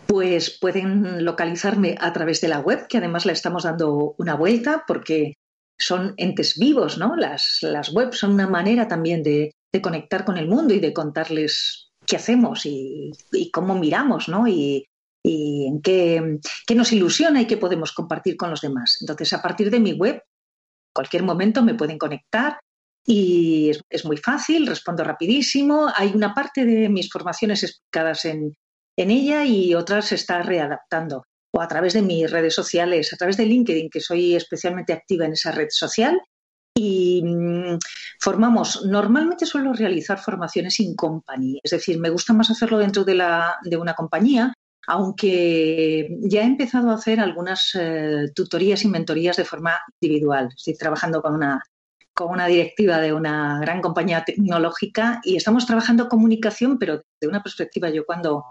Pues 0.06 0.58
pueden 0.58 1.24
localizarme 1.24 1.96
a 2.00 2.12
través 2.12 2.40
de 2.40 2.48
la 2.48 2.60
web, 2.60 2.86
que 2.88 2.98
además 2.98 3.26
la 3.26 3.32
estamos 3.32 3.64
dando 3.64 4.14
una 4.18 4.34
vuelta 4.34 4.84
porque 4.86 5.34
son 5.78 6.14
entes 6.16 6.58
vivos, 6.58 6.96
¿no? 6.96 7.16
Las, 7.16 7.58
las 7.62 7.92
webs 7.92 8.18
son 8.18 8.32
una 8.32 8.46
manera 8.46 8.88
también 8.88 9.22
de, 9.22 9.52
conectar 9.82 10.24
con 10.24 10.38
el 10.38 10.48
mundo 10.48 10.72
y 10.72 10.80
de 10.80 10.94
contarles 10.94 11.85
qué 12.06 12.16
hacemos 12.16 12.64
y, 12.64 13.12
cómo 13.52 13.74
miramos, 13.74 14.28
¿no? 14.28 14.46
Y, 14.48 14.88
en 15.28 15.82
qué, 15.82 16.38
nos 16.74 16.92
ilusiona 16.92 17.42
y 17.42 17.46
qué 17.46 17.56
podemos 17.56 17.92
compartir 17.92 18.36
con 18.36 18.50
los 18.50 18.60
demás. 18.60 18.98
Entonces, 19.00 19.32
a 19.32 19.42
partir 19.42 19.72
de 19.72 19.80
mi 19.80 19.92
web, 19.92 20.22
cualquier 20.94 21.24
momento 21.24 21.64
me 21.64 21.74
pueden 21.74 21.98
conectar 21.98 22.60
y 23.04 23.72
es, 23.90 24.04
muy 24.04 24.18
fácil, 24.18 24.68
respondo 24.68 25.02
rapidísimo. 25.02 25.90
Hay 25.96 26.12
una 26.14 26.32
parte 26.32 26.64
de 26.64 26.88
mis 26.88 27.10
formaciones 27.10 27.64
explicadas 27.64 28.24
en, 28.24 28.56
en 28.96 29.10
ella 29.10 29.44
y 29.44 29.74
otras 29.74 30.06
se 30.06 30.14
está 30.14 30.42
readaptando. 30.42 31.24
O 31.52 31.60
a 31.60 31.66
través 31.66 31.94
de 31.94 32.02
mis 32.02 32.30
redes 32.30 32.54
sociales, 32.54 33.12
a 33.12 33.16
través 33.16 33.36
de 33.36 33.46
LinkedIn, 33.46 33.90
que 33.90 34.00
soy 34.00 34.36
especialmente 34.36 34.92
activa 34.92 35.24
en 35.24 35.32
esa 35.32 35.50
red 35.50 35.68
social. 35.70 36.20
Y 36.78 37.22
mm, 37.24 37.78
formamos, 38.20 38.84
normalmente 38.84 39.46
suelo 39.46 39.72
realizar 39.72 40.18
formaciones 40.18 40.78
in 40.78 40.94
company, 40.94 41.58
es 41.62 41.70
decir, 41.70 41.98
me 41.98 42.10
gusta 42.10 42.34
más 42.34 42.50
hacerlo 42.50 42.78
dentro 42.78 43.02
de, 43.02 43.14
la, 43.14 43.56
de 43.64 43.78
una 43.78 43.94
compañía, 43.94 44.52
aunque 44.86 46.18
ya 46.20 46.42
he 46.42 46.44
empezado 46.44 46.90
a 46.90 46.94
hacer 46.94 47.18
algunas 47.18 47.70
eh, 47.74 48.30
tutorías 48.34 48.84
y 48.84 48.88
mentorías 48.88 49.38
de 49.38 49.46
forma 49.46 49.72
individual. 50.00 50.50
Estoy 50.54 50.76
trabajando 50.76 51.22
con 51.22 51.34
una 51.34 51.62
con 52.16 52.30
una 52.30 52.46
directiva 52.46 52.98
de 52.98 53.12
una 53.12 53.60
gran 53.60 53.82
compañía 53.82 54.24
tecnológica 54.24 55.20
y 55.22 55.36
estamos 55.36 55.66
trabajando 55.66 56.08
comunicación, 56.08 56.78
pero 56.78 57.02
de 57.20 57.28
una 57.28 57.42
perspectiva. 57.42 57.90
Yo 57.90 58.06
cuando, 58.06 58.42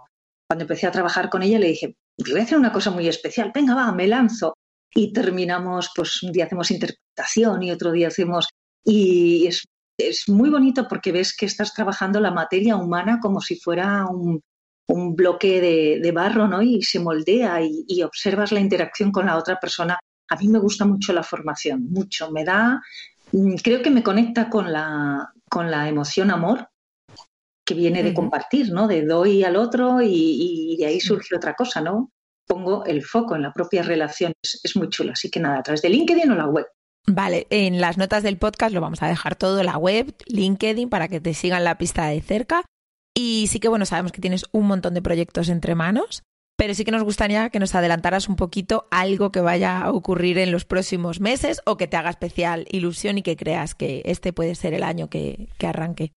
cuando 0.48 0.66
empecé 0.66 0.86
a 0.86 0.92
trabajar 0.92 1.32
con 1.32 1.42
ella 1.42 1.58
le 1.58 1.70
dije, 1.70 1.96
voy 2.30 2.40
a 2.40 2.44
hacer 2.44 2.60
una 2.60 2.72
cosa 2.72 2.92
muy 2.92 3.08
especial, 3.08 3.52
venga, 3.56 3.74
va, 3.74 3.92
me 3.92 4.08
lanzo. 4.08 4.54
Y 4.94 5.12
terminamos, 5.12 5.92
pues 5.96 6.24
un 6.24 6.32
día 6.32 6.46
hacemos 6.46 6.72
interpretación 6.72 7.64
y 7.64 7.72
otro 7.72 7.92
día 7.92 8.08
hacemos... 8.08 8.48
Y 8.84 9.48
es, 9.48 9.64
es 9.98 10.30
muy 10.30 10.50
bonito 10.50 10.88
porque 10.88 11.12
ves 11.12 11.36
que 11.36 11.46
estás 11.46 11.74
trabajando 11.74 12.20
la 12.20 12.32
materia 12.32 12.76
humana 12.76 13.20
como 13.22 13.42
si 13.42 13.60
fuera 13.60 14.06
un, 14.08 14.42
un 14.88 15.16
bloque 15.16 15.60
de, 15.60 16.00
de, 16.02 16.12
barro, 16.12 16.48
¿no? 16.48 16.62
Y 16.62 16.82
se 16.84 17.00
moldea 17.00 17.62
y, 17.62 17.84
y 17.88 18.04
observas 18.04 18.52
la 18.52 18.60
interacción 18.60 19.12
con 19.12 19.26
la 19.26 19.38
otra 19.38 19.60
persona. 19.60 19.98
A 20.30 20.36
mí 20.38 20.48
me 20.48 20.60
gusta 20.60 20.86
mucho 20.86 21.14
la 21.14 21.24
formación, 21.24 21.90
mucho. 21.90 22.32
Me 22.32 22.44
da, 22.44 22.82
Mm, 23.32 23.56
creo 23.56 23.82
que 23.82 23.90
me 23.90 24.04
conecta 24.04 24.50
con 24.50 24.72
la, 24.72 25.34
con 25.50 25.72
la 25.72 25.90
emoción 25.90 26.32
amor 26.32 26.70
que 27.66 27.74
viene 27.74 28.04
de 28.04 28.14
compartir, 28.14 28.72
¿no? 28.72 28.88
De 28.88 29.04
doy 29.04 29.44
al 29.44 29.56
otro 29.56 30.00
y, 30.02 30.76
de 30.78 30.86
ahí 30.86 31.00
surge 31.00 31.36
otra 31.36 31.56
cosa, 31.56 31.82
¿no? 31.82 32.12
Pongo 32.48 32.86
el 32.86 33.04
foco 33.04 33.36
en 33.36 33.42
la 33.42 33.54
propia 33.54 33.84
relación. 33.84 34.34
Es, 34.42 34.76
muy 34.76 34.90
chulo. 34.90 35.12
Así 35.14 35.30
que 35.30 35.40
nada, 35.40 35.60
a 35.60 35.64
través 35.64 35.82
de 35.82 35.90
LinkedIn 35.90 36.32
o 36.32 36.36
la 36.36 36.48
web. 36.48 36.68
Vale, 37.08 37.48
en 37.50 37.82
las 37.82 37.98
notas 37.98 38.24
del 38.24 38.38
podcast 38.38 38.74
lo 38.74 38.82
vamos 38.82 39.04
a 39.04 39.08
dejar 39.08 39.36
todo, 39.36 39.62
la 39.64 39.78
web, 39.78 40.16
LinkedIn, 40.28 40.90
para 40.90 41.08
que 41.08 41.20
te 41.20 41.34
sigan 41.34 41.64
la 41.64 41.78
pista 41.78 42.08
de 42.08 42.22
cerca. 42.22 42.64
Y 43.16 43.48
sí 43.48 43.60
que, 43.60 43.68
bueno, 43.68 43.86
sabemos 43.86 44.12
que 44.12 44.22
tienes 44.22 44.46
un 44.52 44.66
montón 44.68 44.94
de 44.94 45.02
proyectos 45.02 45.50
entre 45.50 45.76
manos 45.76 46.24
pero 46.58 46.74
sí 46.74 46.86
que 46.86 46.92
nos 46.92 47.04
gustaría 47.04 47.50
que 47.50 47.60
nos 47.60 47.76
adelantaras 47.76 48.30
un 48.30 48.36
poquito 48.36 48.88
algo 48.92 49.32
que 49.32 49.42
vaya 49.42 49.82
a 49.82 49.92
ocurrir 49.92 50.38
en 50.38 50.52
los 50.52 50.66
próximos 50.66 51.20
meses 51.20 51.62
o 51.66 51.78
que 51.78 51.88
te 51.88 51.98
haga 51.98 52.10
especial 52.10 52.66
ilusión 52.70 53.18
y 53.18 53.24
que 53.24 53.36
creas 53.36 53.76
que 53.76 54.02
este 54.06 54.32
puede 54.32 54.56
ser 54.56 54.74
el 54.74 54.84
año 54.84 55.10
que, 55.10 55.50
arranque. 55.62 56.14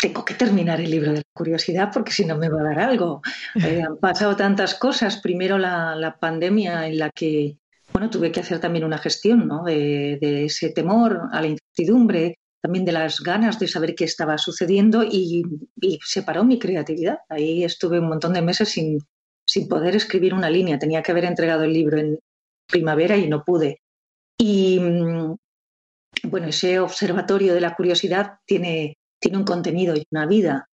Tengo 0.00 0.24
que 0.24 0.34
terminar 0.34 0.80
el 0.80 0.90
libro 0.90 1.12
de 1.12 1.18
la 1.18 1.22
curiosidad 1.32 1.90
porque 1.92 2.12
si 2.12 2.24
no 2.24 2.36
me 2.36 2.48
va 2.48 2.60
a 2.60 2.64
dar 2.64 2.80
algo. 2.80 3.22
Eh, 3.54 3.82
han 3.86 3.98
pasado 3.98 4.34
tantas 4.34 4.74
cosas. 4.74 5.18
Primero 5.18 5.58
la, 5.58 6.16
pandemia 6.18 6.86
en 6.86 6.98
la 6.98 7.10
que 7.10 7.58
bueno, 7.92 8.08
tuve 8.08 8.32
que 8.32 8.40
hacer 8.40 8.58
también 8.58 8.84
una 8.84 8.96
gestión 8.96 9.46
¿no? 9.46 9.64
de, 9.64 10.18
ese 10.46 10.70
temor 10.70 11.28
a 11.30 11.42
la 11.42 11.48
incertidumbre, 11.48 12.38
también 12.62 12.86
de 12.86 12.92
las 12.92 13.20
ganas 13.20 13.58
de 13.58 13.68
saber 13.68 13.94
qué 13.94 14.04
estaba 14.04 14.38
sucediendo 14.38 15.04
y, 15.04 15.44
y 15.80 15.98
se 16.02 16.22
paró 16.22 16.44
mi 16.44 16.58
creatividad. 16.58 17.18
Ahí 17.28 17.62
estuve 17.62 17.98
un 17.98 18.08
montón 18.08 18.32
de 18.32 18.40
meses 18.40 18.70
sin, 18.70 18.98
sin 19.46 19.68
poder 19.68 19.94
escribir 19.94 20.32
una 20.32 20.48
línea. 20.48 20.78
Tenía 20.78 21.02
que 21.02 21.12
haber 21.12 21.26
entregado 21.26 21.64
el 21.64 21.72
libro 21.72 21.98
en 21.98 22.18
primavera 22.66 23.16
y 23.16 23.28
no 23.28 23.44
pude. 23.44 23.82
Y 24.38 24.80
mm, 24.80 25.36
bueno, 26.24 26.48
ese 26.48 26.78
observatorio 26.80 27.54
de 27.54 27.60
la 27.60 27.74
curiosidad 27.74 28.38
tiene, 28.46 28.96
tiene 29.22 29.38
un 29.38 29.44
contenido 29.44 29.94
y 29.94 30.06
una 30.10 30.26
vida. 30.26 30.68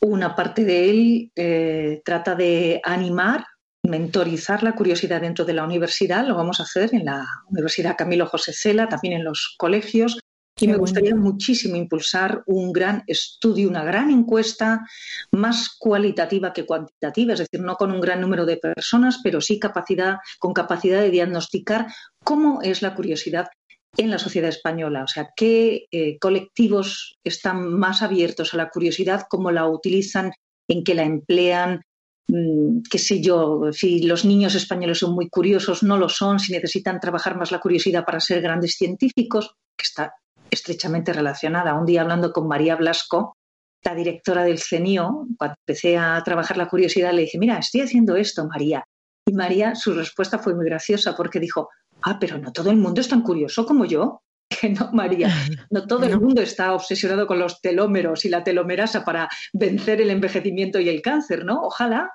Una 0.00 0.34
parte 0.34 0.64
de 0.64 0.90
él 0.90 1.32
eh, 1.36 2.02
trata 2.04 2.34
de 2.34 2.80
animar, 2.84 3.46
mentorizar 3.84 4.62
la 4.62 4.74
curiosidad 4.74 5.20
dentro 5.20 5.44
de 5.44 5.54
la 5.54 5.64
universidad. 5.64 6.26
Lo 6.26 6.34
vamos 6.34 6.58
a 6.60 6.64
hacer 6.64 6.92
en 6.92 7.06
la 7.06 7.24
Universidad 7.48 7.96
Camilo 7.96 8.26
José 8.26 8.52
Cela, 8.52 8.88
también 8.88 9.14
en 9.14 9.24
los 9.24 9.54
colegios, 9.56 10.18
y 10.56 10.68
me 10.68 10.76
gustaría 10.76 11.16
muchísimo 11.16 11.74
impulsar 11.76 12.42
un 12.46 12.72
gran 12.72 13.02
estudio, 13.06 13.68
una 13.68 13.82
gran 13.82 14.10
encuesta 14.10 14.86
más 15.32 15.76
cualitativa 15.78 16.52
que 16.52 16.64
cuantitativa, 16.64 17.32
es 17.32 17.40
decir, 17.40 17.60
no 17.60 17.74
con 17.76 17.90
un 17.90 18.00
gran 18.00 18.20
número 18.20 18.46
de 18.46 18.58
personas, 18.58 19.20
pero 19.22 19.40
sí 19.40 19.58
capacidad, 19.58 20.18
con 20.38 20.52
capacidad 20.52 21.00
de 21.00 21.10
diagnosticar 21.10 21.86
cómo 22.22 22.62
es 22.62 22.82
la 22.82 22.94
curiosidad 22.94 23.48
en 23.96 24.10
la 24.10 24.18
sociedad 24.18 24.48
española, 24.48 25.04
o 25.04 25.06
sea, 25.06 25.30
qué 25.36 25.86
eh, 25.90 26.18
colectivos 26.18 27.16
están 27.24 27.72
más 27.72 28.02
abiertos 28.02 28.54
a 28.54 28.56
la 28.56 28.70
curiosidad, 28.70 29.26
cómo 29.28 29.50
la 29.50 29.68
utilizan, 29.68 30.32
en 30.68 30.82
qué 30.82 30.94
la 30.94 31.04
emplean, 31.04 31.82
mm, 32.28 32.82
qué 32.90 32.98
sé 32.98 33.20
yo, 33.20 33.72
si 33.72 34.02
los 34.02 34.24
niños 34.24 34.54
españoles 34.54 34.98
son 34.98 35.14
muy 35.14 35.28
curiosos, 35.28 35.82
no 35.82 35.96
lo 35.96 36.08
son, 36.08 36.40
si 36.40 36.52
necesitan 36.52 37.00
trabajar 37.00 37.36
más 37.36 37.52
la 37.52 37.60
curiosidad 37.60 38.04
para 38.04 38.20
ser 38.20 38.40
grandes 38.40 38.74
científicos, 38.76 39.54
que 39.76 39.84
está 39.84 40.14
estrechamente 40.50 41.12
relacionada. 41.12 41.74
Un 41.74 41.86
día 41.86 42.02
hablando 42.02 42.32
con 42.32 42.48
María 42.48 42.76
Blasco, 42.76 43.36
la 43.84 43.94
directora 43.94 44.44
del 44.44 44.58
CENIO, 44.58 45.26
cuando 45.38 45.56
empecé 45.66 45.98
a 45.98 46.20
trabajar 46.24 46.56
la 46.56 46.68
curiosidad, 46.68 47.12
le 47.12 47.22
dije, 47.22 47.38
mira, 47.38 47.58
estoy 47.58 47.82
haciendo 47.82 48.16
esto, 48.16 48.46
María. 48.46 48.84
Y 49.26 49.32
María, 49.32 49.74
su 49.74 49.92
respuesta 49.94 50.38
fue 50.38 50.54
muy 50.54 50.64
graciosa 50.64 51.14
porque 51.16 51.40
dijo, 51.40 51.68
ah, 52.04 52.18
pero 52.18 52.38
no 52.38 52.52
todo 52.52 52.70
el 52.70 52.76
mundo 52.76 53.00
es 53.00 53.08
tan 53.08 53.22
curioso 53.22 53.66
como 53.66 53.84
yo. 53.84 54.20
Que 54.60 54.68
no, 54.68 54.90
María, 54.92 55.34
no 55.70 55.86
todo 55.86 56.04
el 56.04 56.20
mundo 56.20 56.40
está 56.40 56.74
obsesionado 56.74 57.26
con 57.26 57.38
los 57.38 57.60
telómeros 57.60 58.24
y 58.24 58.28
la 58.28 58.44
telomerasa 58.44 59.04
para 59.04 59.28
vencer 59.52 60.00
el 60.00 60.10
envejecimiento 60.10 60.78
y 60.78 60.88
el 60.88 61.02
cáncer, 61.02 61.44
¿no? 61.44 61.62
Ojalá. 61.62 62.12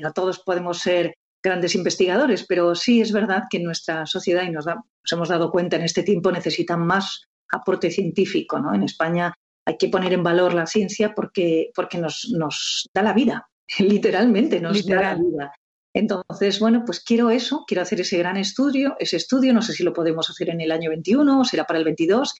no 0.00 0.12
todos 0.12 0.38
podemos 0.38 0.78
ser 0.78 1.12
grandes 1.42 1.74
investigadores, 1.74 2.46
pero 2.46 2.74
sí 2.74 3.00
es 3.00 3.12
verdad 3.12 3.44
que 3.50 3.58
nuestra 3.58 4.06
sociedad, 4.06 4.44
y 4.44 4.50
nos, 4.50 4.64
nos 4.66 5.12
hemos 5.12 5.28
dado 5.28 5.50
cuenta 5.50 5.76
en 5.76 5.82
este 5.82 6.02
tiempo, 6.02 6.30
necesitan 6.30 6.86
más 6.86 7.24
aporte 7.52 7.90
científico. 7.90 8.58
¿no? 8.58 8.74
En 8.74 8.82
España 8.82 9.34
hay 9.66 9.76
que 9.76 9.88
poner 9.88 10.12
en 10.12 10.22
valor 10.22 10.54
la 10.54 10.66
ciencia 10.66 11.14
porque, 11.14 11.70
porque 11.74 11.98
nos, 11.98 12.28
nos 12.36 12.88
da 12.94 13.02
la 13.02 13.12
vida, 13.12 13.48
literalmente 13.78 14.60
nos 14.60 14.84
da 14.86 15.00
la 15.00 15.14
vida. 15.14 15.52
Entonces, 15.94 16.60
bueno, 16.60 16.84
pues 16.86 17.00
quiero 17.00 17.30
eso, 17.30 17.64
quiero 17.66 17.82
hacer 17.82 18.00
ese 18.00 18.18
gran 18.18 18.36
estudio, 18.36 18.94
ese 18.98 19.16
estudio, 19.16 19.52
no 19.52 19.62
sé 19.62 19.72
si 19.72 19.82
lo 19.82 19.92
podemos 19.92 20.30
hacer 20.30 20.50
en 20.50 20.60
el 20.60 20.70
año 20.70 20.90
21 20.90 21.40
o 21.40 21.44
será 21.44 21.64
para 21.64 21.78
el 21.78 21.84
22, 21.84 22.34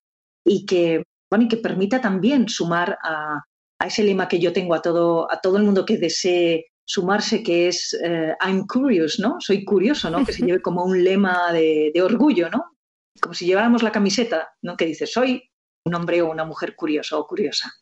y 0.46 0.64
que, 0.66 1.02
bueno, 1.30 1.44
y 1.44 1.48
que 1.48 1.56
permita 1.56 2.00
también 2.00 2.48
sumar 2.48 2.98
a, 3.02 3.42
ese 3.84 4.04
lema 4.04 4.28
que 4.28 4.38
yo 4.38 4.52
tengo 4.52 4.74
a 4.74 4.82
todo, 4.82 5.30
a 5.32 5.40
todo 5.40 5.56
el 5.56 5.64
mundo 5.64 5.84
que 5.84 5.96
desee 5.96 6.66
sumarse, 6.84 7.42
que 7.42 7.68
es 7.68 7.98
eh, 8.04 8.34
I'm 8.44 8.66
curious, 8.66 9.18
¿no? 9.18 9.40
Soy 9.40 9.64
curioso, 9.64 10.10
¿no? 10.10 10.24
Que 10.24 10.32
se 10.32 10.44
lleve 10.44 10.60
como 10.60 10.84
un 10.84 11.02
lema 11.02 11.50
de, 11.52 11.92
orgullo, 12.02 12.50
¿no? 12.50 12.76
Como 13.20 13.32
si 13.32 13.46
lleváramos 13.46 13.82
la 13.82 13.90
camiseta, 13.90 14.50
¿no? 14.62 14.76
Que 14.76 14.86
dice, 14.86 15.06
soy 15.06 15.50
un 15.86 15.94
hombre 15.94 16.20
o 16.20 16.30
una 16.30 16.44
mujer 16.44 16.76
curioso 16.76 17.18
o 17.18 17.26
curiosa. 17.26 17.72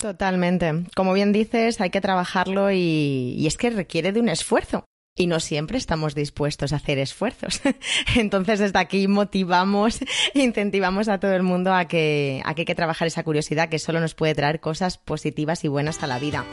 Totalmente. 0.00 0.84
Como 0.94 1.14
bien 1.14 1.32
dices, 1.32 1.80
hay 1.80 1.90
que 1.90 2.00
trabajarlo 2.00 2.70
y 2.70 3.46
es 3.46 3.56
que 3.56 3.70
requiere 3.70 4.12
de 4.12 4.20
un 4.20 4.28
esfuerzo 4.28 4.84
y 5.14 5.26
no 5.26 5.40
siempre 5.40 5.78
estamos 5.78 6.14
dispuestos 6.14 6.72
a 6.72 6.76
hacer 6.76 6.98
esfuerzos. 6.98 7.60
Entonces, 8.16 8.58
desde 8.58 8.78
aquí 8.78 9.08
motivamos, 9.08 10.00
incentivamos 10.34 11.08
a 11.08 11.18
todo 11.18 11.32
el 11.32 11.42
mundo 11.42 11.74
a 11.74 11.86
que, 11.86 12.42
a 12.44 12.54
que 12.54 12.62
hay 12.62 12.66
que 12.66 12.74
trabajar 12.74 13.08
esa 13.08 13.22
curiosidad 13.22 13.68
que 13.68 13.78
solo 13.78 14.00
nos 14.00 14.14
puede 14.14 14.34
traer 14.34 14.60
cosas 14.60 14.98
positivas 14.98 15.64
y 15.64 15.68
buenas 15.68 16.02
a 16.02 16.06
la 16.06 16.18
vida. 16.18 16.44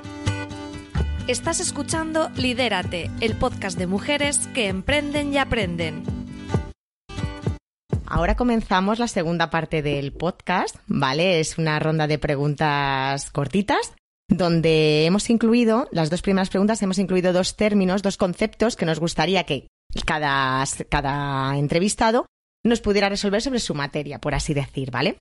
Estás 1.28 1.60
escuchando 1.60 2.30
Lidérate, 2.36 3.12
el 3.22 3.36
podcast 3.36 3.78
de 3.78 3.86
mujeres 3.86 4.48
que 4.54 4.68
emprenden 4.68 5.34
y 5.34 5.38
aprenden. 5.38 6.04
Ahora 8.08 8.36
comenzamos 8.36 8.98
la 8.98 9.08
segunda 9.08 9.52
parte 9.52 9.84
del 9.84 10.12
podcast, 10.12 10.76
¿vale? 10.88 11.40
Es 11.40 11.60
una 11.60 11.78
ronda 11.78 12.08
de 12.08 12.18
preguntas 12.18 13.30
cortitas 13.30 13.94
donde 14.30 15.06
hemos 15.06 15.30
incluido, 15.30 15.88
las 15.92 16.10
dos 16.10 16.22
primeras 16.22 16.50
preguntas, 16.50 16.82
hemos 16.82 17.00
incluido 17.00 17.34
dos 17.34 17.56
términos, 17.56 18.04
dos 18.04 18.16
conceptos 18.16 18.76
que 18.76 18.86
nos 18.86 19.00
gustaría 19.00 19.44
que 19.44 19.68
cada, 20.06 20.64
cada 20.88 21.58
entrevistado 21.58 22.28
nos 22.64 22.80
pudiera 22.80 23.10
resolver 23.10 23.42
sobre 23.42 23.60
su 23.60 23.74
materia, 23.74 24.20
por 24.20 24.36
así 24.36 24.54
decir, 24.54 24.92
¿vale? 24.92 25.18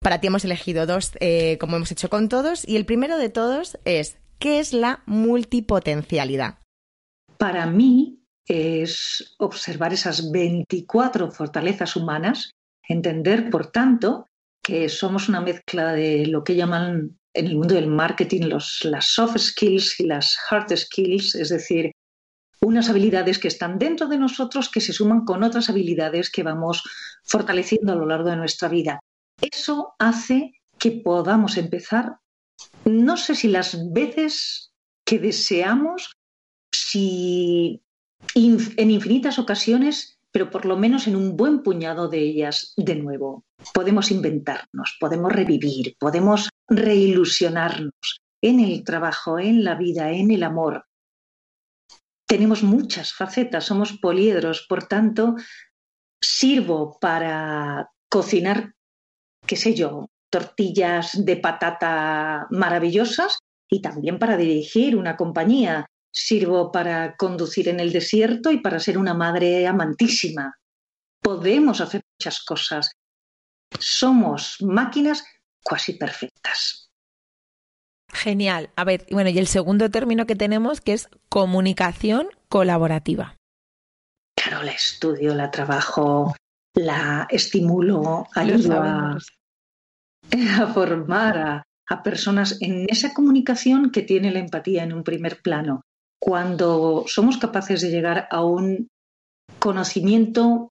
Para 0.00 0.20
ti 0.20 0.26
hemos 0.26 0.44
elegido 0.44 0.86
dos, 0.86 1.12
eh, 1.20 1.56
como 1.58 1.76
hemos 1.76 1.90
hecho 1.90 2.10
con 2.10 2.28
todos, 2.28 2.68
y 2.68 2.76
el 2.76 2.84
primero 2.84 3.16
de 3.16 3.30
todos 3.30 3.78
es, 3.84 4.18
¿qué 4.38 4.60
es 4.60 4.72
la 4.72 5.02
multipotencialidad? 5.06 6.58
Para 7.38 7.66
mí 7.66 8.22
es 8.46 9.34
observar 9.38 9.92
esas 9.92 10.30
24 10.30 11.30
fortalezas 11.30 11.96
humanas, 11.96 12.50
entender, 12.86 13.48
por 13.50 13.70
tanto, 13.70 14.26
que 14.62 14.88
somos 14.88 15.28
una 15.28 15.40
mezcla 15.40 15.92
de 15.92 16.26
lo 16.26 16.44
que 16.44 16.56
llaman 16.56 17.19
en 17.34 17.46
el 17.46 17.56
mundo 17.56 17.74
del 17.74 17.86
marketing 17.86 18.48
los, 18.48 18.84
las 18.84 19.06
soft 19.06 19.38
skills 19.38 20.00
y 20.00 20.06
las 20.06 20.36
hard 20.50 20.76
skills, 20.76 21.34
es 21.34 21.48
decir, 21.48 21.92
unas 22.60 22.90
habilidades 22.90 23.38
que 23.38 23.48
están 23.48 23.78
dentro 23.78 24.06
de 24.06 24.18
nosotros 24.18 24.68
que 24.68 24.80
se 24.80 24.92
suman 24.92 25.24
con 25.24 25.42
otras 25.42 25.70
habilidades 25.70 26.30
que 26.30 26.42
vamos 26.42 26.82
fortaleciendo 27.24 27.92
a 27.92 27.96
lo 27.96 28.06
largo 28.06 28.28
de 28.28 28.36
nuestra 28.36 28.68
vida. 28.68 29.00
Eso 29.40 29.94
hace 29.98 30.52
que 30.78 30.90
podamos 30.90 31.56
empezar, 31.56 32.16
no 32.84 33.16
sé 33.16 33.34
si 33.34 33.48
las 33.48 33.92
veces 33.92 34.72
que 35.04 35.18
deseamos, 35.18 36.12
si 36.72 37.82
en 38.34 38.90
infinitas 38.90 39.38
ocasiones, 39.38 40.19
pero 40.32 40.50
por 40.50 40.64
lo 40.64 40.76
menos 40.76 41.06
en 41.06 41.16
un 41.16 41.36
buen 41.36 41.62
puñado 41.62 42.08
de 42.08 42.18
ellas 42.18 42.72
de 42.76 42.94
nuevo. 42.94 43.44
Podemos 43.74 44.10
inventarnos, 44.10 44.96
podemos 45.00 45.32
revivir, 45.32 45.96
podemos 45.98 46.48
reilusionarnos 46.68 48.20
en 48.42 48.60
el 48.60 48.84
trabajo, 48.84 49.38
en 49.38 49.64
la 49.64 49.74
vida, 49.74 50.10
en 50.12 50.30
el 50.30 50.42
amor. 50.42 50.86
Tenemos 52.26 52.62
muchas 52.62 53.12
facetas, 53.12 53.64
somos 53.64 53.92
poliedros, 53.94 54.66
por 54.68 54.84
tanto, 54.84 55.34
sirvo 56.22 56.98
para 57.00 57.90
cocinar, 58.08 58.74
qué 59.46 59.56
sé 59.56 59.74
yo, 59.74 60.06
tortillas 60.30 61.24
de 61.24 61.36
patata 61.36 62.46
maravillosas 62.50 63.38
y 63.68 63.82
también 63.82 64.18
para 64.18 64.36
dirigir 64.36 64.96
una 64.96 65.16
compañía. 65.16 65.86
Sirvo 66.12 66.72
para 66.72 67.16
conducir 67.16 67.68
en 67.68 67.80
el 67.80 67.92
desierto 67.92 68.50
y 68.50 68.58
para 68.58 68.80
ser 68.80 68.98
una 68.98 69.14
madre 69.14 69.66
amantísima. 69.66 70.56
Podemos 71.22 71.80
hacer 71.80 72.02
muchas 72.18 72.42
cosas. 72.42 72.92
Somos 73.78 74.56
máquinas 74.60 75.24
casi 75.64 75.94
perfectas. 75.94 76.90
Genial. 78.12 78.70
A 78.76 78.84
ver, 78.84 79.06
bueno, 79.10 79.30
y 79.30 79.38
el 79.38 79.46
segundo 79.46 79.90
término 79.90 80.26
que 80.26 80.34
tenemos 80.34 80.80
que 80.80 80.94
es 80.94 81.08
comunicación 81.28 82.28
colaborativa. 82.48 83.36
Claro, 84.36 84.62
la 84.62 84.72
estudio, 84.72 85.34
la 85.34 85.50
trabajo, 85.50 86.34
la 86.74 87.26
estimulo, 87.30 88.26
ayudo 88.34 88.82
a, 88.82 89.16
a, 90.58 90.66
formar 90.72 91.38
a, 91.38 91.62
a 91.88 92.02
personas 92.02 92.56
en 92.60 92.86
esa 92.88 93.12
comunicación 93.12 93.90
que 93.90 94.02
tiene 94.02 94.30
la 94.30 94.38
empatía 94.38 94.82
en 94.82 94.92
un 94.92 95.04
primer 95.04 95.40
plano. 95.42 95.82
Cuando 96.20 97.04
somos 97.06 97.38
capaces 97.38 97.80
de 97.80 97.90
llegar 97.90 98.28
a 98.30 98.44
un 98.44 98.88
conocimiento 99.58 100.70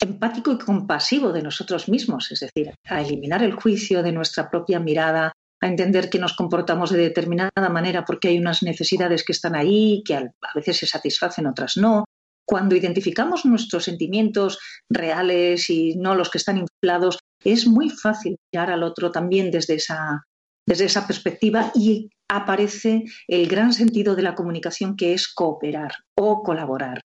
empático 0.00 0.52
y 0.52 0.58
compasivo 0.58 1.32
de 1.32 1.42
nosotros 1.42 1.88
mismos, 1.88 2.30
es 2.30 2.40
decir, 2.40 2.74
a 2.84 3.00
eliminar 3.00 3.42
el 3.42 3.54
juicio 3.54 4.02
de 4.02 4.12
nuestra 4.12 4.50
propia 4.50 4.78
mirada, 4.78 5.32
a 5.60 5.66
entender 5.66 6.10
que 6.10 6.18
nos 6.18 6.34
comportamos 6.34 6.90
de 6.90 6.98
determinada 6.98 7.68
manera 7.70 8.04
porque 8.04 8.28
hay 8.28 8.38
unas 8.38 8.62
necesidades 8.62 9.24
que 9.24 9.32
están 9.32 9.54
ahí, 9.54 10.02
que 10.04 10.14
a 10.14 10.32
veces 10.54 10.76
se 10.76 10.86
satisfacen, 10.86 11.46
otras 11.46 11.76
no. 11.76 12.04
Cuando 12.46 12.76
identificamos 12.76 13.46
nuestros 13.46 13.84
sentimientos 13.84 14.58
reales 14.90 15.70
y 15.70 15.96
no 15.96 16.14
los 16.14 16.28
que 16.28 16.38
están 16.38 16.58
inflados, 16.58 17.18
es 17.42 17.66
muy 17.66 17.88
fácil 17.88 18.36
mirar 18.52 18.70
al 18.70 18.82
otro 18.82 19.10
también 19.10 19.50
desde 19.50 19.74
esa, 19.74 20.22
desde 20.66 20.86
esa 20.86 21.06
perspectiva 21.06 21.70
y 21.74 22.10
aparece 22.28 23.04
el 23.28 23.48
gran 23.48 23.72
sentido 23.72 24.14
de 24.14 24.22
la 24.22 24.34
comunicación 24.34 24.96
que 24.96 25.12
es 25.12 25.28
cooperar 25.32 25.92
o 26.16 26.42
colaborar. 26.42 27.00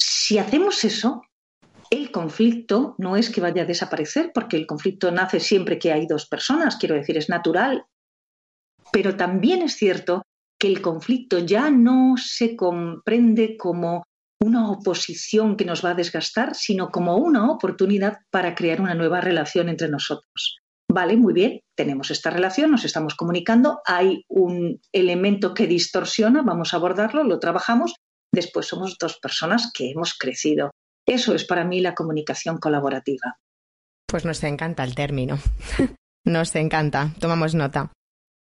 Si 0.00 0.38
hacemos 0.38 0.84
eso, 0.84 1.22
el 1.90 2.10
conflicto 2.10 2.94
no 2.98 3.16
es 3.16 3.30
que 3.30 3.40
vaya 3.40 3.62
a 3.62 3.66
desaparecer, 3.66 4.32
porque 4.34 4.56
el 4.56 4.66
conflicto 4.66 5.10
nace 5.10 5.40
siempre 5.40 5.78
que 5.78 5.92
hay 5.92 6.06
dos 6.06 6.26
personas, 6.26 6.76
quiero 6.76 6.94
decir, 6.94 7.16
es 7.18 7.28
natural. 7.28 7.84
Pero 8.90 9.16
también 9.16 9.62
es 9.62 9.74
cierto 9.74 10.22
que 10.58 10.68
el 10.68 10.80
conflicto 10.80 11.38
ya 11.38 11.70
no 11.70 12.14
se 12.16 12.56
comprende 12.56 13.56
como 13.56 14.04
una 14.40 14.70
oposición 14.70 15.56
que 15.56 15.64
nos 15.64 15.84
va 15.84 15.90
a 15.90 15.94
desgastar, 15.94 16.54
sino 16.54 16.90
como 16.90 17.16
una 17.16 17.50
oportunidad 17.50 18.18
para 18.30 18.54
crear 18.54 18.80
una 18.80 18.94
nueva 18.94 19.20
relación 19.20 19.68
entre 19.68 19.88
nosotros. 19.88 20.61
Vale, 20.94 21.16
muy 21.16 21.32
bien, 21.32 21.60
tenemos 21.74 22.10
esta 22.10 22.28
relación, 22.28 22.70
nos 22.70 22.84
estamos 22.84 23.14
comunicando, 23.14 23.80
hay 23.86 24.26
un 24.28 24.78
elemento 24.92 25.54
que 25.54 25.66
distorsiona, 25.66 26.42
vamos 26.42 26.74
a 26.74 26.76
abordarlo, 26.76 27.24
lo 27.24 27.38
trabajamos, 27.38 27.94
después 28.30 28.66
somos 28.66 28.98
dos 28.98 29.18
personas 29.18 29.70
que 29.72 29.90
hemos 29.90 30.12
crecido. 30.12 30.70
Eso 31.06 31.34
es 31.34 31.44
para 31.44 31.64
mí 31.64 31.80
la 31.80 31.94
comunicación 31.94 32.58
colaborativa. 32.58 33.38
Pues 34.06 34.26
nos 34.26 34.44
encanta 34.44 34.84
el 34.84 34.94
término. 34.94 35.38
nos 36.26 36.54
encanta. 36.56 37.14
Tomamos 37.18 37.54
nota. 37.54 37.90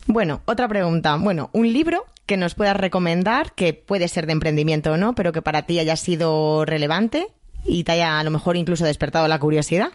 Bueno, 0.05 0.43
otra 0.45 0.67
pregunta. 0.67 1.15
Bueno, 1.15 1.49
un 1.53 1.73
libro 1.73 2.05
que 2.27 2.37
nos 2.37 2.53
puedas 2.53 2.77
recomendar, 2.77 3.53
que 3.53 3.73
puede 3.73 4.07
ser 4.09 4.27
de 4.27 4.33
emprendimiento 4.33 4.91
o 4.91 4.97
no, 4.97 5.15
pero 5.15 5.31
que 5.31 5.41
para 5.41 5.63
ti 5.63 5.79
haya 5.79 5.95
sido 5.95 6.65
relevante 6.65 7.29
y 7.65 7.83
te 7.83 7.93
haya 7.93 8.19
a 8.19 8.23
lo 8.23 8.29
mejor 8.29 8.57
incluso 8.57 8.85
despertado 8.85 9.27
la 9.27 9.39
curiosidad. 9.39 9.89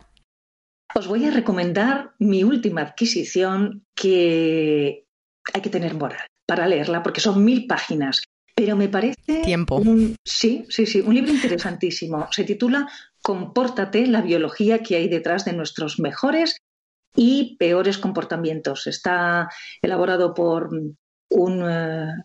Os 0.94 1.06
voy 1.06 1.24
a 1.26 1.30
recomendar 1.30 2.12
mi 2.18 2.44
última 2.44 2.82
adquisición 2.82 3.84
que 3.94 5.06
hay 5.52 5.60
que 5.60 5.70
tener 5.70 5.94
moral 5.94 6.26
para 6.46 6.66
leerla 6.66 7.02
porque 7.02 7.20
son 7.20 7.44
mil 7.44 7.66
páginas 7.66 8.22
pero 8.54 8.76
me 8.76 8.88
parece. 8.88 9.42
Tiempo. 9.42 9.76
Un, 9.76 10.16
sí, 10.24 10.66
sí, 10.68 10.86
sí, 10.86 11.00
un 11.00 11.14
libro 11.14 11.32
interesantísimo. 11.32 12.28
Se 12.30 12.44
titula 12.44 12.88
Compórtate, 13.22 14.06
la 14.06 14.20
biología 14.20 14.80
que 14.80 14.96
hay 14.96 15.08
detrás 15.08 15.44
de 15.44 15.52
nuestros 15.52 15.98
mejores 15.98 16.58
y 17.14 17.56
peores 17.56 17.98
comportamientos. 17.98 18.86
Está 18.86 19.48
elaborado 19.80 20.34
por 20.34 20.70
un. 21.30 22.24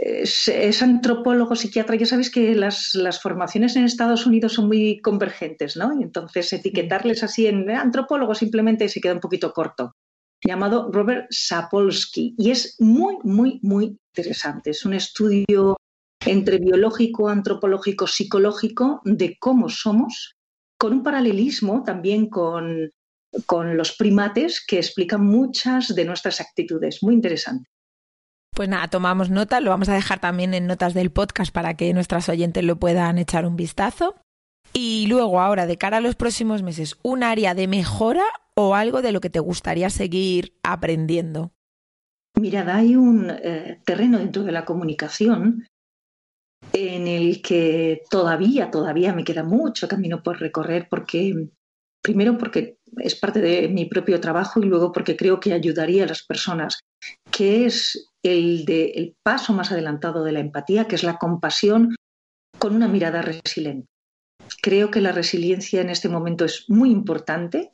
Eh, 0.00 0.22
es, 0.22 0.82
antropólogo, 0.82 1.54
psiquiatra. 1.56 1.96
Ya 1.96 2.06
sabéis 2.06 2.30
que 2.30 2.54
las, 2.54 2.94
las, 2.94 3.20
formaciones 3.20 3.76
en 3.76 3.84
Estados 3.84 4.26
Unidos 4.26 4.54
son 4.54 4.66
muy 4.66 5.00
convergentes, 5.00 5.76
¿no? 5.76 5.98
Y 5.98 6.02
entonces 6.02 6.52
etiquetarles 6.52 7.22
así 7.22 7.46
en 7.46 7.70
antropólogo 7.70 8.34
simplemente 8.34 8.88
se 8.88 9.00
queda 9.00 9.14
un 9.14 9.20
poquito 9.20 9.52
corto 9.52 9.94
llamado 10.44 10.90
Robert 10.90 11.26
Sapolsky 11.30 12.34
y 12.36 12.50
es 12.50 12.76
muy, 12.80 13.16
muy, 13.22 13.60
muy 13.62 13.96
interesante. 14.14 14.70
Es 14.70 14.84
un 14.84 14.94
estudio 14.94 15.76
entre 16.26 16.58
biológico, 16.58 17.28
antropológico, 17.28 18.06
psicológico 18.06 19.00
de 19.04 19.36
cómo 19.38 19.68
somos, 19.68 20.34
con 20.76 20.94
un 20.94 21.02
paralelismo 21.02 21.84
también 21.84 22.28
con 22.28 22.90
con 23.46 23.76
los 23.76 23.92
primates 23.96 24.64
que 24.64 24.76
explican 24.76 25.24
muchas 25.24 25.94
de 25.94 26.04
nuestras 26.04 26.40
actitudes. 26.40 27.02
Muy 27.02 27.14
interesante. 27.14 27.68
Pues 28.62 28.70
nada, 28.70 28.86
tomamos 28.86 29.28
nota, 29.28 29.60
lo 29.60 29.70
vamos 29.70 29.88
a 29.88 29.94
dejar 29.94 30.20
también 30.20 30.54
en 30.54 30.68
notas 30.68 30.94
del 30.94 31.10
podcast 31.10 31.52
para 31.52 31.74
que 31.74 31.92
nuestras 31.92 32.28
oyentes 32.28 32.62
lo 32.62 32.76
puedan 32.76 33.18
echar 33.18 33.44
un 33.44 33.56
vistazo. 33.56 34.14
Y 34.72 35.08
luego, 35.08 35.40
ahora, 35.40 35.66
de 35.66 35.78
cara 35.78 35.96
a 35.96 36.00
los 36.00 36.14
próximos 36.14 36.62
meses, 36.62 36.96
¿un 37.02 37.24
área 37.24 37.56
de 37.56 37.66
mejora 37.66 38.22
o 38.54 38.76
algo 38.76 39.02
de 39.02 39.10
lo 39.10 39.20
que 39.20 39.30
te 39.30 39.40
gustaría 39.40 39.90
seguir 39.90 40.54
aprendiendo? 40.62 41.50
Mirad, 42.38 42.68
hay 42.68 42.94
un 42.94 43.30
eh, 43.30 43.80
terreno 43.84 44.20
dentro 44.20 44.44
de 44.44 44.52
la 44.52 44.64
comunicación 44.64 45.66
en 46.72 47.08
el 47.08 47.42
que 47.42 48.02
todavía, 48.10 48.70
todavía 48.70 49.12
me 49.12 49.24
queda 49.24 49.42
mucho 49.42 49.88
camino 49.88 50.22
por 50.22 50.38
recorrer 50.38 50.86
porque, 50.88 51.48
primero 52.00 52.38
porque 52.38 52.76
es 52.98 53.16
parte 53.16 53.40
de 53.40 53.66
mi 53.66 53.86
propio 53.86 54.20
trabajo 54.20 54.60
y 54.62 54.66
luego 54.66 54.92
porque 54.92 55.16
creo 55.16 55.40
que 55.40 55.52
ayudaría 55.52 56.04
a 56.04 56.06
las 56.06 56.22
personas, 56.22 56.78
que 57.32 57.66
es 57.66 58.11
el, 58.22 58.64
de, 58.64 58.92
el 58.94 59.16
paso 59.22 59.52
más 59.52 59.72
adelantado 59.72 60.24
de 60.24 60.32
la 60.32 60.40
empatía, 60.40 60.86
que 60.86 60.94
es 60.94 61.02
la 61.02 61.18
compasión 61.18 61.94
con 62.58 62.76
una 62.76 62.88
mirada 62.88 63.22
resiliente. 63.22 63.88
Creo 64.60 64.90
que 64.90 65.00
la 65.00 65.12
resiliencia 65.12 65.80
en 65.80 65.90
este 65.90 66.08
momento 66.08 66.44
es 66.44 66.64
muy 66.68 66.90
importante 66.90 67.72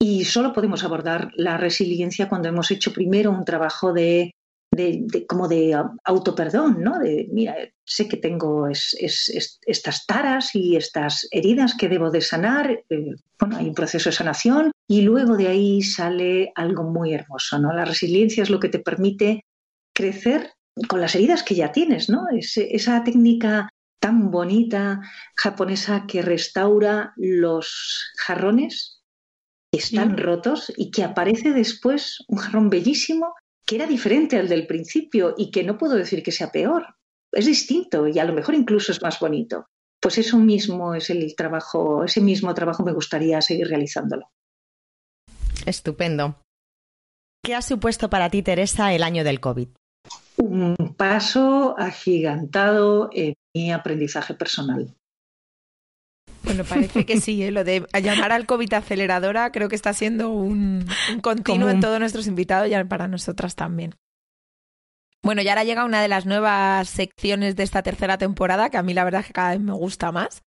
y 0.00 0.24
solo 0.24 0.52
podemos 0.52 0.84
abordar 0.84 1.30
la 1.34 1.56
resiliencia 1.56 2.28
cuando 2.28 2.48
hemos 2.48 2.70
hecho 2.70 2.92
primero 2.92 3.30
un 3.30 3.44
trabajo 3.44 3.92
de, 3.92 4.32
de, 4.70 5.26
como 5.26 5.48
de 5.48 5.76
autoperdón, 6.04 6.82
¿no? 6.82 6.98
De, 6.98 7.28
mira, 7.32 7.56
sé 7.84 8.08
que 8.08 8.16
tengo 8.16 8.68
estas 8.68 10.06
taras 10.06 10.54
y 10.54 10.76
estas 10.76 11.26
heridas 11.30 11.74
que 11.76 11.88
debo 11.88 12.10
de 12.10 12.20
sanar. 12.20 12.70
Eh, 12.88 13.14
bueno, 13.38 13.56
hay 13.56 13.68
un 13.68 13.74
proceso 13.74 14.10
de 14.10 14.16
sanación 14.16 14.70
y 14.86 15.02
luego 15.02 15.36
de 15.36 15.48
ahí 15.48 15.82
sale 15.82 16.52
algo 16.54 16.84
muy 16.84 17.12
hermoso, 17.12 17.58
¿no? 17.58 17.72
La 17.72 17.84
resiliencia 17.84 18.42
es 18.42 18.50
lo 18.50 18.60
que 18.60 18.68
te 18.68 18.78
permite 18.78 19.44
crecer 19.98 20.52
con 20.86 21.00
las 21.00 21.16
heridas 21.16 21.42
que 21.42 21.56
ya 21.56 21.72
tienes, 21.72 22.08
¿no? 22.08 22.26
esa 22.30 23.02
técnica 23.02 23.68
tan 24.00 24.30
bonita 24.30 25.00
japonesa 25.36 26.04
que 26.06 26.22
restaura 26.22 27.14
los 27.16 28.12
jarrones 28.16 29.02
que 29.72 29.80
están 29.80 30.16
rotos 30.16 30.72
y 30.76 30.92
que 30.92 31.02
aparece 31.02 31.52
después 31.52 32.24
un 32.28 32.38
jarrón 32.38 32.70
bellísimo 32.70 33.34
que 33.66 33.74
era 33.74 33.88
diferente 33.88 34.38
al 34.38 34.48
del 34.48 34.68
principio 34.68 35.34
y 35.36 35.50
que 35.50 35.64
no 35.64 35.76
puedo 35.76 35.96
decir 35.96 36.22
que 36.22 36.30
sea 36.30 36.52
peor. 36.52 36.86
Es 37.32 37.46
distinto 37.46 38.06
y 38.06 38.20
a 38.20 38.24
lo 38.24 38.32
mejor 38.32 38.54
incluso 38.54 38.92
es 38.92 39.02
más 39.02 39.18
bonito. 39.18 39.66
Pues 40.00 40.16
eso 40.16 40.38
mismo 40.38 40.94
es 40.94 41.10
el 41.10 41.34
trabajo, 41.34 42.04
ese 42.04 42.20
mismo 42.20 42.54
trabajo 42.54 42.84
me 42.84 42.92
gustaría 42.92 43.42
seguir 43.42 43.66
realizándolo. 43.66 44.30
Estupendo. 45.66 46.40
¿Qué 47.42 47.56
ha 47.56 47.62
supuesto 47.62 48.08
para 48.08 48.30
ti, 48.30 48.42
Teresa, 48.42 48.94
el 48.94 49.02
año 49.02 49.24
del 49.24 49.40
COVID? 49.40 49.68
Un 50.36 50.76
paso 50.96 51.74
agigantado 51.78 53.10
en 53.12 53.34
mi 53.54 53.72
aprendizaje 53.72 54.34
personal. 54.34 54.94
Bueno, 56.42 56.64
parece 56.64 57.04
que 57.04 57.20
sí, 57.20 57.42
¿eh? 57.42 57.50
lo 57.50 57.64
de 57.64 57.84
llamar 58.02 58.32
al 58.32 58.46
COVID 58.46 58.72
aceleradora 58.72 59.50
creo 59.52 59.68
que 59.68 59.76
está 59.76 59.92
siendo 59.92 60.30
un, 60.30 60.86
continuo 61.22 61.68
en 61.68 61.80
todos 61.80 61.98
nuestros 61.98 62.26
invitados 62.26 62.68
y 62.70 62.84
para 62.84 63.08
nosotras 63.08 63.54
también. 63.54 63.94
Bueno, 65.22 65.42
y 65.42 65.48
ahora 65.48 65.64
llega 65.64 65.84
una 65.84 66.00
de 66.00 66.08
las 66.08 66.26
nuevas 66.26 66.88
secciones 66.88 67.56
de 67.56 67.64
esta 67.64 67.82
tercera 67.82 68.18
temporada, 68.18 68.70
que 68.70 68.78
a 68.78 68.82
mí 68.82 68.94
la 68.94 69.04
verdad 69.04 69.22
es 69.22 69.26
que 69.26 69.32
cada 69.32 69.50
vez 69.50 69.60
me 69.60 69.72
gusta 69.72 70.12
más. 70.12 70.42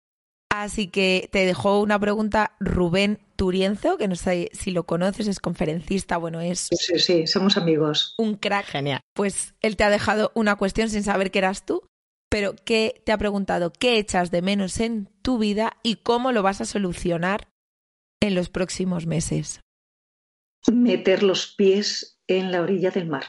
Así 0.48 0.88
que 0.88 1.28
te 1.30 1.44
dejo 1.44 1.80
una 1.80 1.98
pregunta 1.98 2.52
Rubén 2.60 3.18
Turienzo, 3.40 3.96
que 3.96 4.06
no 4.06 4.16
sé 4.16 4.50
si 4.52 4.70
lo 4.70 4.84
conoces, 4.84 5.26
es 5.26 5.40
conferencista, 5.40 6.18
bueno, 6.18 6.42
es... 6.42 6.68
Sí, 6.72 6.98
sí, 6.98 7.26
somos 7.26 7.56
amigos. 7.56 8.14
Un 8.18 8.34
crack. 8.34 8.66
Genial. 8.66 9.00
Pues 9.14 9.54
él 9.62 9.78
te 9.78 9.84
ha 9.84 9.88
dejado 9.88 10.30
una 10.34 10.56
cuestión 10.56 10.90
sin 10.90 11.02
saber 11.02 11.30
que 11.30 11.38
eras 11.38 11.64
tú, 11.64 11.86
pero 12.28 12.54
¿qué 12.66 13.00
te 13.06 13.12
ha 13.12 13.16
preguntado? 13.16 13.72
¿Qué 13.72 13.96
echas 13.96 14.30
de 14.30 14.42
menos 14.42 14.78
en 14.78 15.08
tu 15.22 15.38
vida 15.38 15.78
y 15.82 15.96
cómo 15.96 16.32
lo 16.32 16.42
vas 16.42 16.60
a 16.60 16.66
solucionar 16.66 17.48
en 18.20 18.34
los 18.34 18.50
próximos 18.50 19.06
meses? 19.06 19.60
Meter 20.70 21.22
los 21.22 21.46
pies 21.46 22.18
en 22.26 22.52
la 22.52 22.60
orilla 22.60 22.90
del 22.90 23.06
mar. 23.06 23.24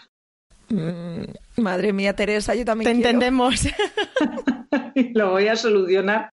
Mm, 0.67 1.23
madre 1.55 1.93
mía, 1.93 2.17
Teresa, 2.17 2.53
yo 2.53 2.65
también. 2.65 2.91
Te 2.91 2.97
entendemos. 2.97 3.61
lo 5.13 5.31
voy 5.31 5.47
a 5.47 5.55
solucionar 5.55 6.31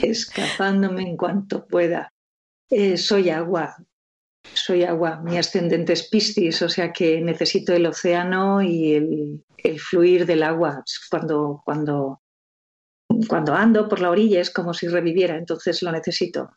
escapándome 0.00 1.02
en 1.02 1.18
cuanto 1.18 1.66
pueda. 1.66 2.10
Eh, 2.70 2.96
soy 2.96 3.30
agua, 3.30 3.76
soy 4.52 4.84
agua, 4.84 5.20
mi 5.22 5.38
ascendente 5.38 5.94
es 5.94 6.08
Piscis, 6.08 6.60
o 6.62 6.68
sea 6.68 6.92
que 6.92 7.20
necesito 7.20 7.72
el 7.72 7.86
océano 7.86 8.60
y 8.62 8.94
el, 8.94 9.44
el 9.56 9.80
fluir 9.80 10.26
del 10.26 10.42
agua. 10.42 10.84
Cuando, 11.10 11.62
cuando, 11.64 12.20
cuando 13.28 13.54
ando 13.54 13.88
por 13.88 14.00
la 14.00 14.10
orilla 14.10 14.40
es 14.40 14.50
como 14.50 14.74
si 14.74 14.88
reviviera, 14.88 15.36
entonces 15.36 15.82
lo 15.82 15.92
necesito. 15.92 16.50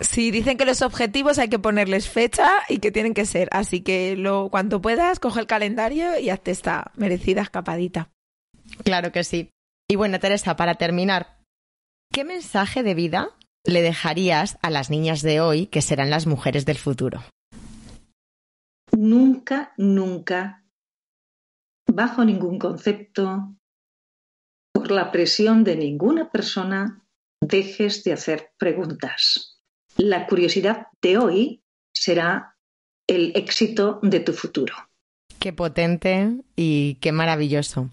Sí, 0.00 0.30
dicen 0.30 0.56
que 0.56 0.64
los 0.64 0.82
objetivos 0.82 1.38
hay 1.38 1.48
que 1.48 1.58
ponerles 1.58 2.08
fecha 2.08 2.50
y 2.68 2.78
que 2.78 2.90
tienen 2.90 3.14
que 3.14 3.26
ser. 3.26 3.48
Así 3.52 3.82
que 3.82 4.16
lo, 4.16 4.48
cuanto 4.50 4.80
puedas, 4.80 5.20
coge 5.20 5.40
el 5.40 5.46
calendario 5.46 6.18
y 6.18 6.30
hazte 6.30 6.50
esta 6.50 6.92
merecida 6.96 7.42
escapadita. 7.42 8.10
Claro 8.84 9.12
que 9.12 9.22
sí. 9.22 9.50
Y 9.88 9.96
bueno, 9.96 10.18
Teresa, 10.18 10.56
para 10.56 10.76
terminar, 10.76 11.38
¿qué 12.10 12.24
mensaje 12.24 12.82
de 12.82 12.94
vida 12.94 13.36
le 13.64 13.82
dejarías 13.82 14.58
a 14.62 14.70
las 14.70 14.90
niñas 14.90 15.22
de 15.22 15.40
hoy 15.40 15.66
que 15.66 15.82
serán 15.82 16.10
las 16.10 16.26
mujeres 16.26 16.64
del 16.64 16.78
futuro? 16.78 17.22
Nunca, 18.92 19.72
nunca, 19.76 20.64
bajo 21.86 22.24
ningún 22.24 22.58
concepto, 22.58 23.54
por 24.72 24.90
la 24.90 25.12
presión 25.12 25.64
de 25.64 25.76
ninguna 25.76 26.30
persona, 26.30 27.04
dejes 27.40 28.04
de 28.04 28.12
hacer 28.12 28.52
preguntas. 28.58 29.60
La 29.96 30.26
curiosidad 30.26 30.88
de 31.00 31.18
hoy 31.18 31.62
será 31.94 32.56
el 33.06 33.32
éxito 33.36 34.00
de 34.02 34.20
tu 34.20 34.32
futuro. 34.32 34.74
Qué 35.38 35.52
potente 35.52 36.36
y 36.56 36.96
qué 36.96 37.12
maravilloso. 37.12 37.90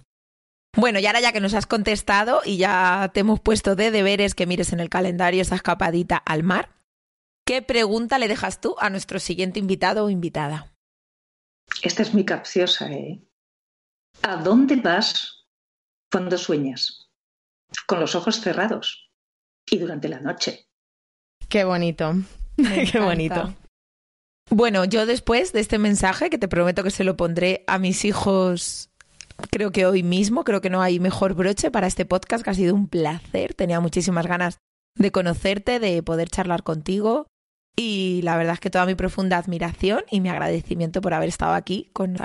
Bueno, 0.76 1.00
y 1.00 1.06
ahora 1.06 1.20
ya 1.20 1.32
que 1.32 1.40
nos 1.40 1.54
has 1.54 1.66
contestado 1.66 2.42
y 2.46 2.58
ya 2.58 3.10
te 3.14 3.22
hemos 3.22 3.40
puesto 3.40 3.76
de 3.76 3.92
deberes 3.92 4.36
que 4.36 4.46
mires 4.46 4.72
en 4.72 4.80
el 4.80 4.90
calendario 4.90 5.42
esa 5.42 5.56
escapadita 5.56 6.18
al 6.18 6.44
mar, 6.44 6.76
¿qué 7.46 7.62
pregunta 7.62 8.20
le 8.20 8.28
dejas 8.28 8.62
tú 8.62 8.76
a 8.80 8.90
nuestro 8.90 9.20
siguiente 9.20 9.60
invitado 9.60 10.06
o 10.06 10.10
invitada? 10.10 10.74
Esta 11.82 12.04
es 12.04 12.14
muy 12.14 12.26
capciosa, 12.26 12.92
¿eh? 12.92 13.22
¿A 14.22 14.38
dónde 14.38 14.76
vas 14.76 15.46
cuando 16.12 16.38
sueñas? 16.38 17.10
Con 17.88 18.00
los 18.00 18.16
ojos 18.16 18.42
cerrados 18.42 19.12
y 19.70 19.78
durante 19.78 20.10
la 20.10 20.20
noche. 20.20 20.68
Qué 21.48 21.64
bonito, 21.64 22.14
qué 22.92 23.00
bonito. 23.00 23.56
Bueno, 24.50 24.86
yo 24.86 25.06
después 25.06 25.54
de 25.54 25.60
este 25.60 25.78
mensaje, 25.78 26.30
que 26.30 26.40
te 26.40 26.48
prometo 26.48 26.84
que 26.84 26.92
se 26.92 27.04
lo 27.04 27.16
pondré 27.16 27.64
a 27.68 27.78
mis 27.78 28.04
hijos 28.04 28.90
creo 29.52 29.72
que 29.72 29.86
hoy 29.86 30.04
mismo, 30.04 30.44
creo 30.44 30.62
que 30.62 30.70
no 30.70 30.82
hay 30.82 31.00
mejor 31.00 31.34
broche 31.34 31.72
para 31.72 31.88
este 31.88 32.06
podcast, 32.06 32.44
que 32.44 32.50
ha 32.50 32.54
sido 32.54 32.76
un 32.76 32.88
placer. 32.88 33.54
Tenía 33.54 33.80
muchísimas 33.80 34.28
ganas 34.28 34.58
de 34.96 35.12
conocerte, 35.12 35.80
de 35.80 36.04
poder 36.04 36.30
charlar 36.30 36.64
contigo. 36.64 37.28
Y 37.76 38.22
la 38.24 38.38
verdad 38.38 38.56
es 38.56 38.60
que 38.60 38.70
toda 38.70 38.86
mi 38.86 38.96
profunda 38.96 39.38
admiración 39.38 40.04
y 40.12 40.20
mi 40.22 40.30
agradecimiento 40.30 41.02
por 41.02 41.14
haber 41.14 41.30
estado 41.30 41.54
aquí 41.54 41.90
con 41.94 42.18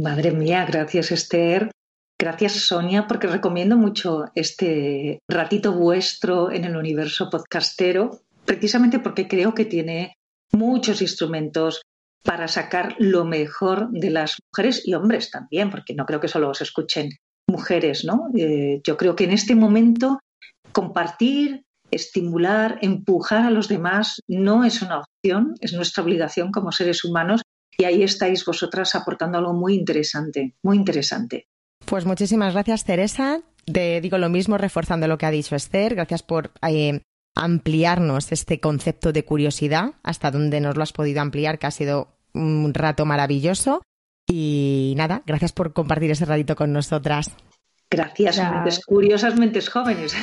Madre 0.00 0.32
mía, 0.32 0.66
gracias 0.66 1.12
Esther. 1.12 1.70
Gracias 2.18 2.52
Sonia, 2.52 3.06
porque 3.06 3.26
recomiendo 3.26 3.76
mucho 3.76 4.24
este 4.34 5.20
ratito 5.28 5.72
vuestro 5.72 6.50
en 6.50 6.64
el 6.64 6.76
universo 6.76 7.28
podcastero, 7.30 8.20
precisamente 8.44 8.98
porque 8.98 9.28
creo 9.28 9.54
que 9.54 9.66
tiene 9.66 10.14
muchos 10.52 11.02
instrumentos 11.02 11.82
para 12.26 12.48
sacar 12.48 12.96
lo 12.98 13.24
mejor 13.24 13.90
de 13.90 14.10
las 14.10 14.36
mujeres 14.52 14.82
y 14.84 14.94
hombres 14.94 15.30
también, 15.30 15.70
porque 15.70 15.94
no 15.94 16.04
creo 16.04 16.20
que 16.20 16.28
solo 16.28 16.50
os 16.50 16.60
escuchen 16.60 17.10
mujeres, 17.48 18.04
¿no? 18.04 18.28
Eh, 18.36 18.80
yo 18.84 18.96
creo 18.96 19.14
que 19.16 19.24
en 19.24 19.30
este 19.30 19.54
momento 19.54 20.18
compartir, 20.72 21.62
estimular, 21.90 22.78
empujar 22.82 23.46
a 23.46 23.50
los 23.50 23.68
demás 23.68 24.20
no 24.26 24.64
es 24.64 24.82
una 24.82 25.00
opción, 25.00 25.54
es 25.60 25.72
nuestra 25.72 26.02
obligación 26.02 26.50
como 26.50 26.72
seres 26.72 27.04
humanos 27.04 27.42
y 27.78 27.84
ahí 27.84 28.02
estáis 28.02 28.44
vosotras 28.44 28.94
aportando 28.94 29.38
algo 29.38 29.54
muy 29.54 29.74
interesante, 29.74 30.54
muy 30.62 30.76
interesante. 30.76 31.46
Pues 31.84 32.04
muchísimas 32.04 32.52
gracias, 32.52 32.84
Teresa. 32.84 33.42
Te 33.64 34.00
digo 34.00 34.18
lo 34.18 34.28
mismo, 34.28 34.58
reforzando 34.58 35.06
lo 35.06 35.18
que 35.18 35.26
ha 35.26 35.30
dicho 35.30 35.54
Esther. 35.54 35.94
Gracias 35.94 36.22
por 36.22 36.52
eh, 36.66 37.00
ampliarnos 37.36 38.32
este 38.32 38.60
concepto 38.60 39.12
de 39.12 39.24
curiosidad, 39.24 39.92
hasta 40.02 40.30
donde 40.30 40.60
nos 40.60 40.76
lo 40.76 40.82
has 40.82 40.92
podido 40.92 41.20
ampliar, 41.20 41.58
que 41.58 41.66
ha 41.66 41.70
sido 41.70 42.15
un 42.36 42.72
rato 42.74 43.04
maravilloso. 43.04 43.82
Y 44.28 44.94
nada, 44.96 45.22
gracias 45.24 45.52
por 45.52 45.72
compartir 45.72 46.10
ese 46.10 46.24
ratito 46.24 46.56
con 46.56 46.72
nosotras. 46.72 47.30
Gracias, 47.88 48.38
mentes 48.38 48.84
curiosas, 48.84 49.36
mentes 49.36 49.68
jóvenes. 49.68 50.16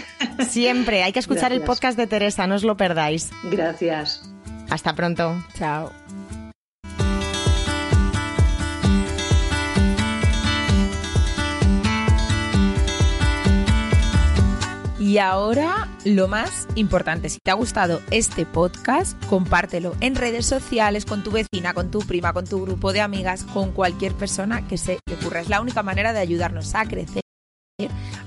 Siempre, 0.48 1.04
hay 1.04 1.14
que 1.14 1.20
escuchar 1.20 1.54
el 1.54 1.62
podcast 1.62 1.98
de 1.98 2.08
Teresa, 2.08 2.46
no 2.46 2.56
os 2.56 2.64
lo 2.64 2.76
perdáis. 2.76 3.32
Gracias. 3.50 4.30
Hasta 4.70 4.94
pronto. 4.94 5.42
Chao. 5.58 5.92
Y 15.14 15.20
ahora 15.20 15.88
lo 16.06 16.28
más 16.28 16.68
importante, 16.74 17.30
si 17.30 17.38
te 17.38 17.52
ha 17.52 17.54
gustado 17.54 18.02
este 18.10 18.48
podcast, 18.48 19.24
compártelo 19.26 19.96
en 20.00 20.16
redes 20.16 20.48
sociales 20.48 21.06
con 21.06 21.22
tu 21.22 21.30
vecina, 21.30 21.76
con 21.76 21.92
tu 21.92 22.00
prima, 22.00 22.34
con 22.34 22.48
tu 22.48 22.60
grupo 22.64 22.94
de 22.94 23.02
amigas, 23.02 23.44
con 23.44 23.74
cualquier 23.74 24.14
persona 24.14 24.68
que 24.68 24.80
se 24.80 24.98
le 25.06 25.14
ocurra. 25.14 25.42
Es 25.42 25.50
la 25.50 25.62
única 25.62 25.84
manera 25.84 26.14
de 26.14 26.20
ayudarnos 26.20 26.74
a 26.74 26.86
crecer, 26.86 27.22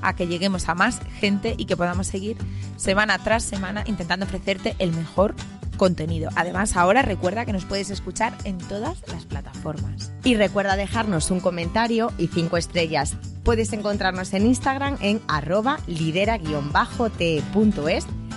a 0.00 0.14
que 0.14 0.28
lleguemos 0.28 0.68
a 0.68 0.76
más 0.76 1.00
gente 1.18 1.56
y 1.58 1.64
que 1.64 1.76
podamos 1.76 2.06
seguir 2.06 2.36
semana 2.76 3.18
tras 3.18 3.42
semana 3.42 3.82
intentando 3.88 4.24
ofrecerte 4.24 4.76
el 4.78 4.92
mejor 4.92 5.34
contenido. 5.76 6.30
Además, 6.34 6.76
ahora 6.76 7.02
recuerda 7.02 7.44
que 7.44 7.52
nos 7.52 7.64
puedes 7.64 7.90
escuchar 7.90 8.34
en 8.44 8.58
todas 8.58 9.02
las 9.08 9.24
plataformas. 9.24 10.12
Y 10.24 10.34
recuerda 10.34 10.76
dejarnos 10.76 11.30
un 11.30 11.40
comentario 11.40 12.12
y 12.18 12.26
cinco 12.28 12.56
estrellas. 12.56 13.16
Puedes 13.44 13.72
encontrarnos 13.72 14.32
en 14.34 14.46
Instagram 14.46 14.98
en 15.00 15.20
arroba 15.28 15.78
lidera-te.es 15.86 16.46